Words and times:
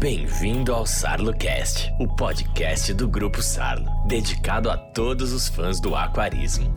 Bem-vindo 0.00 0.72
ao 0.72 0.86
SarloCast, 0.86 1.92
o 2.00 2.08
podcast 2.08 2.94
do 2.94 3.06
Grupo 3.06 3.42
Sarlo, 3.42 3.86
dedicado 4.08 4.70
a 4.70 4.78
todos 4.78 5.30
os 5.30 5.46
fãs 5.46 5.78
do 5.78 5.94
aquarismo. 5.94 6.72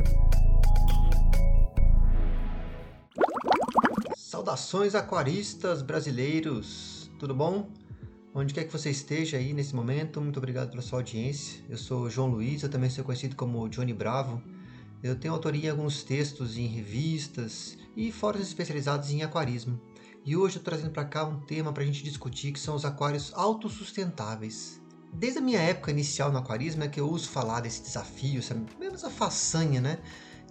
Saudações 4.17 4.94
aquaristas 4.94 5.81
brasileiros, 5.81 7.09
tudo 7.17 7.34
bom? 7.34 7.70
Onde 8.36 8.54
quer 8.54 8.66
que 8.66 8.73
você 8.73 8.89
esteja 8.89 9.38
aí 9.38 9.53
nesse 9.53 9.73
momento, 9.73 10.20
muito 10.20 10.35
obrigado 10.35 10.71
pela 10.71 10.81
sua 10.81 10.99
audiência. 10.99 11.63
Eu 11.70 11.77
sou 11.77 12.09
João 12.09 12.27
Luiz, 12.27 12.62
eu 12.62 12.70
também 12.70 12.90
sou 12.90 13.05
conhecido 13.05 13.38
como 13.38 13.70
Johnny 13.70 13.94
Bravo. 13.94 14.44
Eu 15.02 15.16
tenho 15.16 15.34
autoria 15.34 15.67
em 15.67 15.71
alguns 15.71 16.03
textos 16.03 16.58
em 16.58 16.67
revistas 16.67 17.77
e 17.95 18.12
fóruns 18.12 18.48
especializados 18.48 19.12
em 19.12 19.23
aquarismo. 19.23 19.80
E 20.26 20.38
hoje 20.38 20.55
eu 20.55 20.63
trazendo 20.63 20.91
para 20.91 21.04
cá 21.04 21.26
um 21.26 21.41
tema 21.41 21.73
para 21.73 21.84
a 21.84 21.86
gente 21.86 22.02
discutir 22.02 22.54
que 22.54 22.59
são 22.59 22.76
os 22.76 22.86
aquários 22.86 23.34
autossustentáveis. 23.34 24.81
Desde 25.12 25.40
a 25.40 25.41
minha 25.41 25.59
época 25.59 25.91
inicial 25.91 26.31
no 26.31 26.38
aquarismo 26.38 26.81
é 26.81 26.88
que 26.88 27.00
eu 27.00 27.09
uso 27.09 27.27
falar 27.27 27.59
desse 27.59 27.81
desafio, 27.81 28.40
essa 28.40 28.55
mesma 28.80 29.09
façanha, 29.09 29.81
né? 29.81 30.00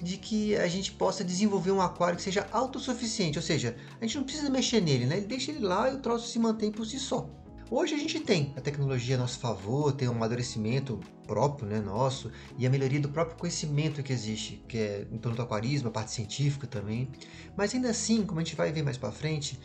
De 0.00 0.18
que 0.18 0.54
a 0.56 0.68
gente 0.68 0.92
possa 0.92 1.24
desenvolver 1.24 1.70
um 1.70 1.80
aquário 1.80 2.16
que 2.16 2.22
seja 2.22 2.46
autossuficiente, 2.52 3.38
ou 3.38 3.42
seja, 3.42 3.74
a 3.98 4.04
gente 4.04 4.18
não 4.18 4.24
precisa 4.24 4.50
mexer 4.50 4.82
nele, 4.82 5.06
né? 5.06 5.16
Ele 5.16 5.26
deixa 5.26 5.50
ele 5.50 5.60
lá 5.60 5.90
e 5.90 5.94
o 5.94 6.00
troço 6.00 6.28
se 6.28 6.38
mantém 6.38 6.70
por 6.70 6.84
si 6.84 6.98
só. 6.98 7.30
Hoje 7.70 7.94
a 7.94 7.98
gente 7.98 8.20
tem 8.20 8.52
a 8.54 8.60
tecnologia 8.60 9.16
a 9.16 9.18
nosso 9.18 9.38
favor, 9.38 9.92
tem 9.94 10.06
um 10.06 10.12
amadurecimento 10.12 11.00
próprio, 11.32 11.66
né, 11.66 11.80
nosso, 11.80 12.30
e 12.58 12.66
a 12.66 12.70
melhoria 12.70 13.00
do 13.00 13.08
próprio 13.08 13.38
conhecimento 13.38 14.02
que 14.02 14.12
existe, 14.12 14.62
que 14.68 14.76
é 14.76 15.06
em 15.10 15.16
torno 15.16 15.34
do 15.34 15.42
aquarismo, 15.42 15.88
a 15.88 15.90
parte 15.90 16.10
científica 16.12 16.66
também. 16.66 17.08
Mas 17.56 17.74
ainda 17.74 17.88
assim, 17.88 18.26
como 18.26 18.38
a 18.38 18.44
gente 18.44 18.54
vai 18.54 18.70
ver 18.70 18.82
mais 18.82 18.98
para 18.98 19.10
frente, 19.10 19.58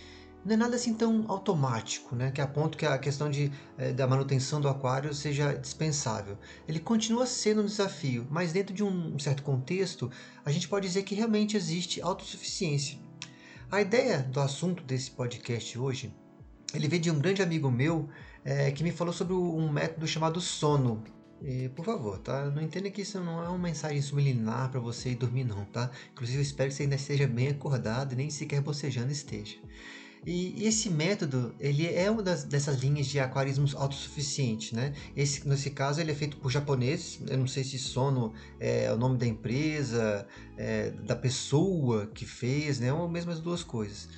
não 0.46 0.54
é 0.54 0.56
nada 0.58 0.78
assim 0.78 0.94
tão 0.94 1.26
automático, 1.28 2.16
né, 2.16 2.32
que 2.32 2.40
a 2.40 2.48
ponto 2.48 2.78
que 2.78 2.86
a 2.86 2.98
questão 2.98 3.30
de, 3.30 3.52
eh, 3.78 3.92
da 3.92 4.08
manutenção 4.08 4.62
do 4.62 4.70
aquário 4.70 5.14
seja 5.14 5.52
dispensável. 5.56 6.38
Ele 6.66 6.80
continua 6.80 7.26
sendo 7.26 7.62
um 7.62 7.66
desafio, 7.66 8.26
mas 8.30 8.54
dentro 8.54 8.74
de 8.74 8.81
um 8.81 9.20
certo 9.20 9.44
contexto, 9.44 10.09
a 10.46 10.52
gente 10.52 10.70
pode 10.70 10.88
dizer 10.88 11.04
que 11.04 11.16
realmente 11.16 11.58
existe 11.58 12.02
autossuficiência. 12.02 12.98
A 13.70 13.81
ideia 13.81 14.20
do 14.20 14.40
assunto 14.40 14.81
desse 14.84 15.12
podcast 15.12 15.78
hoje 15.78 16.14
ele 16.74 16.88
veio 16.88 17.02
de 17.02 17.12
um 17.12 17.20
grande 17.20 17.42
amigo 17.42 17.72
meu 17.72 18.09
é, 18.44 18.72
que 18.72 18.84
me 18.84 18.92
falou 18.92 19.14
sobre 19.14 19.34
um 19.34 19.70
método 19.72 20.08
chamado 20.08 20.40
sono. 20.42 21.04
E, 21.42 21.70
por 21.70 21.86
favor, 21.86 22.18
tá? 22.18 22.46
Não 22.46 22.62
entenda 22.62 22.90
que 22.90 23.02
isso 23.02 23.20
não 23.20 23.44
é 23.44 23.48
uma 23.48 23.58
mensagem 23.58 24.02
subliminar 24.02 24.72
para 24.72 24.80
você 24.80 25.10
ir 25.10 25.16
dormir, 25.16 25.44
não, 25.44 25.66
tá? 25.66 25.92
Inclusive, 26.12 26.40
eu 26.40 26.42
espero 26.42 26.70
que 26.70 26.76
você 26.76 26.84
ainda 26.84 26.96
esteja 26.96 27.28
bem 27.28 27.50
acordado 27.50 28.14
e 28.14 28.16
nem 28.16 28.30
sequer 28.30 28.62
bocejando 28.62 29.12
esteja. 29.12 29.58
E, 30.26 30.66
esse 30.66 30.90
método, 30.90 31.56
ele 31.60 31.88
é 31.88 32.10
uma 32.10 32.24
das, 32.24 32.44
dessas 32.44 32.80
linhas 32.80 33.06
de 33.06 33.20
aquarismo 33.20 33.66
autossuficiente, 33.76 34.76
né? 34.76 34.94
Esse, 35.16 35.48
nesse 35.48 35.70
caso, 35.70 36.02
ele 36.02 36.12
é 36.12 36.16
feito 36.16 36.38
por 36.38 36.52
japoneses. 36.52 37.20
Eu 37.30 37.38
não 37.38 37.48
sei 37.48 37.64
se 37.64 37.78
sono 37.78 38.34
é 38.60 38.92
o 38.92 38.98
nome 38.98 39.18
da 39.18 39.28
empresa, 39.28 40.28
é, 40.58 40.90
da 40.92 41.16
pessoa 41.16 42.08
que 42.08 42.26
fez, 42.26 42.80
né? 42.80 42.92
Ou 42.92 43.08
mesmo 43.08 43.32
as 43.32 43.40
duas 43.40 43.64
coisas. 43.64 44.10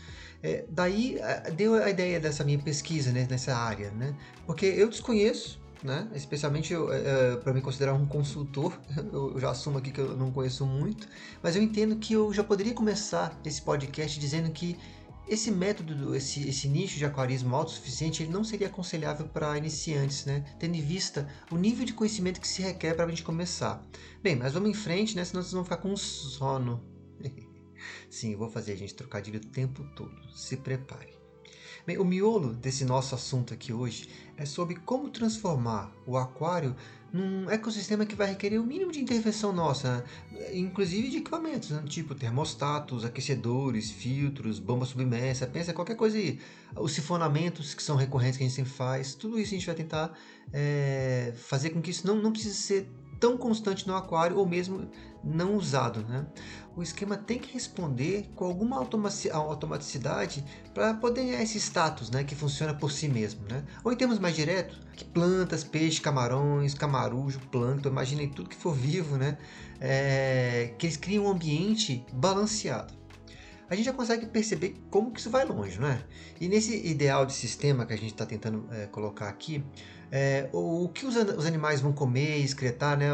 É, 0.41 0.65
daí 0.69 1.17
deu 1.55 1.75
a 1.75 1.89
ideia 1.89 2.17
dessa 2.19 2.45
minha 2.45 2.59
pesquisa 2.59 3.11
né, 3.11 3.27
nessa 3.29 3.55
área, 3.55 3.91
né? 3.91 4.15
Porque 4.45 4.65
eu 4.65 4.89
desconheço, 4.89 5.59
né? 5.83 6.09
Especialmente 6.13 6.73
é, 6.73 6.77
é 6.77 7.35
para 7.37 7.53
me 7.53 7.61
considerar 7.61 7.93
um 7.93 8.05
consultor, 8.05 8.79
eu 9.11 9.39
já 9.39 9.51
assumo 9.51 9.77
aqui 9.77 9.91
que 9.91 9.99
eu 9.99 10.15
não 10.15 10.31
conheço 10.31 10.65
muito, 10.65 11.07
mas 11.41 11.55
eu 11.55 11.61
entendo 11.61 11.95
que 11.97 12.13
eu 12.13 12.33
já 12.33 12.43
poderia 12.43 12.73
começar 12.73 13.39
esse 13.45 13.61
podcast 13.61 14.19
dizendo 14.19 14.49
que 14.51 14.77
esse 15.29 15.51
método, 15.51 16.15
esse, 16.15 16.49
esse 16.49 16.67
nicho 16.67 16.97
de 16.97 17.05
aquarismo 17.05 17.55
autossuficiente, 17.55 18.23
ele 18.23 18.31
não 18.31 18.43
seria 18.43 18.67
aconselhável 18.67 19.27
para 19.27 19.55
iniciantes, 19.57 20.25
né? 20.25 20.43
Tendo 20.57 20.75
em 20.75 20.81
vista 20.81 21.29
o 21.51 21.55
nível 21.55 21.85
de 21.85 21.93
conhecimento 21.93 22.41
que 22.41 22.47
se 22.47 22.63
requer 22.63 22.95
para 22.95 23.05
a 23.05 23.07
gente 23.07 23.21
começar. 23.21 23.79
Bem, 24.23 24.35
mas 24.35 24.53
vamos 24.53 24.69
em 24.69 24.73
frente, 24.73 25.15
né? 25.15 25.23
Senão 25.23 25.43
vocês 25.43 25.53
vão 25.53 25.63
ficar 25.63 25.77
com 25.77 25.95
sono. 25.95 26.83
Sim, 28.09 28.33
eu 28.33 28.39
vou 28.39 28.49
fazer 28.49 28.71
a 28.73 28.75
gente 28.75 28.95
trocadilho 28.95 29.39
o 29.39 29.45
tempo 29.45 29.83
todo. 29.95 30.15
Se 30.33 30.57
prepare. 30.57 31.13
Bem, 31.85 31.97
o 31.97 32.05
miolo 32.05 32.53
desse 32.53 32.85
nosso 32.85 33.15
assunto 33.15 33.53
aqui 33.53 33.73
hoje 33.73 34.09
é 34.37 34.45
sobre 34.45 34.75
como 34.75 35.09
transformar 35.09 35.91
o 36.05 36.17
aquário 36.17 36.75
num 37.11 37.49
ecossistema 37.49 38.05
que 38.05 38.15
vai 38.15 38.27
requerer 38.27 38.61
o 38.61 38.63
mínimo 38.63 38.91
de 38.91 38.99
intervenção 38.99 39.51
nossa, 39.51 40.03
inclusive 40.53 41.09
de 41.09 41.17
equipamentos, 41.17 41.71
né? 41.71 41.83
tipo 41.87 42.13
termostatos, 42.13 43.03
aquecedores, 43.03 43.89
filtros, 43.89 44.59
bomba 44.59 44.85
submersa, 44.85 45.47
pensa 45.47 45.73
qualquer 45.73 45.95
coisa 45.95 46.17
aí. 46.17 46.39
Os 46.75 46.91
sifonamentos 46.91 47.73
que 47.73 47.81
são 47.81 47.95
recorrentes 47.95 48.37
que 48.37 48.43
a 48.43 48.47
gente 48.47 48.55
sempre 48.55 48.71
faz, 48.71 49.15
tudo 49.15 49.39
isso 49.39 49.53
a 49.53 49.57
gente 49.57 49.65
vai 49.65 49.75
tentar 49.75 50.13
é, 50.53 51.33
fazer 51.35 51.71
com 51.71 51.81
que 51.81 51.89
isso 51.89 52.05
não, 52.05 52.15
não 52.15 52.31
precise 52.31 52.55
ser 52.55 52.87
tão 53.19 53.37
constante 53.37 53.87
no 53.87 53.95
aquário 53.95 54.37
ou 54.37 54.47
mesmo 54.47 54.89
não 55.23 55.55
usado. 55.55 56.01
Né? 56.07 56.25
O 56.75 56.81
esquema 56.81 57.17
tem 57.17 57.39
que 57.39 57.53
responder 57.53 58.29
com 58.35 58.45
alguma 58.45 58.77
automaticidade 58.77 60.43
para 60.73 60.93
poder 60.93 61.25
ganhar 61.25 61.41
esse 61.41 61.57
status 61.59 62.09
né, 62.09 62.23
que 62.23 62.35
funciona 62.35 62.73
por 62.73 62.91
si 62.91 63.07
mesmo. 63.07 63.41
Né? 63.49 63.63
Ou 63.83 63.91
em 63.91 63.95
termos 63.95 64.19
mais 64.19 64.35
diretos, 64.35 64.79
plantas, 65.13 65.63
peixes, 65.63 65.99
camarões, 65.99 66.73
camarujo, 66.73 67.39
plâncton, 67.51 67.89
imaginem 67.89 68.29
tudo 68.29 68.49
que 68.49 68.55
for 68.55 68.73
vivo, 68.73 69.17
né? 69.17 69.37
É, 69.81 70.73
que 70.77 70.85
eles 70.85 70.97
criam 70.97 71.25
um 71.25 71.29
ambiente 71.29 72.05
balanceado 72.11 72.99
a 73.69 73.75
gente 73.75 73.85
já 73.85 73.93
consegue 73.93 74.25
perceber 74.25 74.75
como 74.89 75.11
que 75.11 75.19
isso 75.19 75.29
vai 75.29 75.45
longe, 75.45 75.79
não 75.79 75.87
é? 75.87 76.01
E 76.41 76.49
nesse 76.49 76.75
ideal 76.87 77.25
de 77.25 77.33
sistema 77.33 77.85
que 77.85 77.93
a 77.93 77.95
gente 77.95 78.11
está 78.11 78.25
tentando 78.25 78.65
é, 78.71 78.87
colocar 78.87 79.29
aqui, 79.29 79.63
é, 80.11 80.49
o, 80.51 80.85
o, 80.85 80.89
que 80.89 81.05
os, 81.05 81.15
os, 81.15 81.45
animais 81.45 81.79
vão 81.79 81.93
comer, 81.93 82.39
excretar, 82.39 82.97
né? 82.97 83.09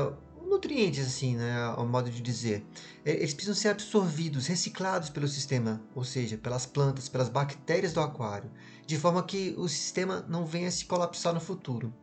Nutrientes, 0.47 1.07
assim, 1.07 1.35
né? 1.35 1.55
Ao 1.75 1.87
modo 1.87 2.09
de 2.09 2.21
dizer. 2.21 2.65
É, 3.03 3.11
eles 3.11 3.33
precisam 3.33 3.55
ser 3.55 3.69
absorvidos, 3.69 4.47
reciclados 4.47 5.09
pelo 5.09 5.27
sistema, 5.27 5.81
ou 5.93 6.03
seja, 6.03 6.37
pelas 6.37 6.65
plantas, 6.65 7.09
pelas 7.09 7.29
bactérias 7.29 7.93
do 7.93 7.99
aquário, 7.99 8.51
de 8.85 8.97
forma 8.97 9.23
que 9.23 9.55
o 9.57 9.67
sistema 9.67 10.25
não 10.29 10.45
venha 10.45 10.69
se 10.69 10.85
colapsar 10.85 11.33
no 11.33 11.39
futuro. 11.39 11.93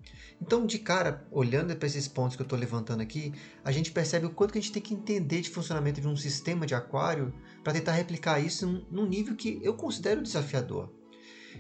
Então, 0.40 0.66
de 0.66 0.80
cara, 0.80 1.24
olhando 1.30 1.74
para 1.76 1.86
esses 1.86 2.08
pontos 2.08 2.34
que 2.34 2.42
eu 2.42 2.44
estou 2.44 2.58
levantando 2.58 3.00
aqui, 3.00 3.32
a 3.64 3.70
gente 3.70 3.92
percebe 3.92 4.26
o 4.26 4.30
quanto 4.30 4.52
que 4.52 4.58
a 4.58 4.60
gente 4.60 4.72
tem 4.72 4.82
que 4.82 4.92
entender 4.92 5.40
de 5.40 5.48
funcionamento 5.48 6.00
de 6.00 6.08
um 6.08 6.16
sistema 6.16 6.66
de 6.66 6.74
aquário 6.74 7.32
para 7.62 7.72
tentar 7.72 7.92
replicar 7.92 8.40
isso 8.40 8.84
num 8.90 9.06
nível 9.06 9.36
que 9.36 9.60
eu 9.62 9.74
considero 9.74 10.20
desafiador. 10.20 10.92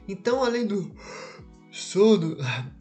Então, 0.08 0.42
além 0.42 0.66
do 0.66 0.92
sono, 1.72 2.36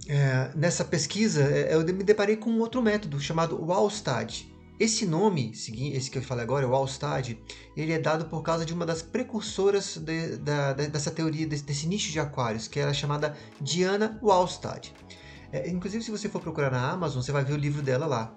é, 0.08 0.52
nessa 0.54 0.84
pesquisa 0.84 1.42
é, 1.44 1.74
eu 1.74 1.82
me 1.82 2.04
deparei 2.04 2.36
com 2.36 2.50
um 2.50 2.60
outro 2.60 2.82
método 2.82 3.20
chamado 3.20 3.60
Wallstad. 3.64 4.46
Esse 4.78 5.06
nome, 5.06 5.52
esse 5.54 6.10
que 6.10 6.18
eu 6.18 6.24
falei 6.24 6.44
agora, 6.44 6.68
o 6.68 6.72
Wallstad, 6.72 7.38
ele 7.78 7.94
é 7.94 8.00
dado 8.00 8.26
por 8.26 8.42
causa 8.42 8.66
de 8.66 8.74
uma 8.74 8.86
das 8.86 9.02
precursoras 9.02 9.96
de, 9.98 10.38
da, 10.38 10.74
dessa 10.74 11.12
teoria, 11.12 11.46
desse, 11.46 11.64
desse, 11.64 11.88
nicho 11.88 12.12
de 12.12 12.20
aquários, 12.20 12.68
que 12.68 12.80
era 12.80 12.92
chamada 12.92 13.38
Diana 13.62 14.20
Wallstad. 14.24 14.90
É, 15.52 15.70
inclusive, 15.70 16.04
se 16.04 16.10
você 16.10 16.28
for 16.28 16.42
procurar 16.42 16.72
na 16.72 16.90
Amazon, 16.90 17.22
você 17.22 17.32
vai 17.32 17.46
ver 17.46 17.54
o 17.54 17.58
livro 17.58 17.84
dela 17.84 18.08
lá. 18.08 18.36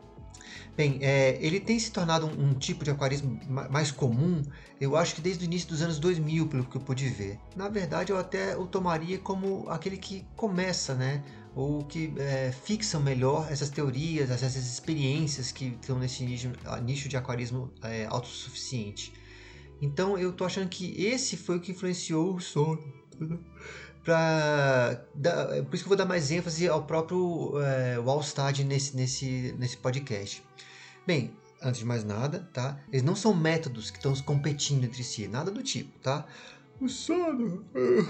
Bem, 0.77 0.99
é, 1.03 1.39
ele 1.41 1.61
tem 1.61 1.79
se 1.79 1.93
tornado 1.93 2.27
um, 2.27 2.51
um, 2.51 2.55
tipo 2.55 2.85
de 2.85 2.91
aquarismo 2.91 3.39
mais 3.49 3.93
comum, 3.93 4.43
eu 4.81 4.97
acho 4.97 5.15
que 5.15 5.21
desde 5.21 5.45
o 5.45 5.47
início 5.47 5.69
dos 5.69 5.83
anos 5.83 5.99
2000, 5.99 6.49
pelo 6.49 6.65
que 6.65 6.77
eu 6.77 6.81
pude 6.81 7.09
ver. 7.09 7.39
Na 7.55 7.69
verdade, 7.69 8.11
eu 8.11 8.19
até 8.19 8.57
o 8.57 8.67
tomaria 8.67 9.19
como 9.19 9.69
aquele 9.69 9.97
que 9.97 10.27
começa, 10.35 10.95
né? 10.95 11.23
Ou 11.55 11.85
que 11.85 12.13
é, 12.19 12.51
fixam 12.51 13.01
melhor 13.01 13.47
essas 13.51 13.71
teorias, 13.71 14.31
essas 14.31 14.57
experiências 14.57 15.53
que 15.53 15.67
estão 15.81 15.97
nesse 15.99 16.25
nicho, 16.25 16.51
nicho 16.83 17.09
de 17.09 17.17
aquarismo 17.17 17.71
é, 17.83 18.07
autossuficiente. 18.07 19.13
Então, 19.81 20.19
eu 20.19 20.33
tô 20.33 20.45
achando 20.45 20.69
que 20.69 21.01
esse 21.01 21.37
foi 21.37 21.59
o 21.59 21.61
que 21.61 21.71
influenciou 21.71 22.35
o 22.35 22.41
sono 22.41 22.83
para 24.05 25.07
por 25.69 25.75
isso 25.75 25.83
que 25.83 25.87
eu 25.87 25.89
vou 25.89 25.97
dar 25.97 26.05
mais 26.05 26.31
ênfase 26.31 26.69
ao 26.69 26.85
próprio 26.85 27.59
é, 27.61 27.99
Wallstad 27.99 28.63
nesse, 28.63 28.95
nesse, 28.95 29.55
nesse 29.59 29.77
podcast. 29.77 30.43
Bem, 31.07 31.35
antes 31.63 31.81
de 31.81 31.87
mais 31.87 32.05
nada, 32.05 32.49
tá? 32.53 32.79
Eles 32.93 33.03
não 33.03 33.17
são 33.17 33.35
métodos 33.35 33.91
que 33.91 33.97
estão 33.97 34.15
competindo 34.17 34.85
entre 34.85 35.03
si, 35.03 35.27
nada 35.27 35.51
do 35.51 35.63
tipo, 35.63 35.99
tá? 36.01 36.27
O 36.81 36.89
sono, 36.89 37.65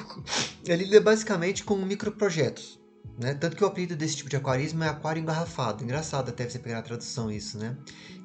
ele 0.67 0.97
é 0.97 1.01
basicamente 1.01 1.63
com 1.65 1.77
microprojetos, 1.77 2.81
né? 3.19 3.35
Tanto 3.35 3.57
que 3.57 3.63
o 3.63 3.67
apelido 3.67 3.95
desse 3.95 4.17
tipo 4.17 4.29
de 4.29 4.37
aquarismo 4.37 4.83
é 4.83 4.89
aquário 4.89 5.21
engarrafado. 5.21 5.85
Engraçado 5.85 6.29
até 6.29 6.49
você 6.49 6.59
pegar 6.59 6.79
a 6.79 6.83
tradução 6.83 7.31
isso, 7.31 7.59
né? 7.59 7.77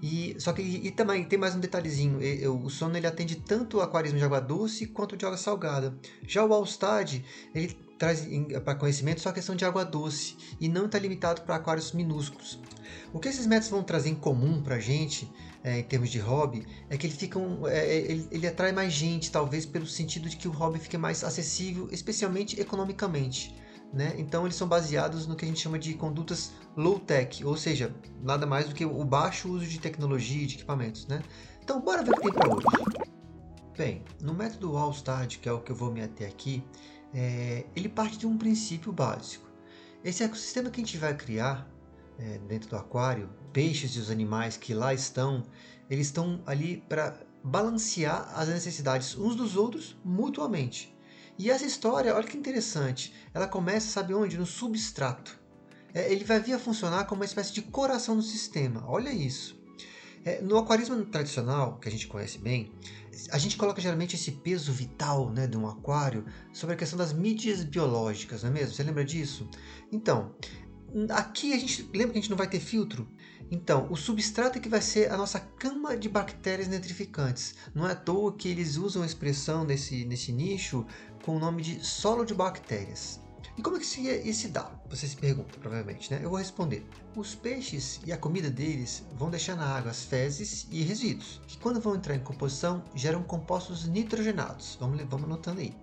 E, 0.01 0.35
só 0.39 0.51
que 0.53 0.61
e 0.61 0.91
também 0.91 1.23
tem 1.23 1.37
mais 1.37 1.55
um 1.55 1.59
detalhezinho. 1.59 2.19
o 2.53 2.69
sono 2.69 2.97
ele 2.97 3.05
atende 3.05 3.35
tanto 3.35 3.77
o 3.77 3.81
aquarismo 3.81 4.17
de 4.17 4.23
água 4.23 4.39
doce 4.39 4.87
quanto 4.87 5.15
de 5.15 5.25
água 5.25 5.37
salgada. 5.37 5.93
Já 6.27 6.43
o 6.43 6.53
Allstad, 6.53 7.21
ele 7.53 7.77
traz 7.97 8.25
para 8.63 8.75
conhecimento 8.75 9.19
só 9.21 9.29
a 9.29 9.33
questão 9.33 9.55
de 9.55 9.65
água 9.65 9.83
doce 9.83 10.37
e 10.59 10.69
não 10.69 10.85
está 10.85 10.97
limitado 10.97 11.41
para 11.41 11.55
aquários 11.55 11.91
minúsculos. 11.91 12.59
O 13.13 13.19
que 13.19 13.27
esses 13.27 13.45
métodos 13.45 13.69
vão 13.69 13.83
trazer 13.83 14.09
em 14.09 14.15
comum 14.15 14.61
para 14.61 14.75
a 14.75 14.79
gente, 14.79 15.29
é, 15.63 15.79
em 15.79 15.83
termos 15.83 16.09
de 16.09 16.17
hobby, 16.17 16.65
é 16.89 16.97
que 16.97 17.05
ele, 17.05 17.13
fica 17.13 17.37
um, 17.37 17.67
é, 17.67 17.95
ele, 17.95 18.27
ele 18.31 18.47
atrai 18.47 18.71
mais 18.71 18.93
gente, 18.93 19.29
talvez 19.29 19.65
pelo 19.65 19.85
sentido 19.85 20.29
de 20.29 20.37
que 20.37 20.47
o 20.47 20.51
hobby 20.51 20.79
fique 20.79 20.97
mais 20.97 21.23
acessível, 21.23 21.89
especialmente 21.91 22.59
economicamente 22.59 23.53
né? 23.93 24.13
Então 24.17 24.45
eles 24.45 24.55
são 24.55 24.67
baseados 24.67 25.25
no 25.25 25.35
que 25.35 25.45
a 25.45 25.47
gente 25.47 25.59
chama 25.59 25.79
de 25.79 25.93
condutas 25.93 26.51
low-tech, 26.75 27.43
ou 27.43 27.57
seja, 27.57 27.93
nada 28.21 28.45
mais 28.45 28.67
do 28.67 28.75
que 28.75 28.85
o 28.85 29.03
baixo 29.03 29.49
uso 29.49 29.65
de 29.65 29.79
tecnologia 29.79 30.43
e 30.43 30.45
de 30.45 30.55
equipamentos, 30.55 31.07
né? 31.07 31.21
Então 31.63 31.81
bora 31.81 32.03
ver 32.03 32.11
o 32.11 32.15
que 32.15 32.21
tem 32.21 32.33
para 32.33 32.49
hoje. 32.53 32.65
Bem, 33.77 34.03
no 34.21 34.33
método 34.33 34.75
Allstad, 34.77 35.37
que 35.37 35.47
é 35.47 35.51
o 35.51 35.61
que 35.61 35.71
eu 35.71 35.75
vou 35.75 35.91
me 35.91 36.01
ater 36.01 36.27
aqui, 36.27 36.63
é, 37.13 37.65
ele 37.75 37.89
parte 37.89 38.17
de 38.17 38.27
um 38.27 38.37
princípio 38.37 38.91
básico. 38.91 39.49
Esse 40.03 40.23
ecossistema 40.23 40.69
que 40.69 40.81
a 40.81 40.83
gente 40.83 40.97
vai 40.97 41.15
criar 41.15 41.69
é, 42.17 42.37
dentro 42.39 42.69
do 42.69 42.75
aquário, 42.75 43.29
peixes 43.53 43.95
e 43.95 43.99
os 43.99 44.11
animais 44.11 44.57
que 44.57 44.73
lá 44.73 44.93
estão, 44.93 45.43
eles 45.89 46.07
estão 46.07 46.41
ali 46.45 46.83
para 46.87 47.17
balancear 47.43 48.31
as 48.35 48.49
necessidades 48.49 49.17
uns 49.17 49.35
dos 49.35 49.55
outros 49.55 49.97
mutuamente. 50.03 50.95
E 51.39 51.49
essa 51.49 51.65
história, 51.65 52.13
olha 52.13 52.27
que 52.27 52.37
interessante, 52.37 53.13
ela 53.33 53.47
começa, 53.47 53.87
sabe 53.87 54.13
onde? 54.13 54.37
No 54.37 54.45
substrato. 54.45 55.39
É, 55.93 56.11
ele 56.11 56.25
vai 56.25 56.37
vir 56.41 56.51
a 56.51 56.59
funcionar 56.59 57.05
como 57.05 57.21
uma 57.21 57.25
espécie 57.25 57.53
de 57.53 57.61
coração 57.61 58.17
do 58.17 58.21
sistema. 58.21 58.83
Olha 58.85 59.09
isso. 59.09 59.57
É, 60.25 60.41
no 60.41 60.57
aquarismo 60.57 61.03
tradicional, 61.05 61.79
que 61.79 61.87
a 61.87 61.91
gente 61.91 62.07
conhece 62.07 62.37
bem, 62.37 62.73
a 63.31 63.37
gente 63.37 63.55
coloca 63.55 63.79
geralmente 63.79 64.17
esse 64.17 64.33
peso 64.33 64.73
vital 64.73 65.29
né, 65.29 65.47
de 65.47 65.57
um 65.57 65.65
aquário 65.65 66.25
sobre 66.51 66.75
a 66.75 66.77
questão 66.77 66.97
das 66.99 67.13
mídias 67.13 67.63
biológicas, 67.63 68.43
não 68.43 68.49
é 68.49 68.53
mesmo? 68.53 68.75
Você 68.75 68.83
lembra 68.83 69.05
disso? 69.05 69.49
Então, 69.93 70.35
aqui 71.09 71.53
a 71.53 71.57
gente 71.57 71.83
lembra 71.93 72.11
que 72.11 72.19
a 72.19 72.21
gente 72.21 72.29
não 72.29 72.37
vai 72.37 72.49
ter 72.49 72.59
filtro. 72.59 73.07
Então, 73.51 73.87
o 73.89 73.95
substrato 73.95 74.59
é 74.59 74.61
que 74.61 74.69
vai 74.69 74.81
ser 74.81 75.11
a 75.11 75.17
nossa 75.17 75.39
cama 75.39 75.97
de 75.97 76.07
bactérias 76.07 76.67
nitrificantes. 76.67 77.55
Não 77.73 77.87
é 77.87 77.93
à 77.93 77.95
toa 77.95 78.35
que 78.35 78.47
eles 78.47 78.77
usam 78.77 79.01
a 79.01 79.05
expressão 79.05 79.63
nesse, 79.63 80.05
nesse 80.05 80.31
nicho 80.31 80.85
com 81.23 81.35
o 81.35 81.39
nome 81.39 81.61
de 81.61 81.85
solo 81.85 82.25
de 82.25 82.33
bactérias. 82.33 83.19
E 83.57 83.61
como 83.61 83.75
é 83.75 83.79
que 83.79 83.85
isso 83.85 84.41
se 84.41 84.47
dá? 84.47 84.71
Você 84.89 85.05
se 85.05 85.17
pergunta, 85.17 85.59
provavelmente, 85.59 86.09
né? 86.11 86.21
Eu 86.23 86.29
vou 86.29 86.39
responder. 86.39 86.87
Os 87.15 87.35
peixes 87.35 87.99
e 88.05 88.11
a 88.13 88.17
comida 88.17 88.49
deles 88.49 89.03
vão 89.17 89.29
deixar 89.29 89.55
na 89.55 89.65
água 89.65 89.91
as 89.91 90.05
fezes 90.05 90.65
e 90.71 90.81
resíduos, 90.81 91.41
que 91.45 91.57
quando 91.57 91.81
vão 91.81 91.95
entrar 91.95 92.15
em 92.15 92.19
composição 92.19 92.81
geram 92.95 93.21
compostos 93.21 93.85
nitrogenados. 93.85 94.77
Vamos, 94.79 95.01
vamos 95.09 95.25
anotando 95.25 95.59
aí. 95.59 95.75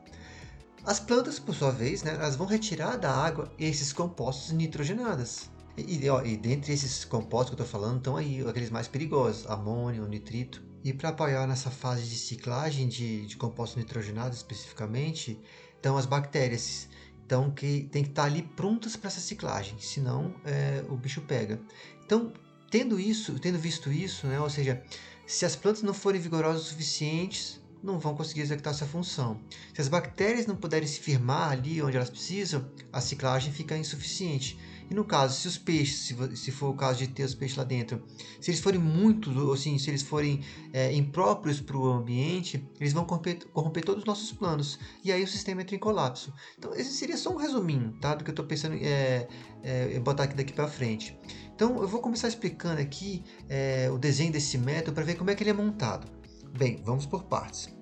As 0.87 1.01
plantas, 1.01 1.39
por 1.39 1.55
sua 1.55 1.71
vez, 1.71 2.03
né, 2.03 2.15
elas 2.15 2.37
vão 2.37 2.47
retirar 2.47 2.97
da 2.97 3.13
água 3.13 3.53
esses 3.59 3.93
compostos 3.93 4.53
nitrogenados. 4.53 5.51
E, 5.77 6.09
ó, 6.09 6.23
e 6.25 6.37
dentre 6.37 6.73
esses 6.73 7.05
compostos 7.05 7.55
que 7.55 7.61
eu 7.61 7.65
estou 7.65 7.81
falando, 7.81 7.99
estão 7.99 8.17
aí 8.17 8.41
aqueles 8.49 8.71
mais 8.71 8.89
perigosos, 8.89 9.47
amônio, 9.51 10.09
nitrito. 10.09 10.63
E 10.87 10.93
para 10.93 11.09
apoiar 11.09 11.49
nessa 11.49 11.69
fase 11.69 12.05
de 12.05 12.17
ciclagem 12.17 12.87
de, 12.87 13.27
de 13.27 13.37
compostos 13.37 13.77
nitrogenados 13.77 14.37
especificamente, 14.37 15.37
estão 15.75 15.97
as 15.97 16.07
bactérias. 16.07 16.89
Então 17.25 17.51
que 17.51 17.89
tem 17.91 18.05
que 18.05 18.11
estar 18.11 18.23
tá 18.23 18.29
ali 18.29 18.43
prontas 18.43 18.95
para 18.95 19.09
essa 19.09 19.19
ciclagem, 19.19 19.77
senão 19.81 20.33
é, 20.45 20.85
o 20.89 20.97
bicho 20.97 21.23
pega. 21.23 21.61
Então, 22.05 22.33
tendo 22.71 23.01
isso, 23.01 23.37
tendo 23.41 23.59
visto 23.59 23.91
isso, 23.91 24.29
né, 24.29 24.39
ou 24.39 24.49
seja, 24.49 24.81
se 25.27 25.45
as 25.45 25.57
plantas 25.57 25.83
não 25.83 25.93
forem 25.93 26.21
vigorosas 26.21 26.63
o 26.63 26.69
suficientes, 26.69 27.61
não 27.83 27.99
vão 27.99 28.15
conseguir 28.15 28.43
executar 28.43 28.73
essa 28.73 28.87
função. 28.87 29.41
Se 29.75 29.81
as 29.81 29.89
bactérias 29.89 30.47
não 30.47 30.55
puderem 30.55 30.87
se 30.87 31.01
firmar 31.01 31.51
ali 31.51 31.83
onde 31.83 31.97
elas 31.97 32.11
precisam, 32.11 32.65
a 32.93 33.01
ciclagem 33.01 33.53
fica 33.53 33.77
insuficiente. 33.77 34.57
E 34.89 34.95
no 34.95 35.05
caso, 35.05 35.41
se 35.41 35.49
os 35.49 35.59
peixes, 35.59 36.15
se, 36.37 36.53
for 36.53 36.69
o 36.69 36.75
caso 36.75 36.99
de 36.99 37.09
ter 37.09 37.25
os 37.25 37.35
peixes 37.35 37.57
lá 37.57 37.65
dentro, 37.65 38.03
se 38.41 38.51
eles 38.51 38.61
forem 38.61 38.81
muito, 38.81 39.53
assim, 39.53 39.77
se 39.79 39.91
eles 39.91 40.03
forem 40.03 40.41
é, 40.73 40.93
impróprios 40.95 41.61
para 41.61 41.77
o 41.77 41.87
ambiente, 41.87 42.65
eles 42.81 42.93
vão 42.93 43.05
corromper, 43.05 43.47
corromper, 43.49 43.85
todos 43.85 44.03
os 44.03 44.07
nossos 44.07 44.33
planos. 44.33 44.79
E 45.03 45.11
aí 45.11 45.23
o 45.25 45.29
sistema 45.29 45.63
entra 45.63 45.75
em 45.75 45.79
colapso. 45.79 46.33
Então, 46.57 46.75
esse 46.75 46.93
seria 46.93 47.17
só 47.17 47.31
um 47.31 47.37
resuminho, 47.37 47.93
tá? 48.01 48.15
Do 48.15 48.23
que 48.23 48.31
eu 48.31 48.33
estou 48.33 48.45
pensando 48.45 48.77
é, 48.77 49.27
é, 49.63 49.99
botar 49.99 50.25
aqui 50.25 50.37
daqui 50.37 50.53
para 50.53 50.69
frente. 50.69 51.19
Então, 51.55 51.81
eu 51.81 51.89
vou 51.89 52.01
começar 52.01 52.29
explicando 52.29 52.81
aqui 52.81 53.25
é, 53.49 53.91
o 53.91 53.99
desenho 53.99 54.31
desse 54.31 54.57
método 54.57 54.95
para 54.95 55.05
ver 55.05 55.17
como 55.17 55.31
é 55.31 55.35
que 55.35 55.43
ele 55.43 55.51
é 55.51 55.55
montado. 55.55 56.09
Bem, 56.57 56.81
vamos 56.85 57.07
por 57.07 57.25
partes. 57.25 57.75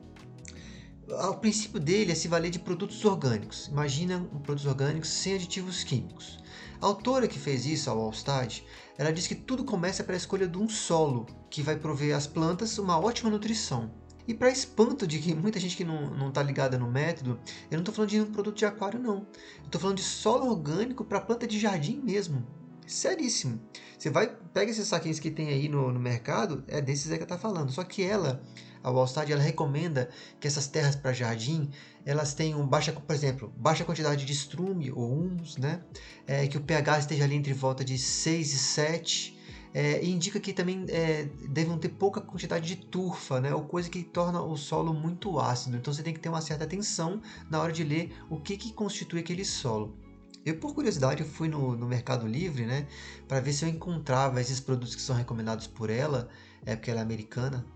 O 1.06 1.34
princípio 1.34 1.78
dele 1.78 2.12
é 2.12 2.14
se 2.14 2.28
valer 2.28 2.50
de 2.50 2.58
produtos 2.58 3.04
orgânicos. 3.04 3.68
Imagina 3.68 4.16
um 4.16 4.40
produtos 4.40 4.64
orgânicos 4.64 5.10
sem 5.10 5.34
aditivos 5.34 5.84
químicos. 5.84 6.38
A 6.80 6.86
autora 6.86 7.28
que 7.28 7.38
fez 7.38 7.64
isso, 7.66 7.88
a 7.88 7.94
Wallstad, 7.94 8.62
ela 8.98 9.12
diz 9.12 9.26
que 9.26 9.34
tudo 9.34 9.64
começa 9.64 10.04
pela 10.04 10.16
escolha 10.16 10.46
de 10.46 10.58
um 10.58 10.68
solo 10.68 11.26
que 11.50 11.62
vai 11.62 11.76
prover 11.76 12.14
às 12.14 12.26
plantas 12.26 12.78
uma 12.78 12.98
ótima 12.98 13.30
nutrição. 13.30 13.90
E 14.26 14.32
para 14.32 14.50
espanto 14.50 15.06
de 15.06 15.18
que 15.18 15.34
muita 15.34 15.60
gente 15.60 15.76
que 15.76 15.84
não 15.84 16.28
está 16.28 16.42
ligada 16.42 16.78
no 16.78 16.90
método, 16.90 17.38
eu 17.70 17.76
não 17.76 17.80
estou 17.80 17.94
falando 17.94 18.10
de 18.10 18.20
um 18.20 18.32
produto 18.32 18.56
de 18.56 18.64
aquário, 18.64 18.98
não. 18.98 19.26
Estou 19.64 19.80
falando 19.80 19.98
de 19.98 20.02
solo 20.02 20.50
orgânico 20.50 21.04
para 21.04 21.20
planta 21.20 21.46
de 21.46 21.60
jardim 21.60 22.00
mesmo. 22.02 22.44
Seríssimo. 22.86 23.60
Você 23.98 24.10
vai, 24.10 24.34
pega 24.52 24.70
esses 24.70 24.88
saquinhos 24.88 25.18
que 25.18 25.30
tem 25.30 25.48
aí 25.48 25.68
no, 25.68 25.92
no 25.92 26.00
mercado, 26.00 26.64
é 26.68 26.80
desses 26.80 27.10
aí 27.10 27.18
que 27.18 27.24
eu 27.24 27.28
tá 27.28 27.38
falando. 27.38 27.70
Só 27.70 27.84
que 27.84 28.02
ela, 28.02 28.42
a 28.82 28.90
Wallstad, 28.90 29.30
ela 29.30 29.42
recomenda 29.42 30.08
que 30.40 30.46
essas 30.46 30.66
terras 30.66 30.96
para 30.96 31.12
jardim 31.12 31.70
elas 32.04 32.34
tenham 32.34 32.66
baixa, 32.66 32.92
por 32.92 33.14
exemplo, 33.14 33.52
baixa 33.56 33.84
quantidade 33.84 34.24
de 34.24 34.32
estrume 34.32 34.90
ou 34.90 35.12
humus, 35.12 35.56
né? 35.56 35.82
É, 36.26 36.46
que 36.46 36.56
o 36.56 36.60
pH 36.60 37.00
esteja 37.00 37.24
ali 37.24 37.34
entre 37.34 37.52
volta 37.52 37.84
de 37.84 37.96
6 37.98 38.52
e 38.52 38.58
7. 38.58 39.34
É, 39.76 40.04
e 40.04 40.08
indica 40.08 40.38
que 40.38 40.52
também 40.52 40.86
é, 40.88 41.24
devem 41.48 41.76
ter 41.78 41.88
pouca 41.88 42.20
quantidade 42.20 42.64
de 42.64 42.76
turfa, 42.76 43.40
né? 43.40 43.52
ou 43.52 43.64
coisa 43.64 43.90
que 43.90 44.04
torna 44.04 44.40
o 44.40 44.56
solo 44.56 44.94
muito 44.94 45.40
ácido. 45.40 45.76
Então 45.76 45.92
você 45.92 46.00
tem 46.00 46.14
que 46.14 46.20
ter 46.20 46.28
uma 46.28 46.40
certa 46.40 46.62
atenção 46.62 47.20
na 47.50 47.60
hora 47.60 47.72
de 47.72 47.82
ler 47.82 48.16
o 48.30 48.38
que, 48.38 48.56
que 48.56 48.72
constitui 48.72 49.18
aquele 49.18 49.44
solo. 49.44 49.98
Eu, 50.44 50.58
por 50.58 50.74
curiosidade, 50.74 51.24
fui 51.24 51.48
no, 51.48 51.74
no 51.74 51.86
Mercado 51.86 52.24
Livre, 52.26 52.66
né, 52.66 52.86
para 53.26 53.40
ver 53.40 53.52
se 53.52 53.64
eu 53.64 53.68
encontrava 53.68 54.40
esses 54.40 54.60
produtos 54.60 54.94
que 54.94 55.02
são 55.02 55.16
recomendados 55.16 55.66
por 55.66 55.90
ela, 55.90 56.28
é 56.66 56.76
porque 56.76 56.90
ela 56.90 57.00
é 57.00 57.02
americana, 57.02 57.66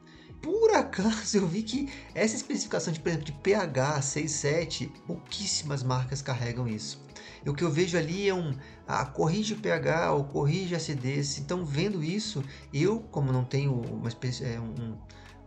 por 0.41 0.73
acaso 0.73 1.37
eu 1.37 1.47
vi 1.47 1.63
que 1.63 1.93
essa 2.15 2.37
especificação 2.37 2.93
de, 2.93 3.01
por 3.01 3.09
exemplo, 3.09 3.27
de 3.27 3.33
pH 3.33 4.01
6,7, 4.01 4.91
pouquíssimas 5.07 5.83
marcas 5.83 6.23
carregam 6.23 6.67
isso. 6.67 7.03
E 7.45 7.49
o 7.51 7.55
que 7.55 7.65
eu 7.65 7.71
vejo 7.71 7.97
ali 7.97 8.29
é 8.29 8.35
um 8.35 8.55
ah, 8.87 9.05
corrige 9.05 9.55
pH 9.55 10.13
ou 10.13 10.25
corrige 10.25 10.75
acidez. 10.75 11.39
Então, 11.39 11.65
vendo 11.65 12.03
isso, 12.03 12.43
eu, 12.73 13.01
como 13.01 13.33
não 13.33 13.45
tenho 13.45 13.75
uma 13.75 14.09
é, 14.09 14.61
um, 14.61 14.97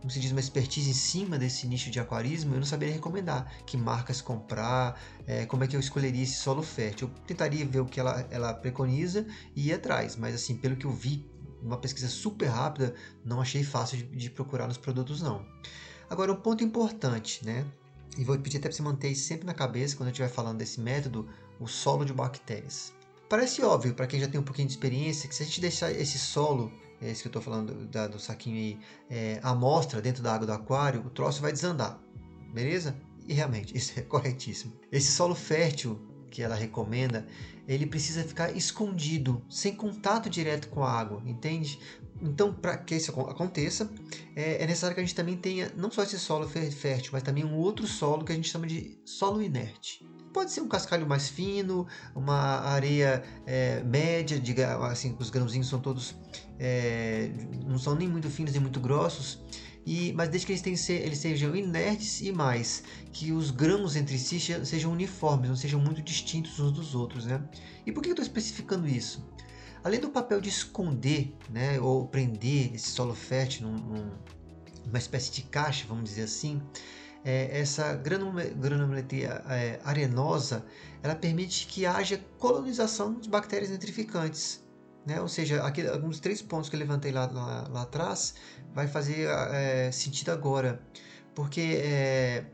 como 0.02 0.10
se 0.10 0.18
diz, 0.18 0.32
uma 0.32 0.40
expertise 0.40 0.90
em 0.90 0.94
cima 0.94 1.38
desse 1.38 1.66
nicho 1.68 1.88
de 1.88 2.00
aquarismo, 2.00 2.54
eu 2.54 2.58
não 2.58 2.66
saberia 2.66 2.92
recomendar 2.92 3.48
que 3.64 3.76
marcas 3.76 4.20
comprar, 4.20 5.00
é, 5.28 5.46
como 5.46 5.62
é 5.62 5.68
que 5.68 5.76
eu 5.76 5.80
escolheria 5.80 6.24
esse 6.24 6.34
solo 6.34 6.60
fértil. 6.60 7.08
Eu 7.08 7.14
tentaria 7.24 7.64
ver 7.64 7.80
o 7.80 7.86
que 7.86 8.00
ela, 8.00 8.26
ela 8.28 8.52
preconiza 8.52 9.24
e 9.54 9.68
ir 9.68 9.72
atrás, 9.72 10.16
mas 10.16 10.34
assim, 10.34 10.56
pelo 10.56 10.74
que 10.74 10.86
eu 10.86 10.90
vi 10.90 11.24
uma 11.62 11.78
pesquisa 11.78 12.08
super 12.08 12.46
rápida, 12.46 12.94
não 13.24 13.40
achei 13.40 13.62
fácil 13.62 13.98
de, 13.98 14.04
de 14.04 14.30
procurar 14.30 14.66
nos 14.66 14.78
produtos 14.78 15.22
não. 15.22 15.46
Agora, 16.10 16.32
um 16.32 16.36
ponto 16.36 16.62
importante, 16.62 17.44
né? 17.44 17.64
E 18.18 18.24
vou 18.24 18.38
pedir 18.38 18.58
até 18.58 18.68
para 18.68 18.76
você 18.76 18.82
manter 18.82 19.14
sempre 19.14 19.46
na 19.46 19.54
cabeça 19.54 19.96
quando 19.96 20.10
estiver 20.10 20.28
falando 20.28 20.58
desse 20.58 20.80
método, 20.80 21.28
o 21.58 21.66
solo 21.66 22.04
de 22.04 22.12
bactérias. 22.12 22.92
Parece 23.28 23.62
óbvio 23.62 23.94
para 23.94 24.06
quem 24.06 24.20
já 24.20 24.28
tem 24.28 24.38
um 24.38 24.44
pouquinho 24.44 24.68
de 24.68 24.74
experiência 24.74 25.26
que 25.26 25.34
se 25.34 25.42
a 25.42 25.46
gente 25.46 25.60
deixar 25.60 25.90
esse 25.90 26.18
solo, 26.18 26.70
esse 27.00 27.22
que 27.22 27.28
eu 27.28 27.30
estou 27.30 27.40
falando 27.40 27.86
da, 27.86 28.06
do 28.06 28.20
saquinho 28.20 28.56
aí, 28.56 28.78
é, 29.08 29.40
amostra 29.42 30.02
dentro 30.02 30.22
da 30.22 30.34
água 30.34 30.46
do 30.46 30.52
aquário, 30.52 31.00
o 31.00 31.08
troço 31.08 31.40
vai 31.40 31.50
desandar, 31.50 31.98
beleza? 32.52 32.94
E 33.26 33.32
realmente, 33.32 33.72
isso 33.78 33.98
é 33.98 34.02
corretíssimo. 34.02 34.74
Esse 34.90 35.10
solo 35.10 35.34
fértil 35.34 35.98
que 36.32 36.42
ela 36.42 36.54
recomenda, 36.54 37.26
ele 37.68 37.86
precisa 37.86 38.24
ficar 38.24 38.56
escondido, 38.56 39.44
sem 39.50 39.74
contato 39.76 40.30
direto 40.30 40.68
com 40.68 40.82
a 40.82 40.90
água, 40.90 41.22
entende? 41.26 41.78
Então, 42.20 42.52
para 42.52 42.78
que 42.78 42.94
isso 42.94 43.10
aconteça, 43.20 43.90
é, 44.34 44.62
é, 44.62 44.66
necessário 44.66 44.94
que 44.94 45.00
a 45.00 45.04
gente 45.04 45.14
também 45.14 45.36
tenha 45.36 45.70
não 45.76 45.90
só 45.90 46.02
esse 46.02 46.18
solo 46.18 46.48
fértil, 46.48 47.10
mas 47.12 47.22
também 47.22 47.44
um 47.44 47.56
outro 47.56 47.86
solo 47.86 48.24
que 48.24 48.32
a 48.32 48.34
gente 48.34 48.48
chama 48.48 48.66
de 48.66 48.98
solo 49.04 49.42
inerte. 49.42 50.08
Pode 50.32 50.50
ser 50.50 50.62
um 50.62 50.68
cascalho 50.68 51.06
mais 51.06 51.28
fino, 51.28 51.86
uma 52.14 52.60
areia 52.60 53.22
é, 53.46 53.82
média, 53.82 54.40
diga, 54.40 54.78
assim, 54.86 55.14
os 55.18 55.28
grãozinhos 55.28 55.68
são 55.68 55.78
todos 55.78 56.14
é, 56.58 57.28
não 57.66 57.76
são 57.76 57.94
nem 57.96 58.08
muito 58.08 58.30
finos 58.30 58.52
nem 58.52 58.60
muito 58.60 58.78
grossos, 58.78 59.40
e, 59.84 60.12
mas 60.12 60.28
desde 60.28 60.46
que 60.46 60.52
eles, 60.52 60.62
tenham, 60.62 61.02
eles 61.02 61.18
sejam 61.18 61.56
inertes 61.56 62.20
e 62.20 62.32
mais, 62.32 62.82
que 63.12 63.32
os 63.32 63.50
grãos 63.50 63.96
entre 63.96 64.18
si 64.18 64.38
sejam 64.40 64.92
uniformes, 64.92 65.48
não 65.48 65.56
sejam 65.56 65.80
muito 65.80 66.00
distintos 66.02 66.58
uns 66.60 66.72
dos 66.72 66.94
outros. 66.94 67.26
Né? 67.26 67.42
E 67.84 67.90
por 67.90 68.02
que 68.02 68.08
eu 68.08 68.12
estou 68.12 68.24
especificando 68.24 68.86
isso? 68.86 69.26
Além 69.82 69.98
do 69.98 70.10
papel 70.10 70.40
de 70.40 70.48
esconder 70.48 71.34
né, 71.50 71.80
ou 71.80 72.06
prender 72.06 72.74
esse 72.74 72.90
solo 72.90 73.14
fértil 73.14 73.66
num, 73.66 73.76
num, 73.76 74.10
numa 74.86 74.98
espécie 74.98 75.32
de 75.32 75.42
caixa, 75.42 75.84
vamos 75.88 76.04
dizer 76.04 76.22
assim, 76.22 76.62
é, 77.24 77.58
essa 77.60 77.94
granulometria 77.94 79.42
é, 79.48 79.80
arenosa 79.84 80.64
ela 81.02 81.16
permite 81.16 81.66
que 81.66 81.84
haja 81.84 82.20
colonização 82.38 83.14
de 83.14 83.28
bactérias 83.28 83.70
nitrificantes. 83.70 84.61
Né? 85.06 85.20
Ou 85.20 85.28
seja, 85.28 85.62
aqui, 85.62 85.86
alguns 85.86 86.20
três 86.20 86.40
pontos 86.40 86.68
que 86.68 86.76
eu 86.76 86.80
levantei 86.80 87.10
lá, 87.10 87.26
lá, 87.26 87.68
lá 87.68 87.82
atrás 87.82 88.34
vai 88.72 88.86
fazer 88.86 89.28
é, 89.28 89.90
sentido 89.90 90.30
agora, 90.30 90.80
porque 91.34 91.80
é, 91.82 92.44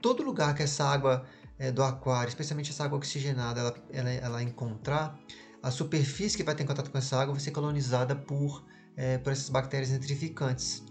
todo 0.00 0.22
lugar 0.22 0.54
que 0.54 0.62
essa 0.62 0.84
água 0.84 1.24
é, 1.58 1.72
do 1.72 1.82
aquário, 1.82 2.28
especialmente 2.28 2.70
essa 2.70 2.84
água 2.84 2.98
oxigenada, 2.98 3.60
ela, 3.60 3.74
ela, 3.90 4.10
ela, 4.10 4.42
encontrar, 4.42 5.18
a 5.62 5.70
superfície 5.70 6.36
que 6.36 6.44
vai 6.44 6.54
ter 6.54 6.64
contato 6.64 6.90
com 6.90 6.98
essa 6.98 7.16
água 7.16 7.32
vai 7.32 7.42
ser 7.42 7.50
colonizada 7.50 8.14
por, 8.14 8.64
por 9.24 9.32
essas 9.32 9.48
bactérias 9.48 9.90
nitrificantes. 9.90 10.84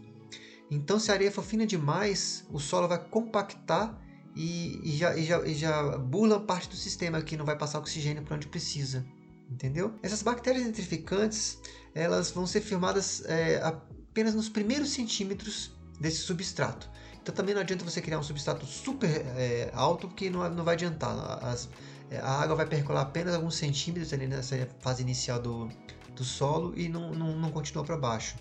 Então, 0.69 0.99
se 0.99 1.11
a 1.11 1.13
areia 1.13 1.31
for 1.31 1.43
fina 1.43 1.65
demais, 1.65 2.45
o 2.51 2.59
solo 2.59 2.87
vai 2.87 2.97
compactar 2.97 3.97
e, 4.35 4.81
e, 4.83 4.97
já, 4.97 5.15
e, 5.15 5.23
já, 5.23 5.47
e 5.47 5.53
já 5.53 5.97
bula 5.97 6.39
parte 6.39 6.67
do 6.67 6.75
sistema 6.75 7.21
que 7.21 7.37
não 7.37 7.45
vai 7.45 7.57
passar 7.57 7.79
oxigênio 7.79 8.23
para 8.23 8.35
onde 8.35 8.47
precisa. 8.47 9.05
Entendeu? 9.49 9.93
Essas 10.01 10.21
bactérias 10.21 10.65
nitrificantes 10.65 11.59
elas 11.93 12.31
vão 12.31 12.45
ser 12.45 12.61
firmadas 12.61 13.23
é, 13.25 13.61
apenas 13.63 14.33
nos 14.35 14.49
primeiros 14.49 14.89
centímetros 14.89 15.71
desse 15.99 16.17
substrato. 16.17 16.89
Então 17.21 17.33
também 17.33 17.55
não 17.55 17.61
adianta 17.61 17.85
você 17.85 18.01
criar 18.01 18.19
um 18.19 18.23
substrato 18.23 18.65
super 18.65 19.09
é, 19.37 19.71
alto, 19.73 20.07
porque 20.07 20.29
não, 20.29 20.47
não 20.49 20.63
vai 20.63 20.75
adiantar. 20.75 21.15
As, 21.43 21.69
é, 22.09 22.17
a 22.19 22.41
água 22.41 22.55
vai 22.55 22.65
percolar 22.65 23.01
apenas 23.01 23.33
alguns 23.33 23.55
centímetros 23.55 24.11
ali 24.13 24.27
nessa 24.27 24.67
fase 24.79 25.01
inicial 25.01 25.41
do, 25.41 25.69
do 26.15 26.23
solo 26.23 26.73
e 26.75 26.89
não, 26.89 27.13
não, 27.13 27.35
não 27.35 27.51
continua 27.51 27.83
para 27.83 27.97
baixo 27.97 28.35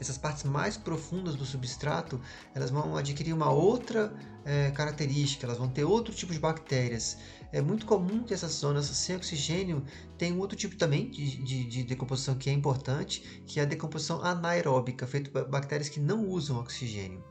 essas 0.00 0.16
partes 0.16 0.44
mais 0.44 0.76
profundas 0.76 1.36
do 1.36 1.44
substrato, 1.44 2.20
elas 2.54 2.70
vão 2.70 2.96
adquirir 2.96 3.32
uma 3.32 3.50
outra 3.50 4.12
é, 4.44 4.70
característica, 4.70 5.46
elas 5.46 5.58
vão 5.58 5.68
ter 5.68 5.84
outro 5.84 6.14
tipo 6.14 6.32
de 6.32 6.38
bactérias. 6.38 7.18
É 7.52 7.60
muito 7.60 7.84
comum 7.84 8.24
que 8.24 8.32
essas 8.32 8.52
zonas 8.52 8.86
sem 8.86 9.16
oxigênio 9.16 9.84
tenham 10.16 10.38
outro 10.38 10.56
tipo 10.56 10.76
também 10.76 11.10
de, 11.10 11.42
de, 11.42 11.64
de 11.64 11.82
decomposição 11.82 12.34
que 12.34 12.48
é 12.48 12.52
importante, 12.52 13.42
que 13.46 13.60
é 13.60 13.62
a 13.62 13.66
decomposição 13.66 14.22
anaeróbica, 14.22 15.06
feita 15.06 15.30
por 15.30 15.48
bactérias 15.48 15.88
que 15.88 16.00
não 16.00 16.26
usam 16.26 16.58
oxigênio. 16.58 17.22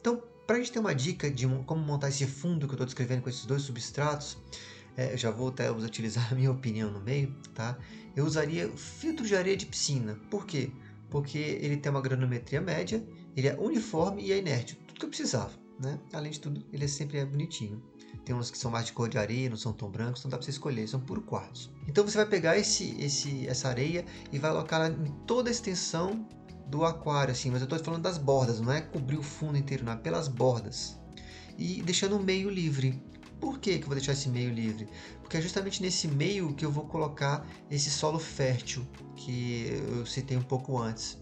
Então, 0.00 0.22
para 0.46 0.56
a 0.56 0.58
gente 0.60 0.72
ter 0.72 0.78
uma 0.78 0.94
dica 0.94 1.30
de 1.30 1.46
como 1.66 1.82
montar 1.82 2.08
esse 2.08 2.26
fundo 2.26 2.66
que 2.66 2.72
eu 2.72 2.76
estou 2.76 2.86
descrevendo 2.86 3.20
com 3.20 3.28
esses 3.28 3.44
dois 3.44 3.62
substratos, 3.62 4.38
é, 4.96 5.12
eu 5.12 5.18
já 5.18 5.30
vou 5.30 5.48
até 5.48 5.70
utilizar 5.70 6.26
a 6.32 6.34
minha 6.34 6.50
opinião 6.50 6.90
no 6.90 7.00
meio, 7.00 7.34
tá? 7.54 7.78
Eu 8.16 8.24
usaria 8.24 8.68
filtro 8.70 9.26
de 9.26 9.36
areia 9.36 9.56
de 9.56 9.66
piscina. 9.66 10.18
Por 10.30 10.46
quê? 10.46 10.72
Porque 11.10 11.38
ele 11.38 11.76
tem 11.76 11.90
uma 11.90 12.00
granometria 12.00 12.60
média, 12.60 13.06
ele 13.36 13.48
é 13.48 13.56
uniforme 13.58 14.22
e 14.24 14.32
é 14.32 14.38
inerte, 14.38 14.76
tudo 14.86 15.00
que 15.00 15.04
eu 15.04 15.10
precisava. 15.10 15.52
Né? 15.80 15.98
Além 16.12 16.32
de 16.32 16.40
tudo, 16.40 16.64
ele 16.72 16.84
é 16.84 16.88
sempre 16.88 17.18
é 17.18 17.24
bonitinho. 17.24 17.82
Tem 18.24 18.34
uns 18.34 18.50
que 18.50 18.58
são 18.58 18.70
mais 18.70 18.86
de 18.86 18.92
cor 18.92 19.08
de 19.08 19.16
areia, 19.16 19.48
não 19.48 19.56
são 19.56 19.72
tão 19.72 19.90
brancos, 19.90 20.20
então 20.20 20.30
dá 20.30 20.36
para 20.36 20.44
você 20.44 20.50
escolher, 20.50 20.86
são 20.88 21.00
puro 21.00 21.22
quartzo. 21.22 21.72
Então 21.86 22.04
você 22.04 22.16
vai 22.16 22.26
pegar 22.26 22.58
esse, 22.58 22.94
esse, 23.00 23.46
essa 23.46 23.68
areia 23.68 24.04
e 24.32 24.38
vai 24.38 24.50
colocá-la 24.50 24.88
em 24.88 25.12
toda 25.26 25.48
a 25.48 25.52
extensão 25.52 26.26
do 26.66 26.84
aquário, 26.84 27.32
assim, 27.32 27.50
mas 27.50 27.62
eu 27.62 27.64
estou 27.64 27.78
falando 27.78 28.02
das 28.02 28.18
bordas, 28.18 28.60
não 28.60 28.72
é 28.72 28.80
cobrir 28.80 29.16
o 29.16 29.22
fundo 29.22 29.56
inteiro, 29.56 29.84
não 29.84 29.92
é 29.92 29.96
pelas 29.96 30.28
bordas. 30.28 30.98
E 31.56 31.80
deixando 31.82 32.16
o 32.16 32.22
meio 32.22 32.50
livre. 32.50 33.02
Por 33.40 33.58
que, 33.58 33.78
que 33.78 33.84
eu 33.84 33.88
vou 33.88 33.94
deixar 33.94 34.12
esse 34.12 34.28
meio 34.28 34.50
livre? 34.50 34.88
Porque 35.20 35.36
é 35.36 35.40
justamente 35.40 35.80
nesse 35.82 36.08
meio 36.08 36.54
que 36.54 36.64
eu 36.64 36.70
vou 36.70 36.84
colocar 36.86 37.46
esse 37.70 37.90
solo 37.90 38.18
fértil 38.18 38.86
que 39.16 39.68
eu 39.96 40.06
citei 40.06 40.36
um 40.36 40.42
pouco 40.42 40.78
antes, 40.78 41.18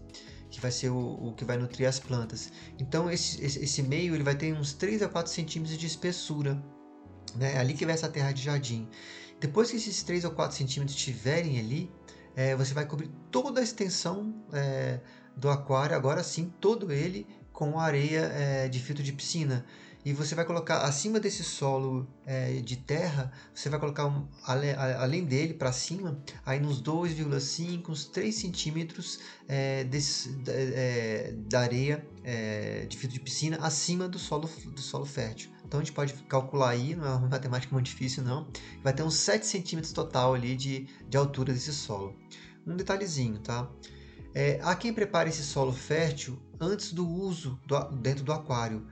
que 0.49 0.59
vai 0.59 0.71
ser 0.71 0.89
o, 0.89 0.97
o 0.97 1.33
que 1.33 1.45
vai 1.45 1.57
nutrir 1.57 1.87
as 1.87 1.99
plantas. 1.99 2.51
Então 2.79 3.09
esse, 3.09 3.43
esse, 3.43 3.63
esse, 3.63 3.83
meio 3.83 4.15
ele 4.15 4.23
vai 4.23 4.35
ter 4.35 4.53
uns 4.53 4.73
3 4.73 5.03
a 5.03 5.09
4 5.09 5.31
centímetros 5.31 5.77
de 5.77 5.85
espessura. 5.85 6.61
Né? 7.35 7.55
É 7.55 7.59
ali 7.59 7.73
que 7.73 7.85
vai 7.85 7.93
essa 7.93 8.09
terra 8.09 8.31
de 8.31 8.41
jardim. 8.43 8.87
Depois 9.39 9.69
que 9.69 9.77
esses 9.77 10.01
3 10.03 10.25
ou 10.25 10.31
4 10.31 10.57
centímetros 10.57 10.97
estiverem 10.97 11.59
ali, 11.59 11.91
é, 12.35 12.55
você 12.55 12.73
vai 12.73 12.85
cobrir 12.85 13.11
toda 13.29 13.59
a 13.59 13.63
extensão 13.63 14.43
é, 14.51 14.99
do 15.35 15.49
aquário, 15.49 15.95
agora 15.95 16.23
sim, 16.23 16.51
todo 16.59 16.91
ele 16.91 17.27
com 17.51 17.79
areia 17.79 18.21
é, 18.33 18.67
de 18.67 18.79
filtro 18.79 19.03
de 19.03 19.11
piscina 19.11 19.65
e 20.07 20.13
você 20.13 20.33
vai 20.33 20.45
colocar 20.45 20.83
acima 20.83 21.19
desse 21.19 21.43
solo 21.43 22.07
é, 22.25 22.61
de 22.61 22.77
terra, 22.77 23.29
você 23.53 23.67
vai 23.67 23.77
colocar 23.77 24.05
um, 24.05 24.25
além, 24.45 24.71
além 24.71 25.25
dele 25.25 25.53
para 25.53 25.73
cima, 25.73 26.17
aí 26.45 26.61
nos 26.61 26.81
2,5, 26.81 27.89
uns 27.89 28.05
3 28.05 28.33
centímetros 28.33 29.19
é, 29.49 29.83
desse, 29.83 30.33
é, 30.47 31.33
da 31.49 31.59
areia 31.59 32.07
é, 32.23 32.85
de 32.85 32.95
filtro 32.95 33.17
de 33.17 33.19
piscina 33.19 33.57
acima 33.57 34.07
do 34.07 34.17
solo, 34.17 34.49
do 34.67 34.79
solo 34.79 35.03
fértil. 35.03 35.51
Então 35.65 35.81
a 35.81 35.83
gente 35.83 35.91
pode 35.91 36.13
calcular 36.23 36.69
aí, 36.69 36.95
não 36.95 37.05
é 37.05 37.09
uma 37.09 37.27
matemática 37.27 37.73
muito 37.73 37.87
difícil 37.87 38.23
não, 38.23 38.47
vai 38.81 38.93
ter 38.93 39.03
uns 39.03 39.15
7 39.15 39.45
centímetros 39.45 39.91
total 39.91 40.35
ali 40.35 40.55
de, 40.55 40.87
de 41.09 41.17
altura 41.17 41.51
desse 41.51 41.73
solo. 41.73 42.15
Um 42.65 42.77
detalhezinho, 42.77 43.39
tá? 43.39 43.69
É, 44.33 44.57
há 44.63 44.73
quem 44.73 44.93
prepare 44.93 45.29
esse 45.29 45.43
solo 45.43 45.73
fértil 45.73 46.39
antes 46.61 46.93
do 46.93 47.05
uso 47.05 47.59
do, 47.67 47.77
dentro 47.97 48.23
do 48.23 48.31
aquário. 48.31 48.87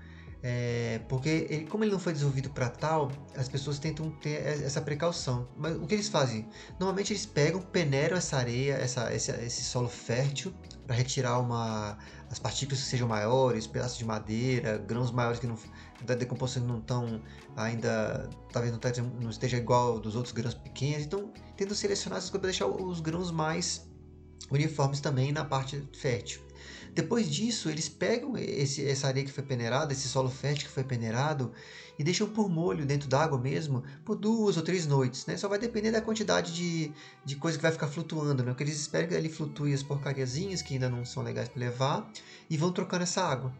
É, 0.48 1.02
porque 1.10 1.48
ele, 1.50 1.66
como 1.66 1.84
ele 1.84 1.92
não 1.92 1.98
foi 1.98 2.14
desenvolvido 2.14 2.52
para 2.52 2.70
tal, 2.70 3.12
as 3.36 3.50
pessoas 3.50 3.80
tentam 3.80 4.12
ter 4.12 4.46
essa 4.46 4.80
precaução. 4.80 5.48
Mas 5.58 5.76
o 5.76 5.88
que 5.88 5.96
eles 5.96 6.08
fazem? 6.08 6.48
Normalmente 6.80 7.14
eles 7.14 7.26
pegam, 7.26 7.60
peneiram 7.60 8.16
essa 8.16 8.38
areia, 8.38 8.74
essa, 8.74 9.12
esse, 9.12 9.32
esse 9.32 9.64
solo 9.64 9.90
fértil, 9.90 10.54
para 10.86 10.96
retirar 10.96 11.40
uma, 11.40 11.98
as 12.30 12.38
partículas 12.38 12.80
que 12.80 12.88
sejam 12.88 13.08
maiores, 13.08 13.66
pedaços 13.66 13.98
de 13.98 14.06
madeira, 14.06 14.78
grãos 14.78 15.10
maiores 15.10 15.40
que 15.40 15.48
não, 15.48 15.58
da 16.04 16.14
decomposição 16.14 16.64
não 16.64 16.78
estão 16.78 17.20
ainda, 17.58 18.30
talvez 18.54 18.72
não, 18.72 18.78
esteja, 18.78 19.02
não 19.20 19.32
esteja 19.32 19.58
igual 19.58 20.00
dos 20.00 20.16
outros 20.16 20.32
grãos 20.32 20.54
pequenos. 20.54 21.08
Então, 21.08 21.34
tentam 21.58 21.76
selecionar 21.76 22.20
essas 22.20 22.30
coisas 22.30 22.42
para 22.42 22.68
deixar 22.68 22.68
os 22.68 23.00
grãos 23.00 23.32
mais 23.32 23.90
uniformes 24.52 25.00
também 25.00 25.32
na 25.32 25.44
parte 25.44 25.90
fértil. 26.00 26.46
Depois 26.96 27.30
disso, 27.30 27.70
eles 27.70 27.90
pegam 27.90 28.38
esse, 28.38 28.88
essa 28.88 29.08
areia 29.08 29.26
que 29.26 29.32
foi 29.32 29.44
peneirada, 29.44 29.92
esse 29.92 30.08
solo 30.08 30.30
fértil 30.30 30.68
que 30.68 30.74
foi 30.74 30.84
peneirado, 30.86 31.52
e 32.00 32.04
deixam 32.06 32.26
por 32.26 32.50
molho 32.50 32.86
dentro 32.86 33.10
d'água 33.10 33.38
mesmo 33.38 33.84
por 34.06 34.16
duas 34.16 34.56
ou 34.56 34.64
três 34.64 34.88
noites. 34.88 35.26
Né? 35.26 35.36
Só 35.36 35.50
vai 35.50 35.60
depender 35.60 35.92
da 35.92 36.02
quantidade 36.02 36.54
de, 36.54 36.94
de 37.26 37.36
coisa 37.36 37.58
que 37.58 37.62
vai 37.62 37.74
ficar 37.74 37.88
flutuando. 37.88 38.44
Né? 38.44 38.52
Porque 38.52 38.64
eles 38.64 38.80
esperam 38.80 39.10
que 39.10 39.16
ali 39.16 39.28
flutue 39.28 39.74
as 39.74 39.84
porcariazinhas 39.84 40.62
que 40.62 40.76
ainda 40.76 40.90
não 40.90 41.04
são 41.04 41.22
legais 41.22 41.50
para 41.50 41.60
levar 41.60 42.10
e 42.50 42.56
vão 42.56 42.72
trocando 42.72 43.04
essa 43.04 43.22
água. 43.22 43.54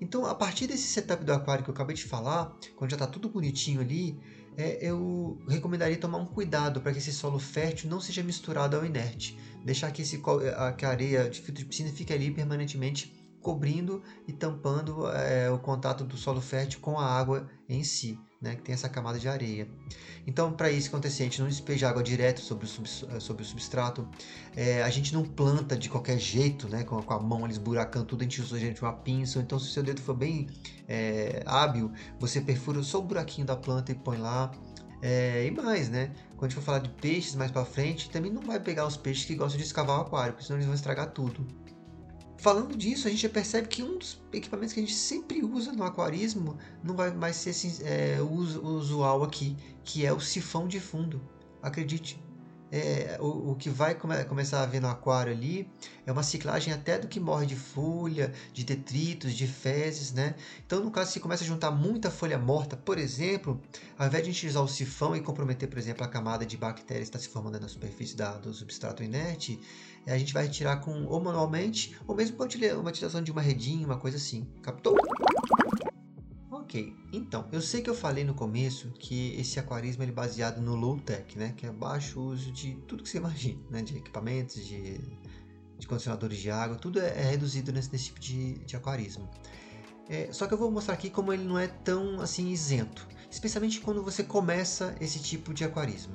Então, 0.00 0.24
a 0.24 0.34
partir 0.34 0.66
desse 0.66 0.88
setup 0.88 1.22
do 1.24 1.32
aquário 1.32 1.62
que 1.62 1.68
eu 1.68 1.74
acabei 1.74 1.94
de 1.94 2.04
falar, 2.04 2.56
quando 2.74 2.90
já 2.90 2.96
está 2.96 3.06
tudo 3.06 3.28
bonitinho 3.28 3.82
ali, 3.82 4.18
é, 4.56 4.78
eu 4.80 5.38
recomendaria 5.46 5.96
tomar 5.96 6.18
um 6.18 6.26
cuidado 6.26 6.80
para 6.80 6.92
que 6.92 6.98
esse 6.98 7.12
solo 7.12 7.38
fértil 7.38 7.88
não 7.88 8.00
seja 8.00 8.22
misturado 8.22 8.76
ao 8.76 8.84
inerte. 8.84 9.38
Deixar 9.64 9.90
que, 9.90 10.02
esse, 10.02 10.22
que 10.76 10.84
a 10.84 10.88
areia 10.88 11.28
de 11.28 11.38
filtro 11.40 11.62
de 11.62 11.64
piscina 11.64 11.90
fique 11.90 12.12
ali 12.12 12.30
permanentemente 12.30 13.22
cobrindo 13.42 14.02
e 14.26 14.32
tampando 14.32 15.08
é, 15.08 15.50
o 15.50 15.58
contato 15.58 16.04
do 16.04 16.16
solo 16.16 16.40
fértil 16.40 16.80
com 16.80 16.98
a 16.98 17.04
água 17.04 17.48
em 17.68 17.82
si, 17.82 18.18
né, 18.40 18.54
que 18.54 18.62
tem 18.62 18.72
essa 18.72 18.88
camada 18.88 19.18
de 19.18 19.28
areia. 19.28 19.68
Então, 20.26 20.52
para 20.52 20.70
isso 20.70 20.88
acontecer, 20.88 21.24
a 21.24 21.26
gente 21.26 21.40
não 21.40 21.48
despeja 21.48 21.88
água 21.88 22.02
direto 22.02 22.40
sobre 22.40 22.64
o, 22.64 22.68
sub, 22.68 22.88
sobre 23.20 23.42
o 23.42 23.46
substrato, 23.46 24.08
é, 24.54 24.82
a 24.82 24.90
gente 24.90 25.12
não 25.12 25.24
planta 25.24 25.76
de 25.76 25.88
qualquer 25.88 26.18
jeito, 26.18 26.68
né, 26.68 26.84
com, 26.84 27.02
com 27.02 27.14
a 27.14 27.20
mão 27.20 27.44
eles 27.44 27.58
buracando 27.58 28.06
tudo, 28.06 28.20
a 28.20 28.24
gente 28.24 28.40
usa 28.40 28.58
gente 28.58 28.80
uma 28.80 28.92
pinça, 28.92 29.40
então 29.40 29.58
se 29.58 29.68
o 29.68 29.72
seu 29.72 29.82
dedo 29.82 30.00
for 30.00 30.14
bem 30.14 30.48
é, 30.88 31.42
hábil, 31.44 31.92
você 32.20 32.40
perfura 32.40 32.82
só 32.82 33.00
o 33.00 33.02
buraquinho 33.02 33.46
da 33.46 33.56
planta 33.56 33.90
e 33.90 33.94
põe 33.94 34.18
lá. 34.18 34.52
É, 35.02 35.44
e 35.44 35.50
mais, 35.50 35.90
né? 35.90 36.12
Quando 36.36 36.44
a 36.44 36.48
gente 36.48 36.54
for 36.54 36.62
falar 36.62 36.78
de 36.78 36.88
peixes 36.90 37.34
mais 37.34 37.50
para 37.50 37.64
frente, 37.64 38.08
também 38.08 38.32
não 38.32 38.40
vai 38.40 38.60
pegar 38.60 38.86
os 38.86 38.96
peixes 38.96 39.24
que 39.24 39.34
gostam 39.34 39.58
de 39.58 39.64
escavar 39.64 39.98
o 39.98 40.02
aquário, 40.02 40.32
porque 40.32 40.46
senão 40.46 40.58
eles 40.58 40.66
vão 40.66 40.74
estragar 40.76 41.10
tudo. 41.10 41.44
Falando 42.38 42.76
disso, 42.76 43.06
a 43.06 43.10
gente 43.10 43.22
já 43.22 43.28
percebe 43.28 43.68
que 43.68 43.82
um 43.82 43.98
dos 43.98 44.20
equipamentos 44.32 44.72
que 44.72 44.80
a 44.80 44.82
gente 44.82 44.94
sempre 44.94 45.44
usa 45.44 45.72
no 45.72 45.84
aquarismo 45.84 46.56
não 46.82 46.94
vai 46.94 47.12
mais 47.12 47.36
ser 47.36 47.50
assim, 47.50 47.72
é, 47.84 48.20
usual 48.20 49.22
aqui, 49.24 49.56
que 49.84 50.06
é 50.06 50.12
o 50.12 50.20
sifão 50.20 50.66
de 50.66 50.80
fundo. 50.80 51.20
Acredite, 51.60 52.20
é, 52.72 53.18
o, 53.20 53.50
o, 53.50 53.54
que 53.54 53.68
vai 53.68 53.94
come, 53.94 54.24
começar 54.24 54.62
a 54.62 54.66
ver 54.66 54.80
no 54.80 54.88
aquário 54.88 55.30
ali 55.30 55.68
é 56.06 56.10
uma 56.10 56.22
ciclagem 56.22 56.72
até 56.72 56.98
do 56.98 57.06
que 57.06 57.20
morre 57.20 57.44
de 57.44 57.54
folha, 57.54 58.32
de 58.50 58.64
detritos, 58.64 59.34
de 59.34 59.46
fezes, 59.46 60.10
né? 60.10 60.34
Então, 60.66 60.82
no 60.82 60.90
caso, 60.90 61.12
se 61.12 61.20
começa 61.20 61.44
a 61.44 61.46
juntar 61.46 61.70
muita 61.70 62.10
folha 62.10 62.38
morta, 62.38 62.74
por 62.74 62.96
exemplo, 62.96 63.60
ao 63.98 64.06
invés 64.06 64.24
de 64.24 64.30
a 64.30 64.32
gente 64.32 64.46
usar 64.46 64.62
o 64.62 64.68
sifão 64.68 65.14
e 65.14 65.20
comprometer, 65.20 65.68
por 65.68 65.78
exemplo, 65.78 66.02
a 66.02 66.08
camada 66.08 66.46
de 66.46 66.56
bactérias 66.56 67.10
que 67.10 67.16
está 67.16 67.18
se 67.18 67.28
formando 67.28 67.60
na 67.60 67.68
superfície 67.68 68.16
da, 68.16 68.38
do 68.38 68.54
substrato 68.54 69.02
inerte, 69.02 69.60
a 70.06 70.16
gente 70.16 70.32
vai 70.32 70.44
retirar 70.44 70.78
com 70.78 71.04
ou 71.04 71.20
manualmente, 71.20 71.94
ou 72.06 72.16
mesmo 72.16 72.38
com 72.38 72.44
uma 72.44 72.88
utilização 72.88 73.22
de 73.22 73.30
uma 73.30 73.42
redinha, 73.42 73.84
uma 73.84 73.98
coisa 73.98 74.16
assim. 74.16 74.48
Captou? 74.62 74.96
Ok, 76.72 76.96
então, 77.12 77.46
eu 77.52 77.60
sei 77.60 77.82
que 77.82 77.90
eu 77.90 77.94
falei 77.94 78.24
no 78.24 78.32
começo 78.32 78.88
que 78.98 79.38
esse 79.38 79.60
aquarismo 79.60 80.04
é 80.04 80.06
baseado 80.06 80.58
no 80.62 80.74
low 80.74 80.98
tech, 80.98 81.38
né? 81.38 81.52
Que 81.54 81.66
é 81.66 81.70
baixo 81.70 82.18
uso 82.18 82.50
de 82.50 82.76
tudo 82.88 83.02
que 83.02 83.10
você 83.10 83.18
imagina, 83.20 83.60
né? 83.68 83.82
De 83.82 83.98
equipamentos, 83.98 84.64
de, 84.64 84.98
de 85.78 85.86
condicionadores 85.86 86.38
de 86.38 86.50
água, 86.50 86.74
tudo 86.78 86.98
é, 86.98 87.08
é 87.08 87.30
reduzido 87.30 87.70
nesse, 87.74 87.92
nesse, 87.92 88.06
tipo 88.06 88.18
de, 88.18 88.54
de 88.60 88.74
aquarismo. 88.74 89.28
É, 90.08 90.32
só 90.32 90.46
que 90.46 90.54
eu 90.54 90.56
vou 90.56 90.70
mostrar 90.70 90.94
aqui 90.94 91.10
como 91.10 91.30
ele 91.30 91.44
não 91.44 91.58
é 91.58 91.66
tão 91.66 92.22
assim 92.22 92.48
isento, 92.48 93.06
especialmente 93.30 93.78
quando 93.78 94.02
você 94.02 94.24
começa 94.24 94.96
esse 94.98 95.18
tipo 95.18 95.52
de 95.52 95.64
aquarismo. 95.64 96.14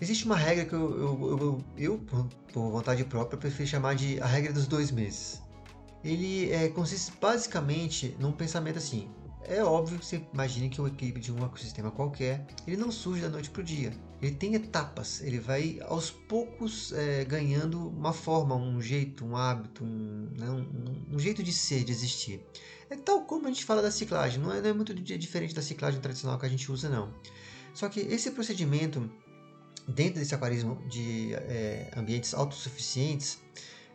Existe 0.00 0.24
uma 0.24 0.36
regra 0.36 0.64
que 0.64 0.72
eu, 0.72 0.98
eu, 0.98 1.38
eu, 1.38 1.64
eu 1.76 1.98
por 2.54 2.70
vontade 2.70 3.04
própria, 3.04 3.36
prefiro 3.36 3.68
chamar 3.68 3.96
de 3.96 4.18
a 4.18 4.26
regra 4.26 4.50
dos 4.50 4.66
dois 4.66 4.90
meses. 4.90 5.42
Ele 6.02 6.50
é, 6.52 6.70
consiste 6.70 7.12
basicamente 7.20 8.16
num 8.18 8.32
pensamento 8.32 8.78
assim: 8.78 9.10
é 9.44 9.62
óbvio 9.62 9.98
que 9.98 10.04
você 10.04 10.22
imagine 10.32 10.68
que 10.68 10.80
o 10.80 10.86
equilíbrio 10.86 11.22
de 11.22 11.32
um 11.32 11.44
ecossistema 11.44 11.90
qualquer, 11.90 12.46
ele 12.66 12.76
não 12.76 12.90
surge 12.90 13.22
da 13.22 13.28
noite 13.28 13.50
para 13.50 13.60
o 13.60 13.64
dia. 13.64 13.92
Ele 14.20 14.34
tem 14.34 14.54
etapas, 14.54 15.22
ele 15.22 15.38
vai 15.38 15.78
aos 15.86 16.10
poucos 16.10 16.92
é, 16.92 17.24
ganhando 17.24 17.88
uma 17.88 18.12
forma, 18.12 18.56
um 18.56 18.80
jeito, 18.80 19.24
um 19.24 19.36
hábito, 19.36 19.84
um, 19.84 20.28
né, 20.36 20.50
um, 20.50 21.14
um, 21.14 21.18
jeito 21.18 21.42
de 21.42 21.52
ser, 21.52 21.84
de 21.84 21.92
existir. 21.92 22.44
É 22.90 22.96
tal 22.96 23.22
como 23.22 23.46
a 23.46 23.48
gente 23.48 23.64
fala 23.64 23.80
da 23.80 23.90
ciclagem, 23.90 24.40
não 24.40 24.52
é, 24.52 24.60
não 24.60 24.70
é 24.70 24.72
muito 24.72 24.92
diferente 24.92 25.54
da 25.54 25.62
ciclagem 25.62 26.00
tradicional 26.00 26.38
que 26.38 26.46
a 26.46 26.48
gente 26.48 26.70
usa, 26.70 26.88
não. 26.88 27.14
Só 27.72 27.88
que 27.88 28.00
esse 28.00 28.32
procedimento, 28.32 29.08
dentro 29.86 30.18
desse 30.18 30.34
aquarismo 30.34 30.82
de 30.88 31.32
é, 31.34 31.90
ambientes 31.96 32.34
autossuficientes, 32.34 33.38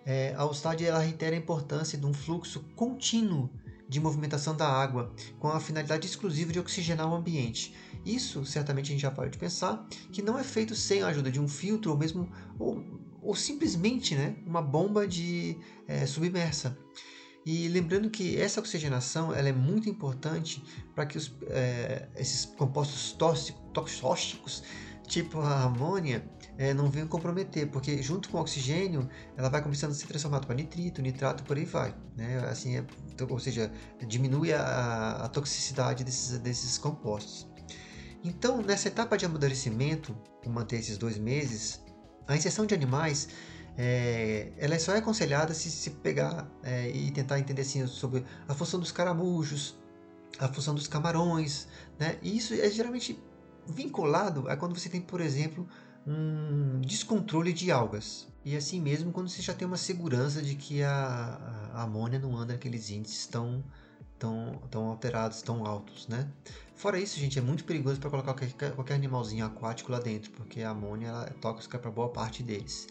é, 0.06 0.34
a 0.38 0.46
USTAD 0.46 0.86
ela 0.86 1.00
reitera 1.00 1.36
a 1.36 1.40
importância 1.40 1.98
de 1.98 2.06
um 2.06 2.14
fluxo 2.14 2.62
contínuo 2.76 3.50
de 3.94 4.00
movimentação 4.00 4.56
da 4.56 4.68
água, 4.68 5.14
com 5.40 5.48
a 5.48 5.60
finalidade 5.60 6.08
exclusiva 6.08 6.52
de 6.52 6.60
oxigenar 6.60 7.08
o 7.08 7.16
ambiente. 7.16 7.76
Isso, 8.04 8.44
certamente, 8.44 8.88
a 8.88 8.94
gente 8.94 9.02
já 9.02 9.12
pode 9.12 9.38
pensar 9.38 9.88
que 10.12 10.22
não 10.22 10.38
é 10.38 10.44
feito 10.44 10.76
sem 10.76 11.04
a 11.04 11.08
ajuda 11.08 11.32
de 11.32 11.40
um 11.40 11.48
filtro 11.48 11.92
ou 11.92 11.98
mesmo 11.98 12.28
ou, 12.58 12.84
ou 13.22 13.36
simplesmente 13.36 14.16
né, 14.16 14.36
uma 14.46 14.62
bomba 14.62 15.08
de 15.08 15.56
é, 15.88 16.08
submersa. 16.08 16.76
E 17.46 17.68
lembrando 17.68 18.10
que 18.10 18.40
essa 18.40 18.60
oxigenação 18.60 19.34
ela 19.34 19.50
é 19.50 19.54
muito 19.54 19.88
importante 19.88 20.64
para 20.96 21.06
que 21.06 21.18
os, 21.18 21.32
é, 21.48 22.08
esses 22.16 22.46
compostos 22.46 23.12
tóxicos, 23.14 24.64
tipo 25.08 25.40
a 25.40 25.64
amônia, 25.66 26.28
é, 26.58 26.74
não 26.74 26.90
venham 26.90 27.08
comprometer, 27.08 27.68
porque 27.68 28.02
junto 28.02 28.30
com 28.30 28.38
o 28.38 28.42
oxigênio 28.42 29.10
ela 29.36 29.50
vai 29.50 29.62
começando 29.62 29.92
a 29.92 29.94
ser 29.94 30.08
transformada 30.08 30.46
para 30.46 30.56
nitrito, 30.56 31.02
nitrato, 31.02 31.44
por 31.44 31.58
aí 31.58 31.66
vai. 31.66 31.96
Né? 32.16 32.40
Assim, 32.50 32.78
é, 32.78 32.86
ou 33.28 33.40
seja, 33.40 33.72
diminui 34.08 34.54
a, 34.54 35.24
a 35.24 35.30
toxicidade 35.30 36.04
desses, 36.04 36.38
desses 36.40 36.78
compostos. 36.78 37.48
Então, 38.24 38.62
nessa 38.62 38.88
etapa 38.88 39.18
de 39.18 39.26
amadurecimento, 39.26 40.14
por 40.42 40.52
manter 40.52 40.78
esses 40.78 40.98
dois 40.98 41.18
meses, 41.18 41.82
a 42.28 42.36
inserção 42.36 42.66
de 42.66 42.74
animais 42.74 43.28
é, 43.78 44.52
ela 44.58 44.78
só 44.78 44.94
é 44.94 45.00
aconselhada 45.00 45.54
se 45.54 45.70
se 45.70 45.90
pegar 45.90 46.48
é, 46.64 46.90
e 46.90 47.12
tentar 47.12 47.40
entender 47.40 47.64
assim, 47.64 47.86
sobre 47.88 48.24
a 48.48 48.54
função 48.54 48.80
dos 48.80 48.92
caramujos, 48.92 49.76
a 50.40 50.48
função 50.48 50.76
dos 50.76 50.88
camarões, 50.88 51.68
né? 52.00 52.18
E 52.22 52.38
isso 52.38 52.54
é 52.54 52.70
geralmente 52.70 53.20
vinculado 53.68 54.48
a 54.50 54.56
quando 54.56 54.78
você 54.78 54.90
tem, 54.90 55.02
por 55.02 55.22
exemplo, 55.22 55.68
um 56.06 56.82
descontrole 56.82 57.54
de 57.54 57.72
algas. 57.72 58.28
E 58.46 58.56
assim 58.56 58.82
mesmo 58.82 59.12
quando 59.12 59.30
você 59.30 59.42
já 59.42 59.54
tem 59.54 59.68
uma 59.68 59.78
segurança 59.78 60.42
de 60.42 60.56
que 60.56 60.84
a, 60.84 61.72
a 61.74 61.84
amônia 61.84 62.20
não 62.20 62.36
anda 62.38 62.54
naqueles 62.54 62.90
índices 62.90 63.26
tão, 63.26 63.64
tão, 64.20 64.62
tão 64.70 64.86
alterados, 64.88 65.42
tão 65.42 65.66
altos, 65.66 66.08
né? 66.08 66.30
Fora 66.76 67.00
isso, 67.00 67.20
gente, 67.20 67.40
é 67.40 67.42
muito 67.42 67.64
perigoso 67.64 68.00
para 68.00 68.10
colocar 68.10 68.34
qualquer, 68.34 68.72
qualquer 68.74 68.96
animalzinho 68.96 69.46
aquático 69.46 69.92
lá 69.92 70.00
dentro, 70.00 70.32
porque 70.32 70.62
a 70.62 70.72
amônia 70.72 71.08
ela 71.08 71.26
é 71.26 71.30
tóxica 71.30 71.80
para 71.80 71.90
boa 71.90 72.10
parte 72.10 72.44
deles. 72.44 72.88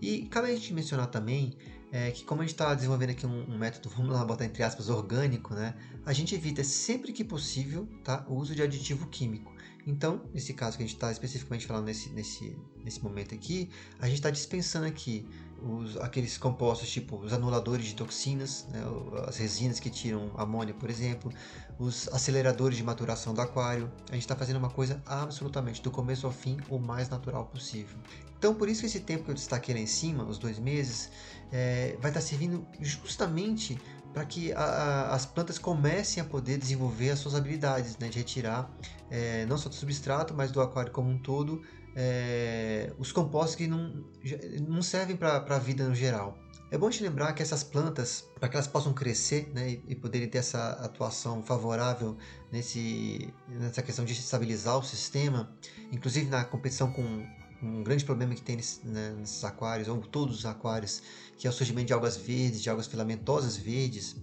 E 0.00 0.22
cabe 0.26 0.50
a 0.50 0.54
gente 0.54 0.72
mencionar 0.72 1.06
também 1.08 1.56
é, 1.92 2.10
que 2.10 2.24
como 2.24 2.40
a 2.40 2.44
gente 2.44 2.54
está 2.54 2.74
desenvolvendo 2.74 3.10
aqui 3.10 3.26
um, 3.26 3.52
um, 3.52 3.58
método, 3.58 3.88
vamos 3.94 4.12
lá 4.12 4.24
botar 4.24 4.44
entre 4.44 4.62
aspas, 4.62 4.88
orgânico, 4.88 5.54
né? 5.54 5.74
A 6.06 6.12
gente 6.12 6.34
evita 6.34 6.64
sempre 6.64 7.12
que 7.12 7.22
possível 7.22 7.88
tá, 8.02 8.24
o 8.28 8.34
uso 8.34 8.54
de 8.54 8.62
aditivo 8.62 9.06
químico. 9.08 9.51
Então, 9.86 10.22
nesse 10.32 10.54
caso 10.54 10.76
que 10.76 10.82
a 10.82 10.86
gente 10.86 10.94
está 10.94 11.10
especificamente 11.10 11.66
falando 11.66 11.86
nesse, 11.86 12.10
nesse, 12.10 12.56
nesse 12.84 13.02
momento 13.02 13.34
aqui, 13.34 13.68
a 13.98 14.06
gente 14.06 14.16
está 14.16 14.30
dispensando 14.30 14.86
aqui 14.86 15.26
os, 15.60 15.96
aqueles 15.98 16.36
compostos 16.38 16.90
tipo 16.90 17.16
os 17.16 17.32
anuladores 17.32 17.86
de 17.86 17.94
toxinas, 17.94 18.66
né, 18.70 18.82
as 19.26 19.36
resinas 19.36 19.80
que 19.80 19.90
tiram 19.90 20.30
amônia, 20.36 20.74
por 20.74 20.88
exemplo, 20.88 21.32
os 21.78 22.08
aceleradores 22.08 22.76
de 22.76 22.84
maturação 22.84 23.34
do 23.34 23.40
aquário. 23.40 23.90
A 24.08 24.14
gente 24.14 24.22
está 24.22 24.36
fazendo 24.36 24.56
uma 24.56 24.70
coisa 24.70 25.02
absolutamente 25.04 25.82
do 25.82 25.90
começo 25.90 26.26
ao 26.26 26.32
fim 26.32 26.58
o 26.68 26.78
mais 26.78 27.08
natural 27.08 27.46
possível. 27.46 27.96
Então, 28.38 28.54
por 28.54 28.68
isso 28.68 28.80
que 28.80 28.86
esse 28.86 29.00
tempo 29.00 29.24
que 29.24 29.30
eu 29.30 29.34
destaquei 29.34 29.72
lá 29.72 29.80
em 29.80 29.86
cima, 29.86 30.24
os 30.24 30.36
dois 30.36 30.58
meses, 30.58 31.10
é, 31.52 31.96
vai 32.00 32.10
estar 32.10 32.20
servindo 32.20 32.66
justamente 32.80 33.80
para 34.12 34.24
que 34.24 34.52
a, 34.52 34.60
a, 34.60 35.14
as 35.14 35.24
plantas 35.24 35.58
comecem 35.58 36.22
a 36.22 36.26
poder 36.26 36.58
desenvolver 36.58 37.10
as 37.10 37.18
suas 37.18 37.34
habilidades 37.34 37.96
né, 37.98 38.08
de 38.08 38.18
retirar 38.18 38.70
é, 39.10 39.44
não 39.46 39.58
só 39.58 39.68
do 39.68 39.74
substrato, 39.74 40.34
mas 40.34 40.50
do 40.50 40.60
aquário 40.60 40.90
como 40.90 41.10
um 41.10 41.18
todo, 41.18 41.62
é, 41.94 42.92
os 42.98 43.12
compostos 43.12 43.54
que 43.54 43.66
não, 43.66 44.04
não 44.66 44.82
servem 44.82 45.16
para 45.16 45.36
a 45.36 45.58
vida 45.58 45.86
no 45.86 45.94
geral. 45.94 46.38
É 46.70 46.78
bom 46.78 46.88
te 46.88 47.02
lembrar 47.02 47.34
que 47.34 47.42
essas 47.42 47.62
plantas, 47.62 48.24
para 48.40 48.48
que 48.48 48.56
elas 48.56 48.66
possam 48.66 48.94
crescer 48.94 49.50
né, 49.54 49.72
e, 49.72 49.84
e 49.88 49.94
poderem 49.94 50.26
ter 50.26 50.38
essa 50.38 50.70
atuação 50.82 51.42
favorável 51.42 52.16
nesse, 52.50 53.28
nessa 53.46 53.82
questão 53.82 54.06
de 54.06 54.14
estabilizar 54.14 54.78
o 54.78 54.82
sistema, 54.82 55.54
inclusive 55.92 56.30
na 56.30 56.42
competição 56.46 56.90
com 56.90 57.26
um 57.62 57.82
grande 57.82 58.04
problema 58.04 58.34
que 58.34 58.42
tem 58.42 58.56
nesse, 58.56 58.86
né, 58.86 59.14
nesses 59.18 59.44
aquários, 59.44 59.88
ou 59.88 59.98
todos 59.98 60.38
os 60.38 60.46
aquários, 60.46 61.02
que 61.36 61.46
é 61.46 61.50
o 61.50 61.52
surgimento 61.52 61.86
de 61.86 61.92
algas 61.92 62.16
verdes, 62.16 62.62
de 62.62 62.68
algas 62.68 62.86
filamentosas 62.86 63.56
verdes. 63.56 64.16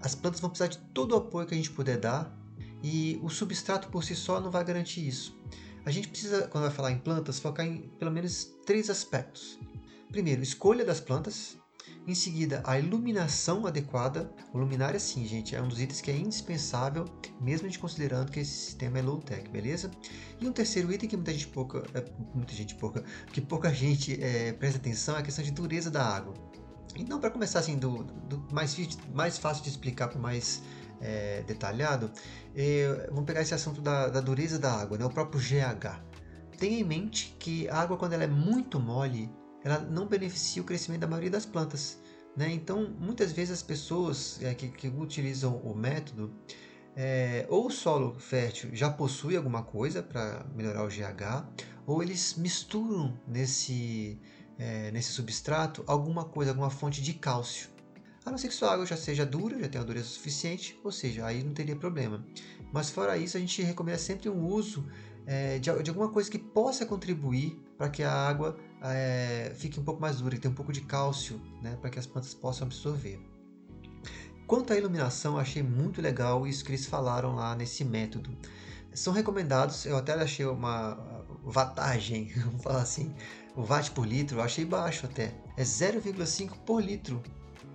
As 0.00 0.14
plantas 0.14 0.40
vão 0.40 0.50
precisar 0.50 0.68
de 0.68 0.78
todo 0.92 1.12
o 1.12 1.16
apoio 1.16 1.46
que 1.46 1.54
a 1.54 1.56
gente 1.56 1.70
puder 1.70 1.98
dar 1.98 2.36
e 2.82 3.20
o 3.22 3.28
substrato 3.28 3.88
por 3.88 4.02
si 4.02 4.16
só 4.16 4.40
não 4.40 4.50
vai 4.50 4.64
garantir 4.64 5.06
isso. 5.06 5.36
A 5.84 5.90
gente 5.90 6.08
precisa, 6.08 6.48
quando 6.48 6.64
vai 6.64 6.72
falar 6.72 6.92
em 6.92 6.98
plantas, 6.98 7.38
focar 7.38 7.66
em 7.66 7.88
pelo 7.98 8.10
menos 8.10 8.52
três 8.64 8.88
aspectos. 8.88 9.58
Primeiro, 10.10 10.42
escolha 10.42 10.84
das 10.84 11.00
plantas, 11.00 11.56
em 12.06 12.14
seguida, 12.14 12.62
a 12.66 12.78
iluminação 12.78 13.66
adequada. 13.66 14.30
O 14.52 14.58
luminária, 14.58 14.98
sim, 14.98 15.24
gente, 15.24 15.54
é 15.54 15.62
um 15.62 15.68
dos 15.68 15.80
itens 15.80 16.00
que 16.00 16.10
é 16.10 16.16
indispensável, 16.16 17.04
mesmo 17.40 17.66
a 17.66 17.70
gente 17.70 17.78
considerando 17.78 18.30
que 18.30 18.40
esse 18.40 18.50
sistema 18.50 18.98
é 18.98 19.02
low-tech, 19.02 19.48
beleza? 19.50 19.90
E 20.40 20.46
um 20.46 20.52
terceiro 20.52 20.92
item 20.92 21.08
que 21.08 21.16
muita 21.16 21.32
gente 21.32 21.46
pouca, 21.48 21.84
é, 21.94 22.04
muita 22.34 22.52
gente 22.52 22.74
pouca, 22.74 23.04
que 23.32 23.40
pouca 23.40 23.72
gente 23.72 24.22
é, 24.22 24.52
presta 24.52 24.78
atenção 24.78 25.16
é 25.16 25.20
a 25.20 25.22
questão 25.22 25.44
de 25.44 25.52
dureza 25.52 25.90
da 25.90 26.04
água. 26.04 26.34
Então, 26.96 27.20
para 27.20 27.30
começar 27.30 27.60
assim, 27.60 27.78
do, 27.78 28.04
do 28.04 28.46
mais, 28.52 28.76
mais 29.14 29.38
fácil 29.38 29.62
de 29.62 29.70
explicar 29.70 30.08
para 30.08 30.18
mais 30.18 30.62
é, 31.00 31.42
detalhado, 31.42 32.10
é, 32.54 33.08
vamos 33.10 33.24
pegar 33.24 33.42
esse 33.42 33.54
assunto 33.54 33.80
da, 33.80 34.08
da 34.08 34.20
dureza 34.20 34.58
da 34.58 34.72
água, 34.72 34.98
né? 34.98 35.04
o 35.04 35.10
próprio 35.10 35.40
GH. 35.40 36.00
Tenha 36.58 36.78
em 36.78 36.84
mente 36.84 37.34
que 37.38 37.68
a 37.68 37.80
água, 37.80 37.96
quando 37.96 38.12
ela 38.12 38.24
é 38.24 38.28
muito 38.28 38.78
mole, 38.78 39.30
ela 39.64 39.78
não 39.78 40.06
beneficia 40.06 40.62
o 40.62 40.64
crescimento 40.64 41.00
da 41.00 41.06
maioria 41.06 41.30
das 41.30 41.46
plantas. 41.46 41.98
Né? 42.36 42.50
Então, 42.52 42.94
muitas 42.98 43.32
vezes 43.32 43.52
as 43.52 43.62
pessoas 43.62 44.42
é, 44.42 44.54
que, 44.54 44.68
que, 44.68 44.88
utilizam 44.88 45.56
o 45.58 45.74
método, 45.74 46.32
é, 46.96 47.46
ou 47.48 47.66
o 47.66 47.70
solo 47.70 48.14
fértil 48.14 48.70
já 48.72 48.90
possui 48.90 49.36
alguma 49.36 49.62
coisa 49.62 50.02
para 50.02 50.44
melhorar 50.54 50.84
o 50.84 50.88
GH, 50.88 51.46
ou 51.86 52.02
eles 52.02 52.34
misturam 52.36 53.18
nesse, 53.26 54.18
é, 54.58 54.90
nesse 54.90 55.12
substrato 55.12 55.82
alguma 55.86 56.24
coisa, 56.24 56.50
alguma 56.50 56.70
fonte 56.70 57.02
de 57.02 57.14
cálcio. 57.14 57.70
A 58.24 58.30
não 58.30 58.38
ser 58.38 58.48
que 58.48 58.54
sua 58.54 58.72
água 58.72 58.86
já 58.86 58.96
seja 58.96 59.26
dura, 59.26 59.58
já 59.58 59.68
tenha 59.68 59.84
dureza 59.84 60.06
suficiente, 60.06 60.78
ou 60.84 60.92
seja, 60.92 61.26
aí 61.26 61.42
não 61.42 61.52
teria 61.52 61.74
problema. 61.74 62.24
Mas 62.72 62.88
fora 62.88 63.16
isso, 63.16 63.36
a 63.36 63.40
gente 63.40 63.62
recomenda 63.62 63.98
sempre 63.98 64.28
um 64.28 64.46
uso 64.46 64.86
é, 65.26 65.58
de, 65.58 65.82
de, 65.82 65.90
alguma 65.90 66.08
coisa 66.08 66.30
que 66.30 66.38
possa 66.38 66.86
contribuir 66.86 67.60
para 67.76 67.88
que 67.88 68.02
a 68.02 68.12
água 68.12 68.56
é, 68.84 69.52
fique 69.56 69.78
um 69.78 69.84
pouco 69.84 70.00
mais 70.00 70.18
dura, 70.18 70.34
que 70.34 70.40
tenha 70.40 70.52
um 70.52 70.54
pouco 70.54 70.72
de 70.72 70.80
cálcio, 70.80 71.40
né, 71.62 71.76
para 71.80 71.90
que 71.90 71.98
as 71.98 72.06
plantas 72.06 72.34
possam 72.34 72.66
absorver. 72.66 73.20
Quanto 74.46 74.72
à 74.72 74.76
iluminação, 74.76 75.38
achei 75.38 75.62
muito 75.62 76.02
legal 76.02 76.46
isso 76.46 76.64
que 76.64 76.70
eles 76.70 76.86
falaram 76.86 77.34
lá 77.34 77.54
nesse 77.54 77.84
método. 77.84 78.36
São 78.92 79.12
recomendados, 79.12 79.86
eu 79.86 79.96
até 79.96 80.12
achei 80.12 80.44
uma 80.44 80.98
watagem, 81.44 82.32
vamos 82.36 82.62
falar 82.62 82.82
assim, 82.82 83.14
o 83.56 83.62
watt 83.62 83.90
por 83.92 84.06
litro, 84.06 84.38
eu 84.38 84.42
achei 84.42 84.64
baixo 84.64 85.06
até. 85.06 85.34
É 85.56 85.62
0,5 85.62 86.58
por 86.66 86.82
litro 86.82 87.22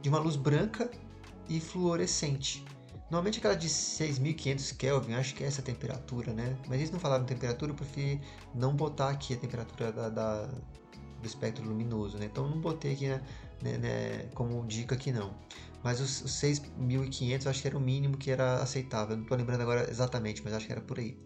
de 0.02 0.10
uma 0.10 0.20
luz 0.20 0.36
branca 0.36 0.92
e 1.50 1.60
fluorescente. 1.60 2.66
Normalmente 3.10 3.40
aquela 3.40 3.56
de 3.56 3.70
6500 3.70 4.74
Kelvin, 4.74 5.14
acho 5.14 5.34
que 5.34 5.44
é 5.44 5.48
essa 5.48 5.62
temperatura, 5.62 6.34
né? 6.34 6.58
Mas 6.68 6.80
eles 6.80 6.92
não 6.92 7.00
falaram 7.00 7.24
temperatura, 7.24 7.74
eu 7.74 8.20
não 8.54 8.76
botar 8.76 9.10
aqui 9.10 9.34
a 9.34 9.38
temperatura 9.38 9.94
da, 9.94 10.10
da 10.10 10.50
do 11.22 11.28
espectro 11.28 11.64
luminoso, 11.64 12.18
né? 12.18 12.26
Então 12.26 12.48
não 12.50 12.60
botei 12.60 12.94
aqui 12.94 13.08
né, 13.08 13.22
né, 13.62 13.78
né, 13.78 14.30
como 14.34 14.66
dica 14.66 14.96
aqui 14.96 15.12
não. 15.12 15.34
Mas 15.84 16.00
os, 16.02 16.22
os 16.22 16.32
6500 16.34 17.48
acho 17.48 17.62
que 17.62 17.68
era 17.68 17.78
o 17.78 17.82
mínimo 17.82 18.18
que 18.18 18.32
era 18.32 18.56
aceitável. 18.62 19.16
Não 19.16 19.24
estou 19.24 19.38
lembrando 19.38 19.62
agora 19.62 19.90
exatamente, 19.90 20.42
mas 20.44 20.54
acho 20.54 20.66
que 20.66 20.72
era 20.72 20.82
por 20.82 21.00
aí. 21.00 21.18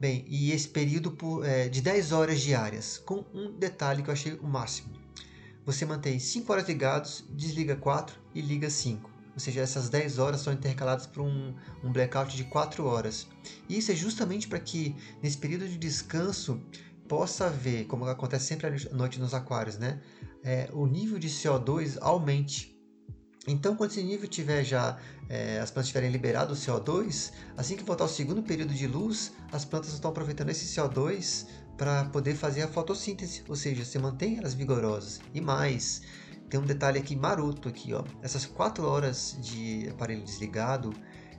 Bem, 0.00 0.24
e 0.28 0.50
esse 0.50 0.68
período 0.68 1.12
por, 1.12 1.44
é, 1.44 1.68
de 1.68 1.80
10 1.80 2.12
horas 2.12 2.40
diárias, 2.40 2.98
com 2.98 3.24
um 3.32 3.52
detalhe 3.52 4.02
que 4.02 4.08
eu 4.08 4.12
achei 4.12 4.34
o 4.34 4.46
máximo. 4.46 4.92
Você 5.64 5.84
mantém 5.84 6.18
5 6.18 6.52
horas 6.52 6.66
ligados, 6.66 7.24
desliga 7.30 7.76
4 7.76 8.18
e 8.34 8.40
liga 8.40 8.68
5 8.68 9.12
ou 9.34 9.40
seja, 9.40 9.62
essas 9.62 9.88
10 9.88 10.18
horas 10.18 10.40
são 10.42 10.52
intercaladas 10.52 11.06
por 11.06 11.22
um, 11.22 11.54
um 11.82 11.90
blackout 11.90 12.36
de 12.36 12.44
4 12.44 12.84
horas. 12.84 13.26
E 13.68 13.78
isso 13.78 13.90
é 13.90 13.94
justamente 13.94 14.46
para 14.46 14.60
que 14.60 14.94
nesse 15.22 15.38
período 15.38 15.66
de 15.66 15.78
descanso 15.78 16.60
possa 17.08 17.46
haver, 17.46 17.86
como 17.86 18.04
acontece 18.04 18.46
sempre 18.46 18.66
à 18.66 18.94
noite 18.94 19.20
nos 19.20 19.34
aquários, 19.34 19.78
né? 19.78 20.00
É, 20.42 20.68
o 20.72 20.86
nível 20.86 21.18
de 21.18 21.28
CO2 21.28 21.98
aumente. 22.00 22.72
Então, 23.46 23.74
quando 23.74 23.90
esse 23.90 24.02
nível 24.02 24.28
tiver 24.28 24.64
já, 24.64 24.98
é, 25.28 25.58
as 25.58 25.70
plantas 25.70 25.88
tiverem 25.88 26.10
liberado 26.10 26.52
o 26.54 26.56
CO2, 26.56 27.32
assim 27.56 27.76
que 27.76 27.82
voltar 27.82 28.04
o 28.04 28.08
segundo 28.08 28.42
período 28.42 28.72
de 28.72 28.86
luz, 28.86 29.32
as 29.50 29.64
plantas 29.64 29.92
estão 29.92 30.10
aproveitando 30.10 30.50
esse 30.50 30.66
CO2 30.66 31.46
para 31.76 32.04
poder 32.06 32.36
fazer 32.36 32.62
a 32.62 32.68
fotossíntese, 32.68 33.42
ou 33.48 33.56
seja, 33.56 33.84
você 33.84 33.98
mantém 33.98 34.38
elas 34.38 34.54
vigorosas. 34.54 35.20
E 35.34 35.40
mais, 35.40 36.02
tem 36.48 36.60
um 36.60 36.64
detalhe 36.64 36.98
aqui 36.98 37.16
maroto 37.16 37.68
aqui, 37.68 37.92
ó. 37.92 38.04
Essas 38.22 38.46
quatro 38.46 38.86
horas 38.86 39.36
de 39.40 39.88
aparelho 39.90 40.22
desligado, 40.22 40.92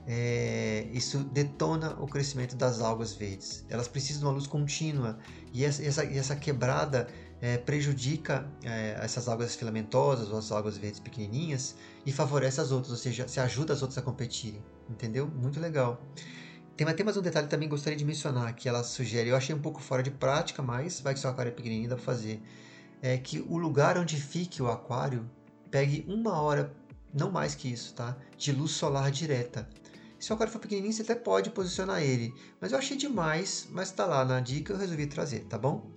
é, 0.06 0.86
isso 0.92 1.18
detona 1.24 1.96
o 2.00 2.06
crescimento 2.06 2.56
das 2.56 2.80
algas 2.80 3.14
verdes. 3.14 3.64
Elas 3.70 3.88
precisam 3.88 4.20
de 4.20 4.26
uma 4.26 4.32
luz 4.32 4.46
contínua 4.46 5.18
e 5.54 5.64
essa, 5.64 5.84
essa, 5.84 6.04
essa 6.04 6.34
quebrada 6.34 7.06
é, 7.40 7.56
prejudica 7.56 8.44
é, 8.64 8.98
essas 9.00 9.28
algas 9.28 9.54
filamentosas 9.54 10.28
ou 10.30 10.38
as 10.38 10.50
algas 10.50 10.76
verdes 10.76 10.98
pequenininhas 10.98 11.76
e 12.04 12.10
favorece 12.10 12.60
as 12.60 12.72
outras, 12.72 12.90
ou 12.90 12.96
seja, 12.98 13.28
se 13.28 13.38
ajuda 13.38 13.72
as 13.72 13.80
outras 13.80 13.96
a 13.96 14.02
competirem. 14.02 14.60
Entendeu? 14.90 15.28
Muito 15.28 15.60
legal. 15.60 16.02
Tem, 16.76 16.84
tem 16.92 17.04
mais 17.04 17.16
um 17.16 17.22
detalhe 17.22 17.46
também 17.46 17.68
que 17.68 17.70
gostaria 17.70 17.96
de 17.96 18.04
mencionar, 18.04 18.52
que 18.56 18.68
ela 18.68 18.82
sugere, 18.82 19.30
eu 19.30 19.36
achei 19.36 19.54
um 19.54 19.60
pouco 19.60 19.80
fora 19.80 20.02
de 20.02 20.10
prática, 20.10 20.60
mas 20.60 21.00
vai 21.00 21.14
que 21.14 21.20
seu 21.20 21.30
aquário 21.30 21.50
é 21.50 21.54
pequenininho, 21.54 21.88
dá 21.88 21.94
para 21.94 22.04
fazer. 22.04 22.42
É 23.00 23.16
que 23.16 23.38
o 23.48 23.56
lugar 23.56 23.96
onde 23.96 24.16
fique 24.16 24.60
o 24.60 24.68
aquário 24.68 25.30
pegue 25.70 26.04
uma 26.08 26.40
hora, 26.40 26.74
não 27.12 27.30
mais 27.30 27.54
que 27.54 27.72
isso, 27.72 27.94
tá? 27.94 28.16
De 28.36 28.50
luz 28.50 28.72
solar 28.72 29.10
direta. 29.12 29.68
Se 30.24 30.32
o 30.32 30.34
aquário 30.34 30.50
for 30.50 30.58
pequenininho, 30.58 30.90
você 30.90 31.02
até 31.02 31.14
pode 31.14 31.50
posicionar 31.50 32.02
ele. 32.02 32.32
Mas 32.58 32.72
eu 32.72 32.78
achei 32.78 32.96
demais, 32.96 33.68
mas 33.70 33.92
tá 33.92 34.06
lá 34.06 34.24
na 34.24 34.40
dica, 34.40 34.72
eu 34.72 34.78
resolvi 34.78 35.06
trazer, 35.06 35.40
tá 35.40 35.58
bom? 35.58 35.90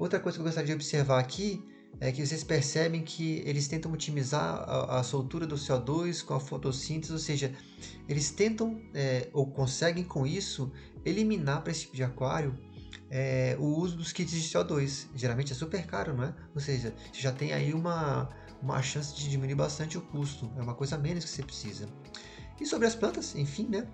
Outra 0.00 0.18
coisa 0.18 0.36
que 0.36 0.40
eu 0.40 0.44
gostaria 0.44 0.66
de 0.66 0.72
observar 0.72 1.20
aqui 1.20 1.64
é 2.00 2.10
que 2.10 2.26
vocês 2.26 2.42
percebem 2.42 3.04
que 3.04 3.40
eles 3.46 3.68
tentam 3.68 3.92
otimizar 3.92 4.42
a, 4.42 4.98
a 4.98 5.02
soltura 5.04 5.46
do 5.46 5.54
CO2 5.54 6.24
com 6.24 6.34
a 6.34 6.40
fotossíntese, 6.40 7.12
ou 7.12 7.20
seja, 7.20 7.54
eles 8.08 8.32
tentam 8.32 8.82
é, 8.92 9.28
ou 9.32 9.46
conseguem 9.46 10.02
com 10.02 10.26
isso 10.26 10.72
eliminar 11.04 11.62
para 11.62 11.70
esse 11.70 11.82
tipo 11.82 11.94
de 11.94 12.02
aquário 12.02 12.58
é, 13.08 13.56
o 13.60 13.64
uso 13.64 13.96
dos 13.96 14.10
kits 14.10 14.32
de 14.32 14.40
CO2. 14.40 15.06
Geralmente 15.14 15.52
é 15.52 15.54
super 15.54 15.86
caro, 15.86 16.16
não 16.16 16.24
é? 16.24 16.34
Ou 16.52 16.60
seja, 16.60 16.92
você 17.12 17.20
já 17.20 17.30
tem 17.30 17.52
aí 17.52 17.72
uma, 17.72 18.28
uma 18.60 18.82
chance 18.82 19.14
de 19.14 19.30
diminuir 19.30 19.54
bastante 19.54 19.96
o 19.96 20.00
custo, 20.00 20.50
é 20.56 20.62
uma 20.62 20.74
coisa 20.74 20.96
a 20.96 20.98
menos 20.98 21.24
que 21.24 21.30
você 21.30 21.44
precisa. 21.44 21.88
E 22.60 22.66
sobre 22.66 22.86
as 22.86 22.94
plantas, 22.94 23.34
enfim, 23.36 23.66
né? 23.68 23.86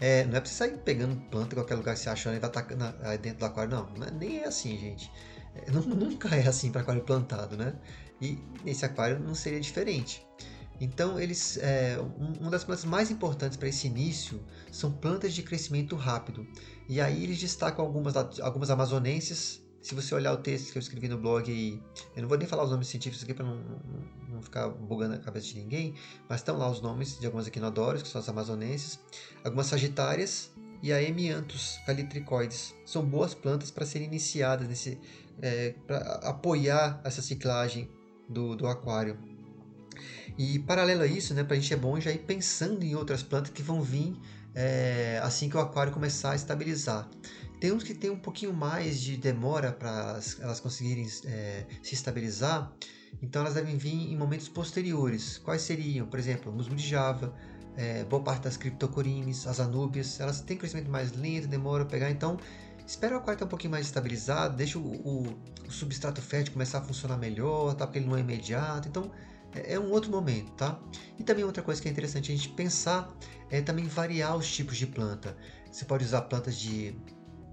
É, 0.00 0.24
não 0.24 0.36
é 0.36 0.40
pra 0.40 0.48
você 0.48 0.54
sair 0.54 0.78
pegando 0.78 1.16
planta 1.28 1.54
em 1.54 1.58
qualquer 1.58 1.74
lugar 1.74 1.94
que 1.94 2.00
você 2.00 2.08
achando 2.08 2.36
e 2.36 2.38
vai 2.38 2.48
atacando 2.48 2.84
dentro 3.20 3.40
do 3.40 3.44
aquário, 3.46 3.70
não. 3.70 3.88
não 3.96 4.06
é, 4.06 4.10
nem 4.10 4.38
é 4.38 4.46
assim, 4.46 4.78
gente. 4.78 5.10
É, 5.54 5.70
nunca 5.72 6.34
é 6.34 6.46
assim 6.46 6.70
para 6.70 6.82
aquário 6.82 7.02
plantado, 7.02 7.56
né? 7.56 7.74
E 8.20 8.38
nesse 8.64 8.84
aquário 8.84 9.18
não 9.18 9.34
seria 9.34 9.60
diferente. 9.60 10.26
Então, 10.80 11.18
eles, 11.18 11.56
é, 11.58 11.98
um, 11.98 12.32
uma 12.40 12.50
das 12.50 12.64
plantas 12.64 12.84
mais 12.84 13.10
importantes 13.10 13.56
para 13.56 13.68
esse 13.68 13.86
início 13.86 14.42
são 14.70 14.92
plantas 14.92 15.32
de 15.32 15.42
crescimento 15.42 15.96
rápido. 15.96 16.46
E 16.88 17.00
aí 17.00 17.24
eles 17.24 17.38
destacam 17.38 17.84
algumas, 17.84 18.14
algumas 18.40 18.70
amazonenses. 18.70 19.62
Se 19.86 19.94
você 19.94 20.16
olhar 20.16 20.32
o 20.32 20.38
texto 20.38 20.72
que 20.72 20.78
eu 20.78 20.80
escrevi 20.80 21.06
no 21.06 21.16
blog, 21.16 21.80
eu 22.16 22.20
não 22.20 22.28
vou 22.28 22.36
nem 22.36 22.48
falar 22.48 22.64
os 22.64 22.72
nomes 22.72 22.88
científicos 22.88 23.22
aqui 23.22 23.32
para 23.32 23.46
não, 23.46 23.56
não, 24.28 24.42
ficar 24.42 24.68
bugando 24.68 25.14
a 25.14 25.18
cabeça 25.18 25.46
de 25.46 25.60
ninguém, 25.60 25.94
mas 26.28 26.40
estão 26.40 26.58
lá 26.58 26.68
os 26.68 26.80
nomes 26.80 27.16
de 27.20 27.24
algumas 27.24 27.46
equinodórios, 27.46 28.02
que 28.02 28.08
são 28.08 28.20
as 28.20 28.28
amazonenses, 28.28 28.98
algumas 29.44 29.68
sagitárias 29.68 30.50
e 30.82 30.92
a 30.92 31.00
Hemianthus 31.00 31.78
calitricoides. 31.86 32.74
São 32.84 33.04
boas 33.06 33.32
plantas 33.32 33.70
para 33.70 33.86
serem 33.86 34.08
iniciadas 34.08 34.66
nesse, 34.66 34.98
é, 35.40 35.76
para 35.86 35.98
apoiar 36.24 37.00
essa 37.04 37.22
ciclagem 37.22 37.88
do, 38.28 38.56
do 38.56 38.66
aquário. 38.66 39.16
E 40.36 40.58
paralelo 40.58 41.02
a 41.02 41.06
isso, 41.06 41.32
né, 41.32 41.44
para 41.44 41.56
a 41.56 41.60
gente 41.60 41.72
é 41.72 41.76
bom 41.76 42.00
já 42.00 42.10
ir 42.10 42.24
pensando 42.24 42.82
em 42.82 42.96
outras 42.96 43.22
plantas 43.22 43.52
que 43.52 43.62
vão 43.62 43.80
vir 43.80 44.16
é, 44.52 45.20
assim 45.22 45.48
que 45.48 45.56
o 45.56 45.60
aquário 45.60 45.92
começar 45.92 46.32
a 46.32 46.34
estabilizar. 46.34 47.08
Tem 47.60 47.72
uns 47.72 47.82
que 47.82 47.94
tem 47.94 48.10
um 48.10 48.18
pouquinho 48.18 48.52
mais 48.52 49.00
de 49.00 49.16
demora 49.16 49.72
para 49.72 50.20
elas 50.40 50.60
conseguirem 50.60 51.08
é, 51.24 51.66
se 51.82 51.94
estabilizar, 51.94 52.72
então 53.22 53.42
elas 53.42 53.54
devem 53.54 53.76
vir 53.76 54.12
em 54.12 54.16
momentos 54.16 54.48
posteriores. 54.48 55.38
Quais 55.38 55.62
seriam? 55.62 56.06
Por 56.06 56.18
exemplo, 56.18 56.52
musgo 56.52 56.74
de 56.74 56.86
Java, 56.86 57.34
é, 57.76 58.04
boa 58.04 58.22
parte 58.22 58.42
das 58.42 58.56
criptocorines, 58.56 59.46
as 59.46 59.58
anúbias, 59.58 60.20
elas 60.20 60.40
têm 60.40 60.56
crescimento 60.56 60.90
mais 60.90 61.12
lento, 61.12 61.48
demora 61.48 61.82
a 61.82 61.86
pegar, 61.86 62.10
então 62.10 62.38
Espera 62.86 63.16
o 63.16 63.18
aquário 63.18 63.34
estar 63.34 63.46
um 63.46 63.48
pouquinho 63.48 63.72
mais 63.72 63.86
estabilizado, 63.86 64.56
deixa 64.56 64.78
o, 64.78 64.82
o, 64.82 65.26
o, 65.66 65.70
substrato 65.70 66.22
fértil 66.22 66.52
começar 66.52 66.78
a 66.78 66.82
funcionar 66.82 67.16
melhor, 67.16 67.74
tá? 67.74 67.84
porque 67.84 67.98
ele 67.98 68.06
não 68.06 68.16
é 68.16 68.20
imediato. 68.20 68.86
Então 68.86 69.10
é, 69.52 69.74
é 69.74 69.80
um 69.80 69.90
outro 69.90 70.08
momento, 70.08 70.52
tá? 70.52 70.78
E 71.18 71.24
também 71.24 71.42
outra 71.42 71.64
coisa 71.64 71.82
que 71.82 71.88
é 71.88 71.90
interessante 71.90 72.30
a 72.30 72.36
gente 72.36 72.48
pensar 72.50 73.12
é 73.50 73.60
também 73.60 73.86
variar 73.86 74.36
os 74.36 74.48
tipos 74.48 74.76
de 74.76 74.86
planta. 74.86 75.36
Você 75.70 75.84
pode 75.84 76.04
usar 76.04 76.22
plantas 76.22 76.56
de 76.56 76.94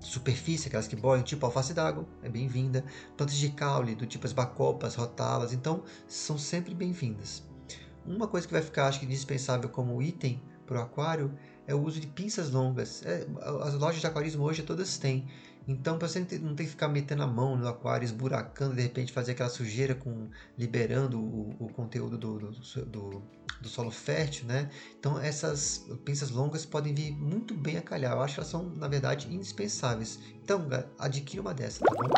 superfície, 0.04 0.68
aquelas 0.68 0.88
que 0.88 0.96
boiam, 0.96 1.24
tipo 1.24 1.46
alface 1.46 1.74
d'água, 1.74 2.06
é 2.22 2.30
bem-vinda. 2.30 2.84
Plantas 3.18 3.36
de 3.36 3.50
caule, 3.50 3.96
do 3.96 4.06
tipo 4.06 4.26
as 4.26 4.34
bacopas, 4.34 4.96
rotalas, 4.96 5.54
então 5.54 5.84
são 6.08 6.38
sempre 6.38 6.74
bem-vindas. 6.74 7.44
Uma 8.06 8.28
coisa 8.28 8.46
que 8.46 8.54
vai 8.54 8.62
ficar, 8.62 8.88
acho 8.88 9.00
que, 9.00 9.06
indispensável 9.06 9.70
como 9.70 10.02
item 10.02 10.42
para 10.66 10.80
o 10.80 10.82
aquário 10.82 11.34
é 11.66 11.74
o 11.74 11.82
uso 11.82 12.00
de 12.00 12.08
pinças 12.08 12.52
longas. 12.52 13.02
É, 13.06 13.26
as 13.62 13.74
lojas 13.76 14.02
de 14.02 14.08
aquarismo 14.08 14.44
hoje 14.44 14.64
todas 14.64 14.98
têm. 14.98 15.26
Então, 15.68 15.98
para 15.98 16.08
você 16.08 16.20
não 16.42 16.56
ter 16.56 16.66
que 16.66 16.72
ficar 16.72 16.90
metendo 16.90 17.24
a 17.24 17.28
mão 17.28 17.56
no 17.56 17.68
aquário, 17.68 18.04
esburacando, 18.04 18.76
de 18.76 18.82
repente 18.82 19.14
fazer 19.14 19.32
aquela 19.32 19.50
sujeira 19.50 19.96
com 19.96 20.30
liberando 20.58 21.20
o, 21.20 21.56
o 21.58 21.70
conteúdo 21.70 22.18
do, 22.18 22.40
do, 22.40 22.86
do, 22.86 23.24
do, 23.62 23.70
solo 23.70 23.90
fértil, 23.90 24.46
né? 24.46 24.70
Então, 25.00 25.18
essas 25.20 25.86
pinças 26.04 26.30
longas 26.30 26.66
podem 26.66 26.94
vir 26.94 27.12
muito 27.12 27.54
bem 27.54 27.78
a 27.78 27.82
calhar. 27.82 28.12
Eu 28.12 28.22
acho 28.22 28.36
que 28.36 28.40
elas 28.42 28.50
são, 28.50 28.70
na 28.76 28.88
verdade, 28.88 29.34
indispensáveis. 29.34 30.20
Então, 30.44 30.68
adquira 31.00 31.42
uma 31.42 31.54
dessas, 31.54 31.80
tá 31.80 31.94
bom? 31.94 32.10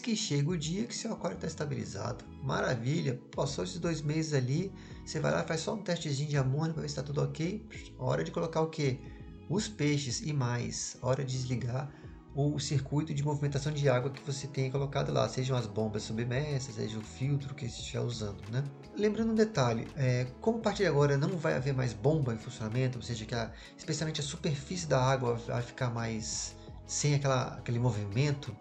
Que 0.00 0.14
chega 0.14 0.48
o 0.48 0.56
dia 0.56 0.86
que 0.86 0.94
seu 0.94 1.12
aquário 1.12 1.34
está 1.34 1.48
estabilizado. 1.48 2.24
Maravilha! 2.40 3.20
Passou 3.34 3.64
esses 3.64 3.80
dois 3.80 4.00
meses 4.00 4.32
ali, 4.32 4.72
você 5.04 5.18
vai 5.18 5.32
lá 5.32 5.42
faz 5.42 5.62
só 5.62 5.74
um 5.74 5.82
testezinho 5.82 6.28
de 6.28 6.36
amônia 6.36 6.72
para 6.72 6.82
ver 6.82 6.88
se 6.88 6.92
está 6.92 7.02
tudo 7.02 7.22
ok. 7.22 7.66
Hora 7.98 8.22
de 8.22 8.30
colocar 8.30 8.60
o 8.60 8.68
que? 8.68 9.00
Os 9.48 9.68
peixes 9.68 10.20
e 10.20 10.32
mais. 10.32 10.96
Hora 11.00 11.24
de 11.24 11.32
desligar 11.32 11.90
o 12.34 12.58
circuito 12.58 13.14
de 13.14 13.24
movimentação 13.24 13.72
de 13.72 13.88
água 13.88 14.10
que 14.10 14.20
você 14.20 14.46
tenha 14.46 14.70
colocado 14.70 15.10
lá, 15.10 15.26
sejam 15.26 15.56
as 15.56 15.66
bombas 15.66 16.02
submersas, 16.02 16.74
seja 16.74 16.98
o 16.98 17.00
filtro 17.00 17.54
que 17.54 17.66
você 17.66 17.80
estiver 17.80 18.00
usando, 18.00 18.42
né? 18.50 18.62
Lembrando 18.94 19.32
um 19.32 19.34
detalhe, 19.34 19.86
é, 19.96 20.26
como 20.38 20.58
a 20.58 20.60
partir 20.60 20.82
de 20.82 20.88
agora 20.88 21.16
não 21.16 21.30
vai 21.38 21.54
haver 21.54 21.72
mais 21.72 21.94
bomba 21.94 22.34
em 22.34 22.36
funcionamento, 22.36 22.98
ou 22.98 23.02
seja, 23.02 23.24
que 23.24 23.34
a, 23.34 23.50
especialmente 23.78 24.20
a 24.20 24.24
superfície 24.24 24.86
da 24.86 25.02
água 25.02 25.34
vai 25.34 25.62
ficar 25.62 25.88
mais 25.88 26.54
sem 26.86 27.14
aquela, 27.14 27.54
aquele 27.54 27.78
movimento, 27.78 28.54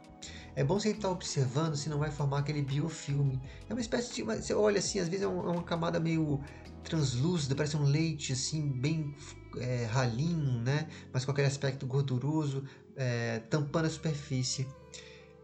é 0.56 0.64
bom 0.64 0.80
você 0.80 0.92
estar 0.92 1.10
observando 1.10 1.76
se 1.76 1.90
não 1.90 2.00
vai 2.00 2.10
formar 2.10 2.40
aquele 2.40 2.62
biofilme. 2.62 3.42
É 3.70 3.74
uma 3.74 3.82
espécie 3.82 4.14
de. 4.14 4.24
Você 4.24 4.54
olha 4.54 4.80
assim, 4.80 5.00
às 5.00 5.10
vezes 5.10 5.26
é, 5.26 5.26
é 5.26 5.30
uma 5.30 5.64
camada 5.64 6.00
meio 6.00 6.40
translúcida, 6.86 7.56
parece 7.56 7.76
um 7.76 7.84
leite 7.84 8.34
assim, 8.34 8.70
bem 8.70 9.14
é, 9.58 9.86
ralinho, 9.86 10.62
né? 10.62 10.88
Mas 11.12 11.26
com 11.26 11.32
aquele 11.32 11.48
aspecto 11.48 11.86
gorduroso, 11.86 12.64
é, 12.96 13.40
tampando 13.50 13.86
a 13.86 13.90
superfície. 13.90 14.68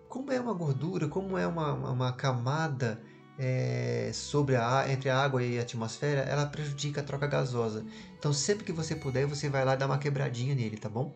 Como 0.08 0.32
é 0.32 0.40
uma 0.40 0.54
gordura, 0.54 1.08
como 1.08 1.38
é 1.38 1.48
uma, 1.48 1.74
uma 1.74 2.14
camada 2.14 3.02
é, 3.38 4.12
sobre 4.14 4.56
a, 4.56 4.86
entre 4.90 5.10
a 5.10 5.18
água 5.18 5.44
e 5.44 5.58
a 5.58 5.62
atmosfera, 5.62 6.22
ela 6.22 6.46
prejudica 6.46 7.02
a 7.02 7.04
troca 7.04 7.28
gasosa. 7.28 7.86
Então, 8.18 8.32
sempre 8.32 8.64
que 8.64 8.72
você 8.72 8.96
puder, 8.96 9.26
você 9.26 9.50
vai 9.50 9.66
lá 9.66 9.76
dar 9.76 9.88
uma 9.88 9.98
quebradinha 9.98 10.54
nele, 10.54 10.78
tá 10.78 10.90
bom? 10.90 11.16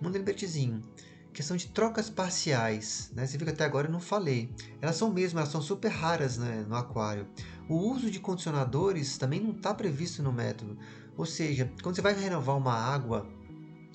Um 0.00 0.08
lembretezinho 0.08 0.82
questão 1.32 1.56
de 1.56 1.68
trocas 1.68 2.10
parciais, 2.10 3.10
né? 3.14 3.26
Você 3.26 3.38
viu 3.38 3.46
que 3.46 3.52
até 3.52 3.64
agora 3.64 3.88
eu 3.88 3.92
não 3.92 4.00
falei. 4.00 4.54
Elas 4.80 4.96
são 4.96 5.10
mesmo, 5.10 5.38
elas 5.38 5.50
são 5.50 5.62
super 5.62 5.88
raras 5.88 6.36
né, 6.36 6.64
no 6.68 6.76
aquário. 6.76 7.26
O 7.72 7.90
uso 7.90 8.10
de 8.10 8.20
condicionadores 8.20 9.16
também 9.16 9.40
não 9.40 9.52
está 9.52 9.72
previsto 9.72 10.22
no 10.22 10.30
método. 10.30 10.76
Ou 11.16 11.24
seja, 11.24 11.72
quando 11.82 11.94
você 11.96 12.02
vai 12.02 12.12
renovar 12.12 12.54
uma 12.54 12.74
água, 12.74 13.26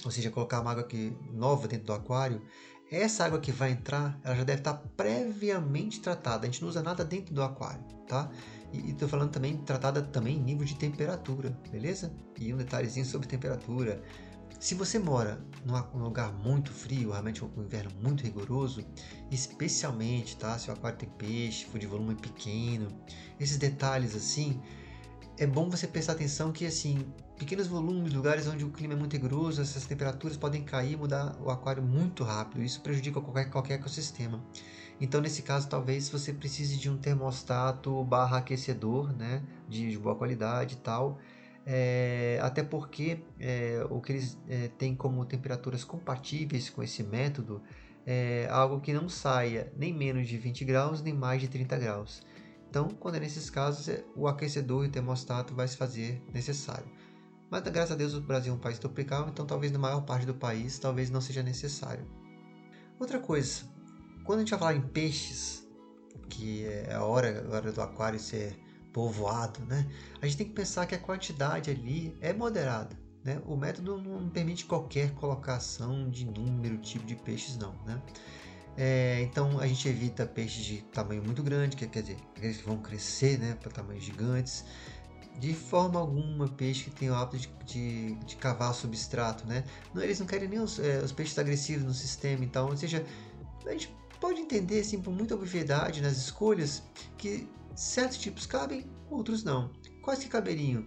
ou 0.03 0.09
seja, 0.09 0.31
colocar 0.31 0.61
uma 0.61 0.71
água 0.71 0.81
aqui 0.81 1.15
nova 1.31 1.67
dentro 1.67 1.85
do 1.85 1.93
aquário, 1.93 2.41
essa 2.89 3.23
água 3.23 3.39
que 3.39 3.51
vai 3.51 3.69
entrar, 3.69 4.19
ela 4.23 4.33
já 4.33 4.43
deve 4.43 4.61
estar 4.61 4.73
previamente 4.73 5.99
tratada. 5.99 6.47
A 6.47 6.49
gente 6.49 6.59
não 6.63 6.69
usa 6.69 6.81
nada 6.81 7.05
dentro 7.05 7.35
do 7.35 7.43
aquário, 7.43 7.83
tá? 8.07 8.31
E 8.73 8.89
estou 8.89 9.07
falando 9.07 9.29
também 9.29 9.55
tratada 9.57 10.01
também 10.01 10.37
em 10.37 10.41
nível 10.41 10.65
de 10.65 10.73
temperatura, 10.73 11.55
beleza? 11.71 12.11
E 12.39 12.51
um 12.51 12.57
detalhezinho 12.57 13.05
sobre 13.05 13.27
temperatura. 13.27 14.01
Se 14.59 14.73
você 14.73 14.97
mora 14.97 15.39
num 15.63 16.03
lugar 16.03 16.33
muito 16.33 16.71
frio, 16.71 17.11
realmente 17.11 17.45
um 17.45 17.63
inverno 17.63 17.91
muito 18.01 18.23
rigoroso, 18.23 18.83
especialmente, 19.29 20.35
tá? 20.35 20.57
Se 20.57 20.69
o 20.69 20.73
aquário 20.73 20.97
tem 20.97 21.09
peixe, 21.09 21.65
for 21.65 21.77
de 21.77 21.85
volume 21.85 22.15
pequeno, 22.15 22.87
esses 23.39 23.57
detalhes 23.57 24.15
assim, 24.15 24.59
é 25.37 25.45
bom 25.45 25.69
você 25.69 25.85
prestar 25.85 26.13
atenção 26.13 26.51
que 26.51 26.65
assim, 26.65 27.05
pequenos 27.37 27.67
volumes, 27.67 28.11
lugares 28.13 28.47
onde 28.47 28.65
o 28.65 28.71
clima 28.71 28.95
é 28.95 28.97
muito 28.97 29.13
rigoroso, 29.13 29.61
essas 29.61 29.85
temperaturas 29.85 30.35
podem 30.35 30.63
cair 30.63 30.97
mudar 30.97 31.37
o 31.39 31.51
aquário 31.51 31.83
muito 31.83 32.23
rápido. 32.23 32.63
Isso 32.63 32.81
prejudica 32.81 33.21
qualquer, 33.21 33.51
qualquer 33.51 33.75
ecossistema. 33.75 34.43
Então, 34.99 35.21
nesse 35.21 35.43
caso, 35.43 35.69
talvez 35.69 36.09
você 36.09 36.33
precise 36.33 36.77
de 36.77 36.89
um 36.89 36.97
termostato 36.97 38.03
barra 38.03 38.37
aquecedor, 38.37 39.13
né, 39.15 39.43
de 39.69 39.95
boa 39.99 40.15
qualidade 40.15 40.73
e 40.73 40.77
tal. 40.77 41.19
É, 41.69 42.39
até 42.41 42.63
porque 42.63 43.19
é, 43.37 43.85
o 43.89 43.99
que 43.99 44.13
eles 44.13 44.37
é, 44.47 44.69
têm 44.69 44.95
como 44.95 45.25
temperaturas 45.25 45.83
compatíveis 45.83 46.69
com 46.69 46.81
esse 46.81 47.03
método 47.03 47.61
é 48.05 48.47
algo 48.49 48.79
que 48.79 48.93
não 48.93 49.09
saia 49.09 49.69
nem 49.75 49.93
menos 49.93 50.29
de 50.29 50.37
20 50.37 50.63
graus, 50.63 51.01
nem 51.01 51.13
mais 51.13 51.41
de 51.41 51.49
30 51.49 51.77
graus. 51.77 52.21
Então, 52.69 52.87
quando 52.87 53.15
é 53.15 53.19
nesses 53.19 53.49
casos, 53.49 53.89
é, 53.89 54.05
o 54.15 54.29
aquecedor 54.29 54.85
e 54.85 54.87
o 54.87 54.91
termostato 54.91 55.53
vai 55.53 55.67
se 55.67 55.75
fazer 55.75 56.23
necessário. 56.33 56.89
Mas 57.49 57.63
graças 57.63 57.91
a 57.91 57.95
Deus 57.95 58.13
o 58.13 58.21
Brasil 58.21 58.53
é 58.53 58.55
um 58.55 58.59
país 58.59 58.79
tropical, 58.79 59.27
então 59.27 59.45
talvez 59.45 59.69
na 59.69 59.79
maior 59.79 60.05
parte 60.05 60.25
do 60.25 60.33
país 60.33 60.79
talvez 60.79 61.09
não 61.09 61.19
seja 61.19 61.43
necessário. 61.43 62.07
Outra 62.97 63.19
coisa, 63.19 63.65
quando 64.23 64.39
a 64.39 64.41
gente 64.41 64.51
vai 64.51 64.59
falar 64.59 64.75
em 64.75 64.81
peixes, 64.81 65.67
que 66.29 66.65
é 66.65 66.93
a 66.93 67.03
hora, 67.03 67.45
a 67.45 67.55
hora 67.55 67.71
do 67.73 67.81
aquário 67.81 68.19
ser 68.19 68.57
povoado, 68.97 69.63
né? 69.67 69.85
A 70.19 70.25
gente 70.25 70.37
tem 70.37 70.47
que 70.47 70.53
pensar 70.53 70.87
que 70.87 70.95
a 70.95 70.97
quantidade 70.97 71.69
ali 71.69 72.17
é 72.19 72.33
moderada, 72.33 72.97
né? 73.23 73.39
O 73.45 73.55
método 73.55 74.01
não 74.01 74.27
permite 74.27 74.65
qualquer 74.65 75.11
colocação 75.11 76.09
de 76.09 76.25
número, 76.25 76.79
tipo 76.79 77.05
de 77.05 77.15
peixes, 77.15 77.57
não, 77.57 77.75
né? 77.85 78.01
É, 78.75 79.21
então 79.21 79.59
a 79.59 79.67
gente 79.67 79.87
evita 79.87 80.25
peixes 80.25 80.65
de 80.65 80.81
tamanho 80.81 81.23
muito 81.23 81.43
grande, 81.43 81.75
que 81.75 81.85
quer 81.85 82.01
dizer, 82.01 82.17
aqueles 82.35 82.57
que 82.57 82.63
vão 82.63 82.77
crescer, 82.77 83.37
né, 83.37 83.55
para 83.61 83.71
tamanhos 83.71 84.03
gigantes 84.03 84.65
de 85.39 85.53
forma 85.53 85.99
alguma 85.99 86.47
peixe 86.47 86.85
que 86.85 86.95
tem 86.95 87.11
o 87.11 87.15
hábito 87.15 87.37
de, 87.37 87.49
de, 87.65 88.15
de 88.25 88.35
cavar 88.37 88.73
substrato, 88.73 89.45
né? 89.45 89.63
Não, 89.93 90.01
eles 90.01 90.19
não 90.19 90.25
querem 90.25 90.49
nem 90.49 90.59
os, 90.59 90.79
é, 90.79 90.97
os, 91.03 91.11
peixes 91.11 91.37
agressivos 91.37 91.85
no 91.85 91.93
sistema, 91.93 92.43
então, 92.43 92.69
ou 92.69 92.75
seja, 92.75 93.05
a 93.63 93.69
gente 93.69 93.95
pode 94.19 94.41
entender, 94.41 94.79
assim, 94.79 94.99
por 94.99 95.13
muita 95.13 95.35
obviedade 95.35 96.01
nas 96.01 96.17
escolhas, 96.17 96.81
que 97.19 97.47
certos 97.77 98.17
tipos 98.17 98.45
cabem, 98.45 98.85
outros 99.09 99.43
não. 99.43 99.71
Quais 100.01 100.19
que 100.19 100.27
caberiam? 100.27 100.85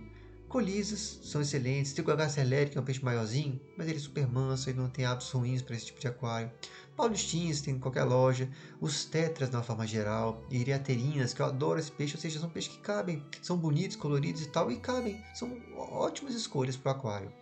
Colisas 0.49 1.21
são 1.23 1.41
excelentes, 1.41 1.93
tem 1.93 2.05
o 2.05 2.11
H. 2.11 2.27
que 2.69 2.77
é 2.77 2.81
um 2.81 2.85
peixe 2.85 3.05
maiorzinho, 3.05 3.61
mas 3.79 3.87
ele 3.87 3.99
é 3.99 4.01
super 4.01 4.27
manso, 4.27 4.69
ele 4.69 4.81
não 4.81 4.91
tem 4.91 5.05
hábitos 5.05 5.31
ruins 5.31 5.63
para 5.63 5.77
esse 5.77 5.87
tipo 5.87 6.01
de 6.01 6.09
aquário 6.09 6.51
paulistinhos, 7.01 7.63
tem 7.63 7.75
em 7.75 7.79
qualquer 7.79 8.05
loja, 8.05 8.51
os 8.79 9.07
tetras 9.07 9.49
de 9.49 9.57
uma 9.57 9.63
forma 9.63 9.87
geral, 9.87 10.43
iriaterinas, 10.51 11.33
que 11.33 11.41
eu 11.41 11.47
adoro 11.47 11.79
esse 11.79 11.91
peixe, 11.91 12.15
ou 12.15 12.21
seja, 12.21 12.39
são 12.39 12.51
peixes 12.51 12.75
que 12.75 12.81
cabem, 12.81 13.25
são 13.41 13.57
bonitos, 13.57 13.97
coloridos 13.97 14.43
e 14.43 14.49
tal, 14.49 14.71
e 14.71 14.77
cabem, 14.77 15.23
são 15.35 15.51
ótimas 15.79 16.35
escolhas 16.35 16.77
para 16.77 16.93
o 16.93 16.95
aquário. 16.97 17.33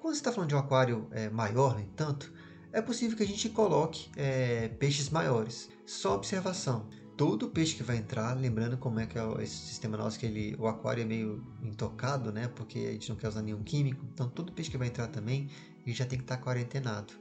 Quando 0.00 0.14
você 0.14 0.20
está 0.20 0.30
falando 0.30 0.50
de 0.50 0.54
um 0.54 0.58
aquário 0.58 1.08
é, 1.10 1.28
maior, 1.28 1.74
no 1.74 1.80
entanto, 1.80 2.32
é 2.72 2.80
possível 2.80 3.16
que 3.16 3.22
a 3.24 3.26
gente 3.26 3.48
coloque 3.48 4.10
é, 4.16 4.68
peixes 4.68 5.10
maiores. 5.10 5.70
Só 5.86 6.14
observação. 6.14 6.88
Todo 7.16 7.48
peixe 7.48 7.76
que 7.76 7.82
vai 7.82 7.96
entrar, 7.96 8.34
lembrando 8.34 8.76
como 8.76 8.98
é 8.98 9.06
que 9.06 9.16
é 9.16 9.22
esse 9.40 9.54
sistema 9.54 9.96
nosso, 9.96 10.18
que 10.18 10.26
ele, 10.26 10.56
o 10.58 10.66
aquário 10.66 11.02
é 11.02 11.04
meio 11.04 11.46
intocado, 11.62 12.32
né? 12.32 12.48
Porque 12.48 12.78
a 12.80 12.92
gente 12.92 13.08
não 13.08 13.16
quer 13.16 13.28
usar 13.28 13.42
nenhum 13.42 13.62
químico. 13.62 14.04
Então, 14.12 14.28
todo 14.28 14.52
peixe 14.52 14.70
que 14.70 14.76
vai 14.76 14.88
entrar 14.88 15.06
também, 15.06 15.48
ele 15.86 15.94
já 15.94 16.04
tem 16.04 16.18
que 16.18 16.24
estar 16.24 16.38
tá 16.38 16.42
quarentenado. 16.42 17.12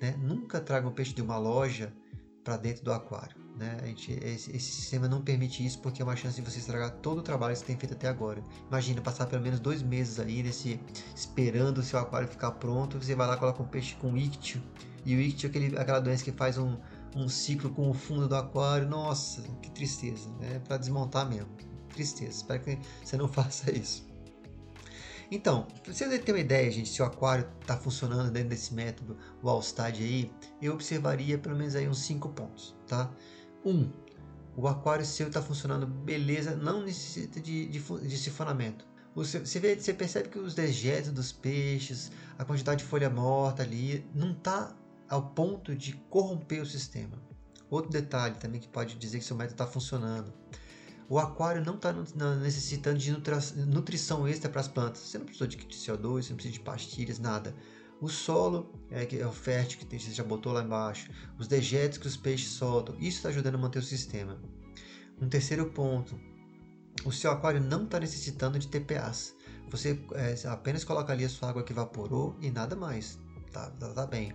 Né? 0.00 0.14
Nunca 0.18 0.60
traga 0.60 0.86
um 0.86 0.92
peixe 0.92 1.14
de 1.14 1.22
uma 1.22 1.38
loja 1.38 1.92
para 2.44 2.56
dentro 2.58 2.84
do 2.84 2.92
aquário. 2.92 3.36
Né? 3.56 3.78
Gente, 3.84 4.12
esse, 4.12 4.56
esse, 4.56 4.72
sistema 4.72 5.06
não 5.08 5.20
permite 5.20 5.64
isso 5.64 5.80
porque 5.80 6.00
é 6.00 6.04
uma 6.04 6.16
chance 6.16 6.40
de 6.40 6.50
você 6.50 6.58
estragar 6.58 6.90
todo 6.90 7.18
o 7.18 7.22
trabalho 7.22 7.52
que 7.52 7.60
você 7.60 7.66
tem 7.66 7.76
feito 7.76 7.94
até 7.94 8.08
agora. 8.08 8.42
Imagina 8.68 9.00
passar 9.00 9.26
pelo 9.26 9.42
menos 9.42 9.60
dois 9.60 9.82
meses 9.82 10.18
aí 10.18 10.42
nesse, 10.42 10.80
esperando 11.14 11.78
o 11.78 11.82
seu 11.82 11.98
aquário 11.98 12.28
ficar 12.28 12.52
pronto. 12.52 12.98
Você 12.98 13.14
vai 13.14 13.26
lá 13.26 13.36
coloca 13.36 13.62
um 13.62 13.66
peixe 13.66 13.94
com 13.96 14.16
ictio 14.16 14.62
e 15.04 15.14
o 15.14 15.20
ictio 15.20 15.46
é 15.46 15.50
aquele, 15.50 15.78
aquela 15.78 16.00
doença 16.00 16.24
que 16.24 16.32
faz 16.32 16.56
um, 16.56 16.76
um 17.14 17.28
ciclo 17.28 17.70
com 17.70 17.90
o 17.90 17.94
fundo 17.94 18.28
do 18.28 18.36
aquário. 18.36 18.88
Nossa, 18.88 19.42
que 19.62 19.70
tristeza! 19.70 20.28
Né? 20.38 20.60
para 20.60 20.76
desmontar 20.76 21.28
mesmo. 21.28 21.48
Tristeza. 21.92 22.30
Espero 22.30 22.62
que 22.62 22.78
você 23.04 23.16
não 23.16 23.26
faça 23.28 23.70
isso. 23.70 24.08
Então, 25.30 25.68
para 25.84 25.92
você 25.92 26.18
ter 26.18 26.32
uma 26.32 26.40
ideia, 26.40 26.68
gente, 26.70 26.88
se 26.88 27.00
o 27.00 27.04
aquário 27.04 27.48
está 27.60 27.76
funcionando 27.76 28.32
dentro 28.32 28.48
desse 28.48 28.74
método, 28.74 29.16
o 29.40 29.48
aí, 29.78 30.32
eu 30.60 30.72
observaria 30.74 31.38
pelo 31.38 31.54
menos 31.56 31.76
aí 31.76 31.88
uns 31.88 32.00
5 32.00 32.28
pontos, 32.30 32.74
tá? 32.88 33.08
1. 33.64 33.70
Um, 33.70 33.92
o 34.56 34.66
aquário 34.66 35.06
seu 35.06 35.28
está 35.28 35.40
funcionando 35.40 35.86
beleza, 35.86 36.56
não 36.56 36.82
necessita 36.82 37.40
de, 37.40 37.66
de, 37.66 37.78
de 37.78 38.18
sifonamento. 38.18 38.84
Você, 39.14 39.38
você, 39.38 39.60
vê, 39.60 39.76
você 39.76 39.94
percebe 39.94 40.28
que 40.28 40.38
os 40.38 40.54
dejetos 40.54 41.12
dos 41.12 41.30
peixes, 41.32 42.10
a 42.36 42.44
quantidade 42.44 42.82
de 42.82 42.88
folha 42.88 43.08
morta 43.08 43.62
ali, 43.62 44.04
não 44.14 44.32
está 44.32 44.74
ao 45.10 45.30
ponto 45.30 45.74
de 45.74 45.92
corromper 46.08 46.62
o 46.62 46.66
sistema. 46.66 47.20
Outro 47.68 47.90
detalhe 47.90 48.36
também 48.36 48.60
que 48.60 48.68
pode 48.68 48.94
dizer 48.96 49.18
que 49.18 49.24
seu 49.24 49.36
método 49.36 49.54
está 49.54 49.66
funcionando 49.66 50.32
o 51.10 51.18
aquário 51.18 51.64
não 51.64 51.74
está 51.74 51.92
necessitando 52.40 52.96
de 52.96 53.10
nutrição 53.66 54.28
extra 54.28 54.48
para 54.48 54.60
as 54.60 54.68
plantas. 54.68 55.00
Você 55.00 55.18
não 55.18 55.26
precisa 55.26 55.48
de 55.48 55.56
CO2, 55.56 56.22
você 56.22 56.30
não 56.30 56.36
precisa 56.36 56.52
de 56.52 56.60
pastilhas, 56.60 57.18
nada. 57.18 57.52
O 58.00 58.08
solo 58.08 58.72
é, 58.88 59.04
que 59.04 59.18
é 59.18 59.26
o 59.26 59.32
fértil 59.32 59.80
que 59.80 59.98
você 59.98 60.12
já 60.12 60.22
botou 60.22 60.52
lá 60.52 60.62
embaixo, 60.62 61.10
os 61.36 61.48
dejetos 61.48 61.98
que 61.98 62.06
os 62.06 62.16
peixes 62.16 62.50
soltam, 62.50 62.94
isso 62.94 63.16
está 63.16 63.28
ajudando 63.28 63.56
a 63.56 63.58
manter 63.58 63.80
o 63.80 63.82
sistema. 63.82 64.40
Um 65.20 65.28
terceiro 65.28 65.66
ponto, 65.70 66.18
o 67.04 67.10
seu 67.10 67.32
aquário 67.32 67.60
não 67.60 67.82
está 67.84 67.98
necessitando 67.98 68.56
de 68.56 68.68
TPAs. 68.68 69.34
Você 69.68 70.00
é, 70.14 70.48
apenas 70.48 70.84
coloca 70.84 71.12
ali 71.12 71.24
a 71.24 71.28
sua 71.28 71.50
água 71.50 71.64
que 71.64 71.72
evaporou 71.72 72.36
e 72.40 72.52
nada 72.52 72.76
mais. 72.76 73.18
Tá, 73.50 73.68
tá, 73.70 73.92
tá 73.92 74.06
bem. 74.06 74.32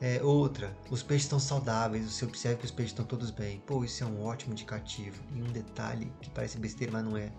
É, 0.00 0.22
outra, 0.22 0.76
os 0.90 1.02
peixes 1.02 1.24
estão 1.24 1.40
saudáveis, 1.40 2.04
você 2.12 2.24
observa 2.24 2.58
que 2.58 2.64
os 2.64 2.70
peixes 2.70 2.92
estão 2.92 3.04
todos 3.04 3.30
bem. 3.32 3.60
Pô, 3.66 3.84
isso 3.84 4.04
é 4.04 4.06
um 4.06 4.22
ótimo 4.24 4.52
indicativo. 4.52 5.20
E 5.34 5.42
um 5.42 5.46
detalhe 5.46 6.12
que 6.20 6.30
parece 6.30 6.56
besteira, 6.58 6.92
mas 6.92 7.04
não 7.04 7.16
é. 7.16 7.32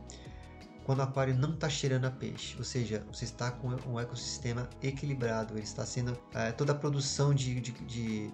Quando 0.84 1.00
o 1.00 1.04
aquário 1.04 1.36
não 1.36 1.54
está 1.54 1.70
cheirando 1.70 2.06
a 2.06 2.12
peixe, 2.12 2.58
ou 2.58 2.64
seja, 2.64 3.06
você 3.12 3.24
está 3.24 3.52
com 3.52 3.70
um 3.88 4.00
ecossistema 4.00 4.70
equilibrado, 4.82 5.54
ele 5.54 5.64
está 5.64 5.86
sendo 5.86 6.18
é, 6.34 6.52
toda 6.52 6.74
a 6.74 6.76
produção 6.76 7.34
de, 7.34 7.62
de, 7.62 7.72
de 7.72 8.32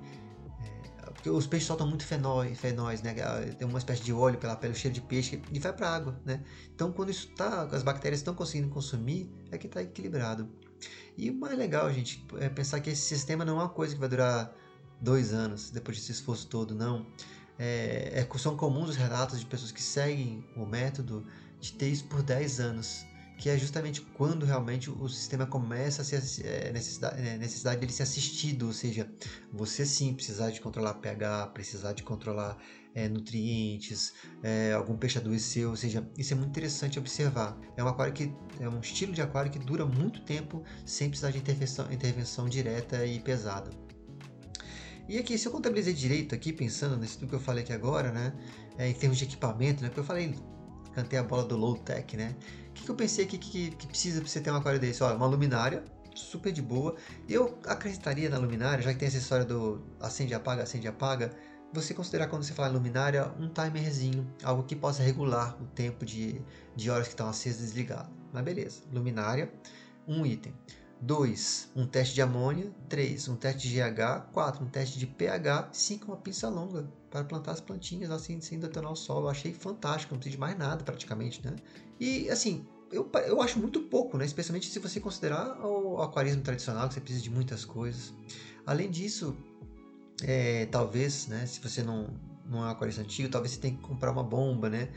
é, 0.63 1.11
porque 1.11 1.29
os 1.29 1.45
peixes 1.45 1.67
soltam 1.67 1.85
muito 1.85 2.05
fenóis, 2.05 2.57
fenóis, 2.57 3.03
né? 3.03 3.13
Tem 3.59 3.67
uma 3.67 3.77
espécie 3.77 4.01
de 4.01 4.13
óleo 4.13 4.39
pela 4.39 4.55
pele, 4.55 4.73
cheiro 4.73 4.93
de 4.95 5.01
peixe 5.01 5.39
e 5.51 5.59
vai 5.59 5.73
para 5.73 5.93
água, 5.93 6.19
né? 6.25 6.43
Então, 6.73 6.91
quando 6.91 7.11
isso 7.11 7.27
tá, 7.35 7.63
as 7.71 7.83
bactérias 7.83 8.21
estão 8.21 8.33
conseguindo 8.33 8.69
consumir, 8.69 9.29
é 9.51 9.57
que 9.57 9.67
está 9.67 9.83
equilibrado. 9.83 10.49
E 11.17 11.29
o 11.29 11.33
mais 11.33 11.57
legal, 11.57 11.91
gente, 11.93 12.25
é 12.39 12.49
pensar 12.49 12.79
que 12.79 12.89
esse 12.89 13.01
sistema 13.01 13.45
não 13.45 13.59
é 13.59 13.63
uma 13.63 13.69
coisa 13.69 13.93
que 13.93 13.99
vai 13.99 14.09
durar 14.09 14.53
dois 14.99 15.33
anos 15.33 15.69
depois 15.69 15.97
desse 15.97 16.11
esforço 16.11 16.47
todo, 16.47 16.75
não. 16.75 17.05
É, 17.57 18.11
é, 18.29 18.37
são 18.37 18.57
comuns 18.57 18.89
os 18.89 18.95
relatos 18.95 19.39
de 19.39 19.45
pessoas 19.45 19.71
que 19.71 19.81
seguem 19.81 20.43
o 20.55 20.65
método 20.65 21.25
de 21.59 21.71
ter 21.73 21.89
isso 21.89 22.03
por 22.05 22.21
10 22.21 22.59
anos, 22.59 23.05
que 23.37 23.49
é 23.49 23.57
justamente 23.57 24.01
quando 24.01 24.45
realmente 24.45 24.89
o 24.89 25.07
sistema 25.09 25.45
começa 25.45 26.01
a 26.01 26.05
ser 26.05 26.21
é, 26.45 26.71
necessidade, 26.71 27.21
é, 27.21 27.37
necessidade 27.37 27.79
de 27.79 27.85
ele 27.85 27.93
ser 27.93 28.03
assistido, 28.03 28.67
ou 28.67 28.73
seja, 28.73 29.09
você 29.51 29.85
sim 29.85 30.13
precisar 30.13 30.51
de 30.51 30.61
controlar 30.61 30.95
pH, 30.95 31.47
precisar 31.47 31.93
de 31.93 32.03
controlar 32.03 32.57
é, 32.93 33.09
nutrientes, 33.09 34.13
é, 34.41 34.71
algum 34.73 34.95
peixe 34.95 35.17
adoeceu, 35.17 35.71
ou 35.71 35.75
seja, 35.75 36.09
isso 36.17 36.33
é 36.33 36.35
muito 36.37 36.49
interessante 36.49 36.97
observar. 36.97 37.57
É 37.75 37.83
um 37.83 37.87
aquário 37.87 38.13
que 38.13 38.33
é 38.59 38.69
um 38.69 38.79
estilo 38.79 39.11
de 39.11 39.21
aquário 39.21 39.51
que 39.51 39.59
dura 39.59 39.85
muito 39.85 40.21
tempo 40.21 40.63
sem 40.85 41.09
precisar 41.09 41.31
de 41.31 41.37
intervenção, 41.37 41.91
intervenção 41.91 42.47
direta 42.47 43.05
e 43.05 43.19
pesada. 43.19 43.69
E 45.07 45.19
aqui, 45.19 45.37
se 45.37 45.47
eu 45.47 45.51
contabilizei 45.51 45.93
direito 45.93 46.33
aqui, 46.33 46.51
pensando 46.51 46.97
nisso 46.97 47.19
tudo 47.19 47.29
que 47.29 47.35
eu 47.35 47.39
falei 47.39 47.63
aqui 47.63 47.73
agora, 47.73 48.11
né, 48.11 48.33
em 48.79 48.93
termos 48.93 49.19
de 49.19 49.25
equipamento, 49.25 49.83
né, 49.83 49.89
porque 49.89 49.99
eu 49.99 50.05
falei, 50.05 50.33
cantei 50.95 51.19
a 51.19 51.23
bola 51.23 51.43
do 51.43 51.57
low 51.57 51.77
tech, 51.77 52.15
né, 52.15 52.35
o 52.69 52.73
que, 52.73 52.83
que 52.83 52.89
eu 52.89 52.95
pensei 52.95 53.25
que, 53.25 53.37
que, 53.37 53.71
que 53.71 53.87
precisa 53.87 54.21
para 54.21 54.29
você 54.29 54.39
ter 54.39 54.51
um 54.51 54.55
aquário 54.55 54.79
desse? 54.79 55.03
Olha, 55.03 55.15
uma 55.15 55.27
luminária, 55.27 55.83
super 56.15 56.51
de 56.51 56.61
boa. 56.61 56.95
Eu 57.27 57.59
acrescentaria 57.67 58.29
na 58.29 58.37
luminária, 58.37 58.81
já 58.83 58.93
que 58.93 58.99
tem 58.99 59.07
essa 59.07 59.17
história 59.17 59.45
do 59.45 59.83
acende 59.99 60.31
e 60.31 60.35
apaga, 60.35 60.63
acende 60.63 60.85
e 60.85 60.89
apaga, 60.89 61.31
você 61.73 61.93
considerar 61.93 62.27
quando 62.27 62.43
você 62.43 62.53
fala 62.53 62.69
luminária 62.69 63.31
um 63.39 63.49
timerzinho, 63.49 64.25
algo 64.43 64.63
que 64.63 64.75
possa 64.75 65.03
regular 65.03 65.61
o 65.61 65.65
tempo 65.67 66.05
de, 66.05 66.41
de 66.75 66.89
horas 66.89 67.07
que 67.07 67.13
estão 67.13 67.27
acesas 67.27 67.59
e 67.59 67.63
desligadas. 67.63 68.09
Mas 68.31 68.43
beleza, 68.43 68.81
luminária, 68.91 69.51
um 70.07 70.25
item. 70.25 70.53
2. 71.01 71.71
Um 71.75 71.85
teste 71.85 72.15
de 72.15 72.21
amônia. 72.21 72.71
3. 72.89 73.27
Um 73.27 73.35
teste 73.35 73.67
de 73.67 73.75
GH. 73.75 74.31
4. 74.31 74.63
Um 74.63 74.67
teste 74.67 74.97
de 74.97 75.05
pH. 75.05 75.69
5. 75.71 76.05
Uma 76.05 76.17
pinça 76.17 76.49
longa 76.49 76.87
para 77.15 77.23
plantar 77.23 77.51
as 77.51 77.61
plantinhas 77.61 78.11
assim, 78.11 78.41
sem 78.41 78.59
detonar 78.59 78.91
o 78.91 78.95
solo. 78.95 79.27
Eu 79.27 79.29
achei 79.29 79.53
fantástico, 79.53 80.13
não 80.13 80.19
precisa 80.19 80.35
de 80.35 80.39
mais 80.39 80.57
nada 80.57 80.83
praticamente, 80.83 81.45
né? 81.45 81.55
E 81.99 82.29
assim, 82.29 82.65
eu, 82.91 83.09
eu 83.25 83.41
acho 83.41 83.59
muito 83.59 83.81
pouco, 83.81 84.17
né? 84.17 84.25
Especialmente 84.25 84.69
se 84.69 84.79
você 84.79 84.99
considerar 84.99 85.59
o 85.65 86.01
aquarismo 86.01 86.41
tradicional, 86.41 86.87
que 86.87 86.95
você 86.95 87.01
precisa 87.01 87.23
de 87.23 87.29
muitas 87.29 87.63
coisas. 87.63 88.13
Além 88.65 88.89
disso, 88.89 89.35
é, 90.23 90.65
talvez, 90.65 91.27
né, 91.27 91.45
se 91.45 91.59
você 91.61 91.83
não, 91.83 92.07
não 92.45 92.65
é 92.67 92.71
aquarista 92.71 93.01
antigo, 93.01 93.29
talvez 93.29 93.53
você 93.53 93.59
tenha 93.59 93.75
que 93.75 93.81
comprar 93.81 94.11
uma 94.11 94.23
bomba, 94.23 94.69
né? 94.69 94.89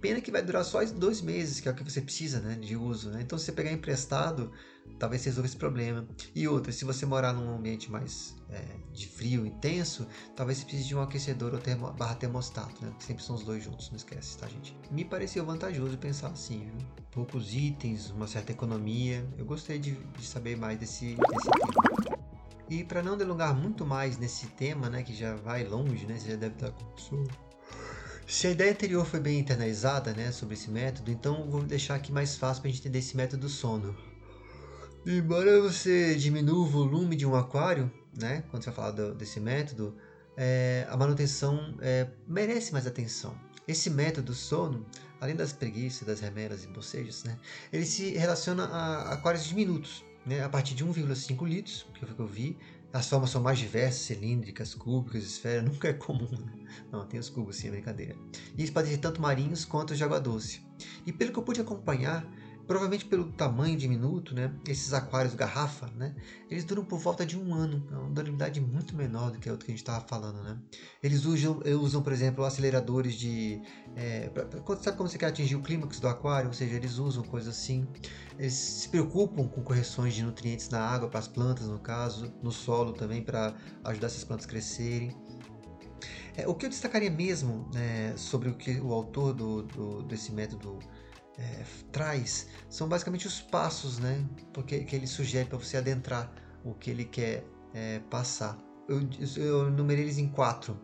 Pena 0.00 0.20
que 0.20 0.30
vai 0.30 0.42
durar 0.42 0.64
só 0.64 0.84
dois 0.84 1.20
meses, 1.20 1.58
que 1.58 1.68
é 1.68 1.72
o 1.72 1.74
que 1.74 1.82
você 1.82 2.00
precisa 2.00 2.40
né, 2.40 2.54
de 2.54 2.76
uso. 2.76 3.10
Né? 3.10 3.22
Então, 3.22 3.38
se 3.38 3.46
você 3.46 3.52
pegar 3.52 3.72
emprestado, 3.72 4.52
talvez 4.98 5.24
resolva 5.24 5.46
esse 5.46 5.56
problema. 5.56 6.06
E 6.34 6.46
outra, 6.48 6.72
se 6.72 6.84
você 6.84 7.04
morar 7.06 7.32
num 7.32 7.56
ambiente 7.56 7.90
mais 7.90 8.34
é, 8.50 8.62
de 8.92 9.06
frio 9.06 9.46
intenso, 9.46 10.06
talvez 10.34 10.58
você 10.58 10.64
precise 10.64 10.88
de 10.88 10.94
um 10.94 11.00
aquecedor 11.00 11.54
ou 11.54 11.60
termo, 11.60 11.92
barra 11.92 12.14
termostato. 12.14 12.84
Né? 12.84 12.92
Sempre 12.98 13.22
são 13.22 13.36
os 13.36 13.44
dois 13.44 13.62
juntos, 13.62 13.90
não 13.90 13.96
esquece, 13.96 14.38
tá, 14.38 14.46
gente? 14.48 14.76
Me 14.90 15.04
pareceu 15.04 15.44
vantajoso 15.44 15.96
pensar 15.98 16.28
assim, 16.28 16.60
viu? 16.60 16.86
Poucos 17.10 17.54
itens, 17.54 18.10
uma 18.10 18.26
certa 18.26 18.52
economia. 18.52 19.26
Eu 19.38 19.44
gostei 19.44 19.78
de, 19.78 19.92
de 19.92 20.26
saber 20.26 20.56
mais 20.56 20.78
desse, 20.78 21.14
desse 21.14 21.50
tema. 21.50 22.18
E 22.68 22.82
para 22.82 23.02
não 23.02 23.16
delongar 23.16 23.54
muito 23.54 23.86
mais 23.86 24.18
nesse 24.18 24.46
tema, 24.48 24.90
né, 24.90 25.02
que 25.02 25.14
já 25.14 25.36
vai 25.36 25.64
longe, 25.64 26.04
né, 26.04 26.18
você 26.18 26.30
já 26.30 26.36
deve 26.36 26.54
estar 26.54 26.72
com 26.72 26.84
se 28.26 28.48
a 28.48 28.50
ideia 28.50 28.72
anterior 28.72 29.06
foi 29.06 29.20
bem 29.20 29.38
internalizada 29.38 30.12
né, 30.12 30.32
sobre 30.32 30.54
esse 30.54 30.68
método, 30.68 31.12
então 31.12 31.48
vou 31.48 31.62
deixar 31.62 31.94
aqui 31.94 32.10
mais 32.10 32.36
fácil 32.36 32.60
para 32.60 32.68
a 32.68 32.72
gente 32.72 32.80
entender 32.80 32.98
esse 32.98 33.16
método 33.16 33.42
do 33.42 33.48
sono. 33.48 33.96
Embora 35.08 35.62
você 35.62 36.16
diminua 36.16 36.58
o 36.58 36.66
volume 36.66 37.14
de 37.14 37.24
um 37.24 37.36
aquário, 37.36 37.88
né, 38.12 38.42
quando 38.50 38.64
você 38.64 38.70
vai 38.70 38.74
falar 38.76 38.90
do, 38.90 39.14
desse 39.14 39.38
método, 39.38 39.94
é, 40.36 40.84
a 40.90 40.96
manutenção 40.96 41.76
é, 41.80 42.08
merece 42.26 42.72
mais 42.72 42.88
atenção. 42.88 43.38
Esse 43.68 43.88
método 43.88 44.32
do 44.32 44.34
sono, 44.34 44.84
além 45.20 45.36
das 45.36 45.52
preguiças, 45.52 46.08
das 46.08 46.18
remeras 46.18 46.64
e 46.64 46.66
bocejos, 46.66 47.22
né, 47.22 47.38
ele 47.72 47.86
se 47.86 48.16
relaciona 48.16 48.64
a 48.64 49.12
aquários 49.12 49.44
diminutos, 49.44 50.04
né, 50.26 50.42
a 50.42 50.48
partir 50.48 50.74
de 50.74 50.84
1,5 50.84 51.46
litros, 51.46 51.86
que 51.94 52.00
foi 52.00 52.10
o 52.10 52.14
que 52.16 52.22
eu 52.22 52.26
vi, 52.26 52.58
as 52.92 53.08
formas 53.08 53.30
são 53.30 53.40
mais 53.40 53.60
diversas, 53.60 54.00
cilíndricas, 54.00 54.74
cúbicas, 54.74 55.22
esfera, 55.22 55.62
nunca 55.62 55.86
é 55.86 55.92
comum. 55.92 56.28
Né? 56.32 56.66
Não, 56.90 57.06
tem 57.06 57.20
os 57.20 57.30
cubos 57.30 57.54
sim, 57.54 57.68
é 57.68 57.70
brincadeira. 57.70 58.16
E 58.56 58.62
eles 58.62 58.70
podem 58.70 58.90
ser 58.90 58.98
tanto 58.98 59.22
marinhos 59.22 59.64
quanto 59.64 59.94
de 59.94 60.02
água 60.02 60.18
doce. 60.18 60.62
E 61.06 61.12
pelo 61.12 61.30
que 61.30 61.38
eu 61.38 61.44
pude 61.44 61.60
acompanhar, 61.60 62.28
provavelmente 62.66 63.04
pelo 63.04 63.30
tamanho 63.32 63.76
diminuto, 63.76 64.34
né, 64.34 64.52
esses 64.66 64.92
aquários 64.92 65.34
garrafa, 65.34 65.86
né, 65.96 66.14
eles 66.50 66.64
duram 66.64 66.84
por 66.84 66.98
volta 66.98 67.24
de 67.24 67.38
um 67.38 67.54
ano, 67.54 67.86
é 67.90 67.96
uma 67.96 68.10
durabilidade 68.10 68.60
muito 68.60 68.94
menor 68.96 69.30
do 69.30 69.38
que 69.38 69.48
a 69.48 69.52
outra 69.52 69.66
que 69.66 69.72
a 69.72 69.74
gente 69.74 69.82
estava 69.82 70.06
falando, 70.06 70.42
né. 70.42 70.58
Eles 71.02 71.24
usam, 71.24 71.62
usam, 71.80 72.02
por 72.02 72.12
exemplo, 72.12 72.44
aceleradores 72.44 73.14
de, 73.14 73.62
é, 73.94 74.28
pra, 74.28 74.46
sabe 74.76 74.96
como 74.96 75.08
você 75.08 75.18
quer 75.18 75.26
atingir 75.26 75.56
o 75.56 75.62
clímax 75.62 76.00
do 76.00 76.08
aquário, 76.08 76.48
ou 76.48 76.54
seja, 76.54 76.74
eles 76.74 76.98
usam 76.98 77.22
coisas 77.22 77.56
assim. 77.56 77.86
Eles 78.38 78.54
se 78.54 78.88
preocupam 78.88 79.48
com 79.48 79.62
correções 79.62 80.14
de 80.14 80.22
nutrientes 80.22 80.68
na 80.68 80.80
água 80.80 81.08
para 81.08 81.20
as 81.20 81.28
plantas, 81.28 81.66
no 81.66 81.78
caso, 81.78 82.32
no 82.42 82.52
solo 82.52 82.92
também 82.92 83.22
para 83.22 83.54
ajudar 83.84 84.08
essas 84.08 84.24
plantas 84.24 84.46
a 84.46 84.48
crescerem. 84.48 85.16
É, 86.36 86.46
o 86.46 86.54
que 86.54 86.66
eu 86.66 86.70
destacaria 86.70 87.10
mesmo 87.10 87.70
né, 87.72 88.14
sobre 88.16 88.50
o 88.50 88.54
que 88.54 88.78
o 88.78 88.92
autor 88.92 89.32
do, 89.32 89.62
do 89.62 90.02
desse 90.02 90.30
método 90.32 90.78
é, 91.38 91.64
traz 91.92 92.48
são 92.68 92.88
basicamente 92.88 93.26
os 93.26 93.40
passos 93.40 93.98
né, 93.98 94.24
porque, 94.52 94.80
que 94.80 94.96
ele 94.96 95.06
sugere 95.06 95.48
para 95.48 95.58
você 95.58 95.76
adentrar 95.76 96.32
o 96.64 96.74
que 96.74 96.90
ele 96.90 97.04
quer 97.04 97.44
é, 97.74 98.00
passar. 98.10 98.58
Eu, 98.88 99.00
eu 99.36 99.70
numerei 99.70 100.04
eles 100.04 100.18
em 100.18 100.28
quatro. 100.28 100.78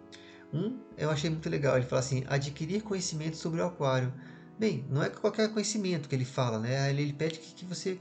Um, 0.53 0.79
eu 0.99 1.11
achei 1.11 1.31
muito 1.31 1.49
legal, 1.49 1.77
ele 1.77 1.87
fala 1.87 2.01
assim, 2.01 2.25
adquirir 2.29 2.83
conhecimento 2.83 3.37
sobre 3.37 3.61
o 3.61 3.67
aquário. 3.67 4.13
Bem, 4.59 4.87
não 4.91 5.03
é 5.03 5.09
qualquer 5.09 5.51
conhecimento 5.53 6.09
que 6.09 6.15
ele 6.15 6.25
fala, 6.25 6.59
né? 6.59 6.91
Ele, 6.91 7.03
ele 7.03 7.13
pede 7.13 7.39
que, 7.39 7.55
que 7.55 7.65
você 7.65 7.99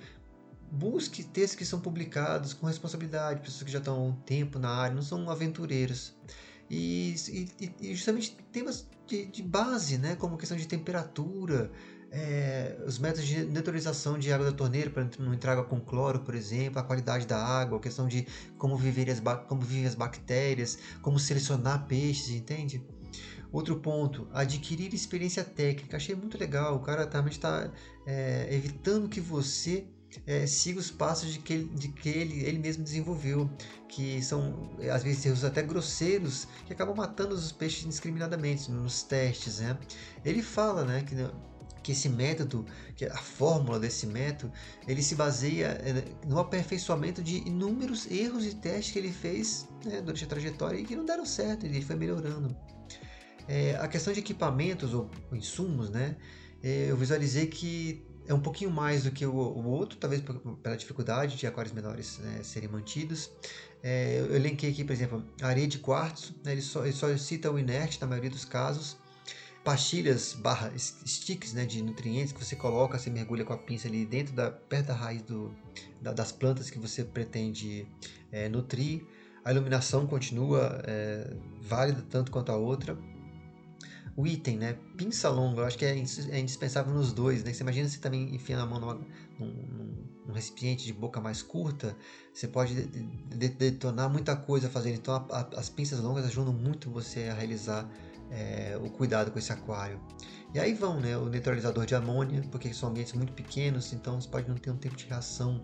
busque 0.71 1.23
textos 1.23 1.57
que 1.57 1.65
são 1.65 1.79
publicados 1.79 2.53
com 2.53 2.67
responsabilidade, 2.67 3.41
pessoas 3.41 3.63
que 3.63 3.71
já 3.71 3.79
estão 3.79 3.95
há 3.95 4.03
um 4.03 4.13
tempo 4.13 4.59
na 4.59 4.69
área, 4.69 4.95
não 4.95 5.01
são 5.01 5.29
aventureiros. 5.29 6.15
E, 6.69 7.15
e, 7.59 7.73
e 7.81 7.95
justamente 7.95 8.37
temas 8.51 8.87
de, 9.05 9.25
de, 9.25 9.43
base, 9.43 9.97
né? 9.97 10.15
como 10.15 10.37
questão 10.37 10.57
de 10.57 10.67
temperatura, 10.67 11.69
é, 12.11 12.77
os 12.85 12.99
métodos 12.99 13.25
de 13.25 13.45
neutralização 13.45 14.19
de 14.19 14.31
água 14.33 14.51
da 14.51 14.51
torneira 14.51 14.89
para 14.89 15.09
não 15.17 15.33
entrar 15.33 15.53
água 15.53 15.63
com 15.63 15.79
cloro, 15.79 16.19
por 16.19 16.35
exemplo, 16.35 16.77
a 16.79 16.83
qualidade 16.83 17.25
da 17.25 17.37
água, 17.37 17.77
a 17.77 17.81
questão 17.81 18.07
de 18.07 18.27
como, 18.57 18.75
viver 18.75 19.09
as, 19.09 19.21
como 19.47 19.61
vivem 19.61 19.85
as 19.85 19.95
bactérias, 19.95 20.77
como 21.01 21.17
selecionar 21.17 21.87
peixes, 21.87 22.29
entende? 22.31 22.85
Outro 23.51 23.77
ponto, 23.77 24.27
adquirir 24.33 24.93
experiência 24.93 25.43
técnica. 25.43 25.97
Achei 25.97 26.15
muito 26.15 26.37
legal. 26.37 26.75
O 26.75 26.79
cara 26.79 27.05
também 27.05 27.31
está 27.31 27.69
é, 28.05 28.47
evitando 28.49 29.09
que 29.09 29.19
você 29.19 29.85
é, 30.25 30.45
siga 30.45 30.79
os 30.79 30.91
passos 30.91 31.33
de 31.33 31.39
que, 31.39 31.53
ele, 31.53 31.69
de 31.75 31.87
que 31.89 32.09
ele, 32.09 32.43
ele 32.43 32.59
mesmo 32.59 32.83
desenvolveu, 32.83 33.49
que 33.87 34.21
são 34.21 34.71
às 34.93 35.03
vezes 35.03 35.25
erros 35.25 35.43
até 35.43 35.61
grosseiros 35.61 36.47
que 36.65 36.73
acabam 36.73 36.95
matando 36.95 37.35
os 37.35 37.51
peixes 37.51 37.85
indiscriminadamente 37.85 38.69
nos 38.71 39.03
testes. 39.03 39.59
Né? 39.59 39.77
Ele 40.23 40.41
fala 40.41 40.85
né, 40.85 41.03
que 41.03 41.15
que 41.83 41.91
esse 41.91 42.09
método, 42.09 42.65
que 42.95 43.05
a 43.05 43.17
fórmula 43.17 43.79
desse 43.79 44.05
método, 44.05 44.53
ele 44.87 45.01
se 45.01 45.15
baseia 45.15 45.67
é, 45.83 46.03
no 46.27 46.39
aperfeiçoamento 46.39 47.21
de 47.21 47.37
inúmeros 47.37 48.09
erros 48.09 48.45
e 48.45 48.55
testes 48.55 48.93
que 48.93 48.99
ele 48.99 49.11
fez 49.11 49.67
né, 49.85 50.01
durante 50.01 50.23
a 50.23 50.27
trajetória 50.27 50.77
e 50.79 50.83
que 50.83 50.95
não 50.95 51.05
deram 51.05 51.25
certo, 51.25 51.65
ele 51.65 51.81
foi 51.81 51.95
melhorando. 51.95 52.55
É, 53.47 53.75
a 53.75 53.87
questão 53.87 54.13
de 54.13 54.19
equipamentos 54.19 54.93
ou 54.93 55.09
insumos, 55.31 55.89
né, 55.89 56.15
é, 56.63 56.87
eu 56.89 56.97
visualizei 56.97 57.47
que 57.47 58.05
é 58.27 58.33
um 58.33 58.39
pouquinho 58.39 58.71
mais 58.71 59.03
do 59.03 59.11
que 59.11 59.25
o, 59.25 59.33
o 59.33 59.67
outro, 59.67 59.97
talvez 59.97 60.21
pela 60.61 60.77
dificuldade 60.77 61.35
de 61.35 61.47
aquários 61.47 61.73
menores 61.73 62.19
né, 62.19 62.41
serem 62.43 62.69
mantidos. 62.69 63.31
É, 63.83 64.19
eu 64.19 64.35
elenquei 64.35 64.69
aqui, 64.69 64.83
por 64.83 64.93
exemplo, 64.93 65.25
a 65.41 65.47
areia 65.47 65.67
de 65.67 65.79
quartzo, 65.79 66.35
né, 66.43 66.51
ele, 66.51 66.61
só, 66.61 66.83
ele 66.83 66.93
só 66.93 67.15
cita 67.17 67.51
o 67.51 67.57
inerte 67.57 67.99
na 67.99 68.07
maioria 68.07 68.29
dos 68.29 68.45
casos, 68.45 68.97
pastilhas 69.63 70.33
barra 70.33 70.71
sticks 70.77 71.53
né, 71.53 71.65
de 71.65 71.81
nutrientes 71.81 72.33
que 72.33 72.43
você 72.43 72.55
coloca, 72.55 72.97
você 72.97 73.09
mergulha 73.09 73.45
com 73.45 73.53
a 73.53 73.57
pinça 73.57 73.87
ali 73.87 74.05
dentro 74.05 74.33
da 74.33 74.49
perto 74.49 74.87
da 74.87 74.93
raiz 74.93 75.21
do, 75.21 75.53
da, 76.01 76.11
das 76.11 76.31
plantas 76.31 76.69
que 76.69 76.79
você 76.79 77.03
pretende 77.03 77.87
é, 78.31 78.49
nutrir. 78.49 79.05
A 79.43 79.51
iluminação 79.51 80.05
continua 80.05 80.81
é, 80.85 81.35
válida 81.61 82.03
tanto 82.09 82.31
quanto 82.31 82.51
a 82.51 82.57
outra. 82.57 82.97
O 84.15 84.27
item, 84.27 84.57
né? 84.57 84.77
Pinça 84.97 85.29
longa, 85.29 85.61
eu 85.61 85.65
acho 85.65 85.77
que 85.77 85.85
é, 85.85 85.91
é 85.91 86.39
indispensável 86.39 86.93
nos 86.93 87.13
dois, 87.13 87.43
né? 87.43 87.53
Você 87.53 87.63
imagina 87.63 87.87
você 87.87 87.97
também 87.97 88.35
enfiando 88.35 88.63
a 88.63 88.65
mão 88.65 88.79
numa, 88.79 88.93
num, 89.39 90.03
num, 90.27 90.33
recipiente 90.33 90.85
de 90.85 90.93
boca 90.93 91.19
mais 91.21 91.41
curta, 91.41 91.95
você 92.33 92.47
pode 92.47 92.73
detonar 92.75 94.09
muita 94.09 94.35
coisa 94.35 94.69
fazendo. 94.69 94.95
Então, 94.95 95.15
a, 95.15 95.39
a, 95.39 95.59
as 95.59 95.69
pinças 95.69 95.99
longas 95.99 96.25
ajudam 96.25 96.53
muito 96.53 96.91
você 96.91 97.29
a 97.29 97.33
realizar 97.33 97.89
é, 98.31 98.77
o 98.81 98.89
cuidado 98.89 99.29
com 99.29 99.37
esse 99.37 99.51
aquário. 99.51 99.99
E 100.53 100.59
aí 100.59 100.73
vão 100.73 100.99
né, 100.99 101.17
o 101.17 101.29
neutralizador 101.29 101.85
de 101.85 101.95
amônia, 101.95 102.43
porque 102.51 102.73
são 102.73 102.89
ambientes 102.89 103.13
muito 103.13 103.33
pequenos, 103.33 103.93
então 103.93 104.19
você 104.19 104.27
pode 104.27 104.49
não 104.49 104.55
ter 104.55 104.71
um 104.71 104.77
tempo 104.77 104.95
de 104.95 105.05
reação 105.05 105.61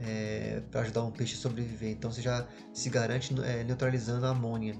é, 0.00 0.62
para 0.70 0.82
ajudar 0.82 1.02
um 1.02 1.10
peixe 1.10 1.34
a 1.34 1.38
sobreviver. 1.38 1.90
Então 1.90 2.10
você 2.10 2.22
já 2.22 2.46
se 2.72 2.88
garante 2.90 3.34
é, 3.42 3.64
neutralizando 3.64 4.24
a 4.26 4.30
amônia. 4.30 4.76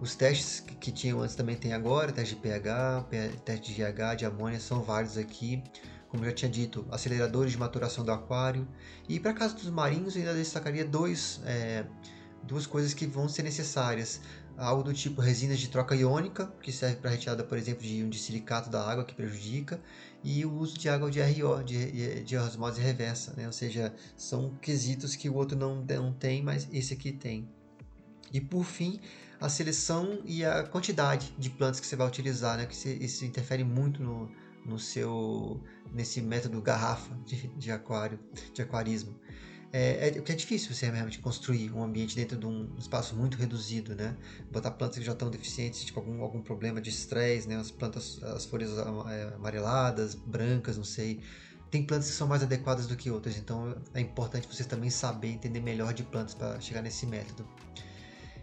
Os 0.00 0.14
testes 0.14 0.60
que, 0.60 0.74
que, 0.74 0.92
tinham 0.92 1.20
antes 1.20 1.36
também 1.36 1.56
tem 1.56 1.72
agora, 1.72 2.10
teste 2.10 2.34
de 2.34 2.40
pH, 2.40 3.06
teste 3.44 3.72
de 3.72 3.82
GH, 3.82 4.16
de 4.16 4.24
amônia, 4.26 4.58
são 4.58 4.82
vários 4.82 5.16
aqui. 5.16 5.62
Como 6.08 6.24
já 6.24 6.32
tinha 6.32 6.50
dito, 6.50 6.86
aceleradores 6.90 7.52
de 7.52 7.58
maturação 7.58 8.04
do 8.04 8.12
aquário. 8.12 8.68
E 9.08 9.18
para 9.18 9.32
caso 9.32 9.54
dos 9.54 9.70
marinhos, 9.70 10.14
eu 10.14 10.22
ainda 10.22 10.34
destacaria 10.34 10.84
dois, 10.84 11.40
é, 11.46 11.86
duas 12.42 12.66
coisas 12.66 12.92
que 12.92 13.06
vão 13.06 13.28
ser 13.28 13.42
necessárias 13.44 14.20
algo 14.56 14.82
do 14.82 14.92
tipo 14.92 15.20
resinas 15.20 15.58
de 15.58 15.68
troca 15.68 15.94
iônica, 15.94 16.46
que 16.62 16.72
serve 16.72 16.96
para 16.96 17.10
retirada, 17.10 17.42
por 17.44 17.56
exemplo, 17.58 17.82
de 17.82 18.02
um 18.02 18.08
de 18.08 18.18
silicato 18.18 18.70
da 18.70 18.82
água 18.86 19.04
que 19.04 19.14
prejudica, 19.14 19.80
e 20.22 20.44
o 20.44 20.52
uso 20.52 20.78
de 20.78 20.88
água 20.88 21.10
de 21.10 21.20
RO, 21.20 21.62
de, 21.64 22.22
de 22.22 22.36
osmose 22.36 22.80
reversa, 22.80 23.34
né? 23.36 23.46
ou 23.46 23.52
seja, 23.52 23.94
são 24.16 24.54
quesitos 24.60 25.16
que 25.16 25.28
o 25.28 25.34
outro 25.34 25.56
não, 25.56 25.84
não 25.84 26.12
tem, 26.12 26.42
mas 26.42 26.68
esse 26.72 26.94
aqui 26.94 27.12
tem. 27.12 27.48
E 28.32 28.40
por 28.40 28.64
fim, 28.64 29.00
a 29.40 29.48
seleção 29.48 30.20
e 30.24 30.44
a 30.44 30.62
quantidade 30.62 31.34
de 31.38 31.50
plantas 31.50 31.80
que 31.80 31.86
você 31.86 31.96
vai 31.96 32.06
utilizar, 32.06 32.56
né? 32.56 32.66
que 32.66 32.74
isso 32.74 33.24
interfere 33.24 33.64
muito 33.64 34.02
no, 34.02 34.30
no 34.64 34.78
seu 34.78 35.60
nesse 35.92 36.22
método 36.22 36.60
garrafa 36.62 37.14
de, 37.26 37.48
de 37.48 37.70
aquário, 37.70 38.18
de 38.54 38.62
aquarismo 38.62 39.14
é, 39.72 40.08
é, 40.08 40.10
que 40.10 40.30
é 40.30 40.34
difícil 40.34 40.74
você 40.74 40.90
realmente 40.90 41.18
construir 41.18 41.72
um 41.72 41.82
ambiente 41.82 42.14
dentro 42.14 42.36
de 42.36 42.44
um 42.44 42.68
espaço 42.78 43.16
muito 43.16 43.38
reduzido, 43.38 43.94
né? 43.94 44.14
Botar 44.50 44.70
plantas 44.72 44.98
que 44.98 45.04
já 45.04 45.12
estão 45.12 45.30
deficientes, 45.30 45.82
tipo 45.84 45.98
algum, 45.98 46.20
algum 46.22 46.42
problema 46.42 46.78
de 46.78 46.90
estresse, 46.90 47.48
né? 47.48 47.56
As 47.56 47.70
plantas, 47.70 48.22
as 48.22 48.44
folhas 48.44 48.70
é, 48.78 49.34
amareladas, 49.34 50.14
brancas, 50.14 50.76
não 50.76 50.84
sei. 50.84 51.20
Tem 51.70 51.82
plantas 51.82 52.10
que 52.10 52.14
são 52.14 52.28
mais 52.28 52.42
adequadas 52.42 52.86
do 52.86 52.94
que 52.94 53.10
outras, 53.10 53.38
então 53.38 53.74
é 53.94 54.00
importante 54.00 54.46
você 54.46 54.62
também 54.62 54.90
saber 54.90 55.28
entender 55.28 55.60
melhor 55.60 55.94
de 55.94 56.02
plantas 56.02 56.34
para 56.34 56.60
chegar 56.60 56.82
nesse 56.82 57.06
método. 57.06 57.48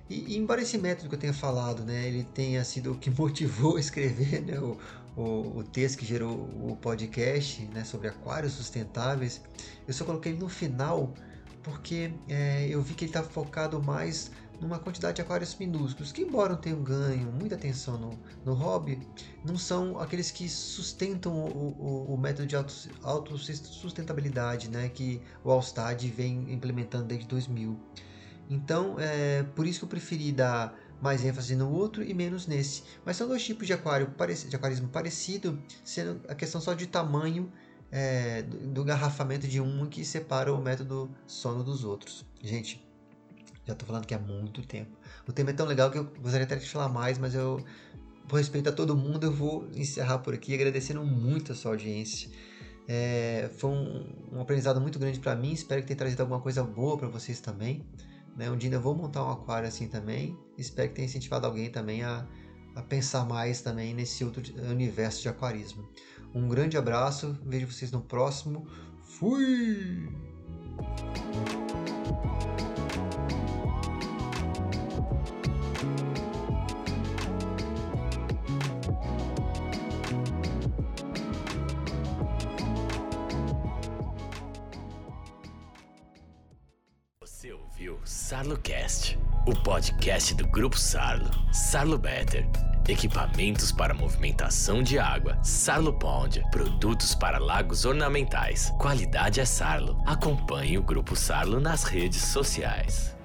E, 0.10 0.34
e, 0.34 0.38
embora 0.38 0.64
esse 0.64 0.80
método 0.80 1.08
que 1.08 1.16
eu 1.16 1.20
tenha 1.20 1.34
falado, 1.34 1.86
né, 1.86 2.08
ele 2.08 2.24
tenha 2.24 2.64
sido 2.64 2.94
o 2.94 2.98
que 2.98 3.12
motivou 3.16 3.78
a 3.78 3.80
escrever 3.80 4.42
né, 4.42 4.60
o, 4.60 4.76
o, 5.22 5.60
o, 5.60 5.64
texto 5.64 5.98
que 5.98 6.06
gerou 6.06 6.50
o 6.62 6.78
podcast 6.80 7.62
né, 7.74 7.84
sobre 7.84 8.08
aquários 8.08 8.54
sustentáveis, 8.54 9.42
eu 9.88 9.94
só 9.94 10.06
coloquei 10.06 10.34
no 10.34 10.48
final 10.48 11.14
porque 11.62 12.12
é, 12.28 12.68
eu 12.70 12.82
vi 12.82 12.94
que 12.94 13.06
ele 13.06 13.10
está 13.10 13.22
focado 13.22 13.82
mais 13.84 14.32
numa 14.62 14.78
quantidade 14.78 15.16
de 15.16 15.22
aquários 15.22 15.56
minúsculos, 15.56 16.12
que 16.12 16.22
embora 16.22 16.56
tenham 16.56 16.82
ganho 16.84 17.32
muita 17.32 17.56
atenção 17.56 17.98
no, 17.98 18.20
no 18.44 18.54
hobby, 18.54 19.00
não 19.46 19.58
são 19.58 19.98
aqueles 20.00 20.32
que 20.32 20.50
sustentam 20.50 21.34
o, 21.34 21.76
o, 21.80 22.14
o 22.14 22.18
método 22.18 22.48
de 22.48 22.56
autossustentabilidade 23.04 24.68
auto 24.68 24.78
né, 24.78 24.90
que 24.90 25.22
o 25.44 25.52
Allstad 25.52 26.04
vem 26.10 26.52
implementando 26.52 27.06
desde 27.06 27.26
2000. 27.28 27.80
Então, 28.50 28.96
é 29.00 29.44
por 29.44 29.66
isso 29.66 29.80
que 29.80 29.86
eu 29.86 29.90
preferi 29.90 30.32
dar 30.32 30.76
mais 31.02 31.24
ênfase 31.24 31.56
no 31.56 31.72
outro 31.72 32.04
e 32.04 32.14
menos 32.14 32.48
nesse. 32.48 32.84
Mas 33.06 33.18
são 33.18 33.28
dois 33.28 33.44
tipos 33.44 33.66
de 33.66 33.74
aquário 33.74 34.14
de 34.48 34.56
aquarismo 34.56 34.90
parecido, 34.90 35.62
sendo 35.84 36.22
a 36.28 36.36
questão 36.36 36.60
só 36.60 36.74
de 36.74 36.88
tamanho 36.88 37.52
é, 37.92 38.44
do, 38.44 38.84
garrafamento 38.84 39.48
de 39.48 39.60
um 39.60 39.86
que 39.88 40.04
separa 40.06 40.54
o 40.54 40.62
método 40.62 41.10
sono 41.26 41.64
dos 41.64 41.84
outros. 41.84 42.26
Gente, 42.42 42.86
já 43.66 43.74
estou 43.74 43.88
falando 43.88 44.06
que 44.06 44.14
há 44.14 44.20
muito 44.20 44.62
tempo. 44.66 44.98
O 45.28 45.32
tema 45.32 45.52
é 45.52 45.54
tão 45.54 45.66
legal 45.66 45.92
que 45.92 45.98
eu 45.98 46.06
gostaria 46.06 46.46
até 46.46 46.56
de 46.56 46.70
falar 46.70 46.90
mais, 46.90 47.18
mas 47.18 47.34
eu, 47.34 47.64
por 48.28 48.38
respeito 48.38 48.70
a 48.70 48.72
todo 48.72 48.96
mundo, 48.96 49.26
eu 49.26 49.32
vou 49.32 49.68
encerrar 49.74 50.20
por 50.20 50.34
aqui 50.34 50.54
agradecendo 50.54 51.04
muito 51.04 51.52
a 51.52 51.56
sua 51.56 51.72
audiência. 51.72 52.30
É, 52.88 53.52
foi 53.58 53.70
um, 53.70 54.08
um, 54.34 54.42
aprendizado 54.42 54.82
muito 54.82 54.98
grande 54.98 55.20
para 55.20 55.36
mim. 55.36 55.52
Espero 55.52 55.82
que 55.82 55.88
tenha 55.88 55.98
trazido 55.98 56.22
alguma 56.22 56.42
coisa 56.42 56.64
boa 56.64 56.98
para 56.98 57.08
vocês 57.08 57.40
também. 57.40 57.86
Né? 58.36 58.50
Um 58.50 58.58
dia 58.58 58.72
eu 58.72 58.82
vou 58.82 58.96
montar 58.96 59.26
um 59.26 59.32
aquário 59.32 59.68
assim 59.68 59.88
também. 59.88 60.38
Espero 60.58 60.90
que 60.90 60.96
tenha 60.96 61.06
incentivado 61.06 61.46
alguém 61.46 61.72
também 61.72 62.04
a, 62.04 62.28
a 62.76 62.82
pensar 62.82 63.26
mais 63.26 63.62
também 63.62 63.94
nesse 63.94 64.24
outro 64.24 64.44
universo 64.70 65.22
de 65.22 65.30
aquarismo. 65.30 65.88
Um 66.34 66.48
grande 66.48 66.78
abraço, 66.78 67.38
vejo 67.46 67.68
vocês 67.68 67.92
no 67.92 68.02
próximo. 68.02 68.68
Fui! 69.02 70.08
SarloCast, 88.30 89.18
o 89.48 89.56
podcast 89.64 90.36
do 90.36 90.46
Grupo 90.50 90.78
Sarlo. 90.78 91.32
Sarlo 91.52 91.98
Better. 91.98 92.48
Equipamentos 92.88 93.72
para 93.72 93.92
movimentação 93.92 94.84
de 94.84 95.00
água. 95.00 95.44
Sarlo 95.44 95.98
Pond. 95.98 96.40
Produtos 96.52 97.16
para 97.16 97.40
lagos 97.40 97.86
ornamentais. 97.86 98.72
Qualidade 98.78 99.40
é 99.40 99.46
Sarlo. 99.46 100.00
Acompanhe 100.06 100.78
o 100.78 100.84
Grupo 100.84 101.16
Sarlo 101.16 101.60
nas 101.60 101.86
redes 101.86 102.22
sociais. 102.22 103.18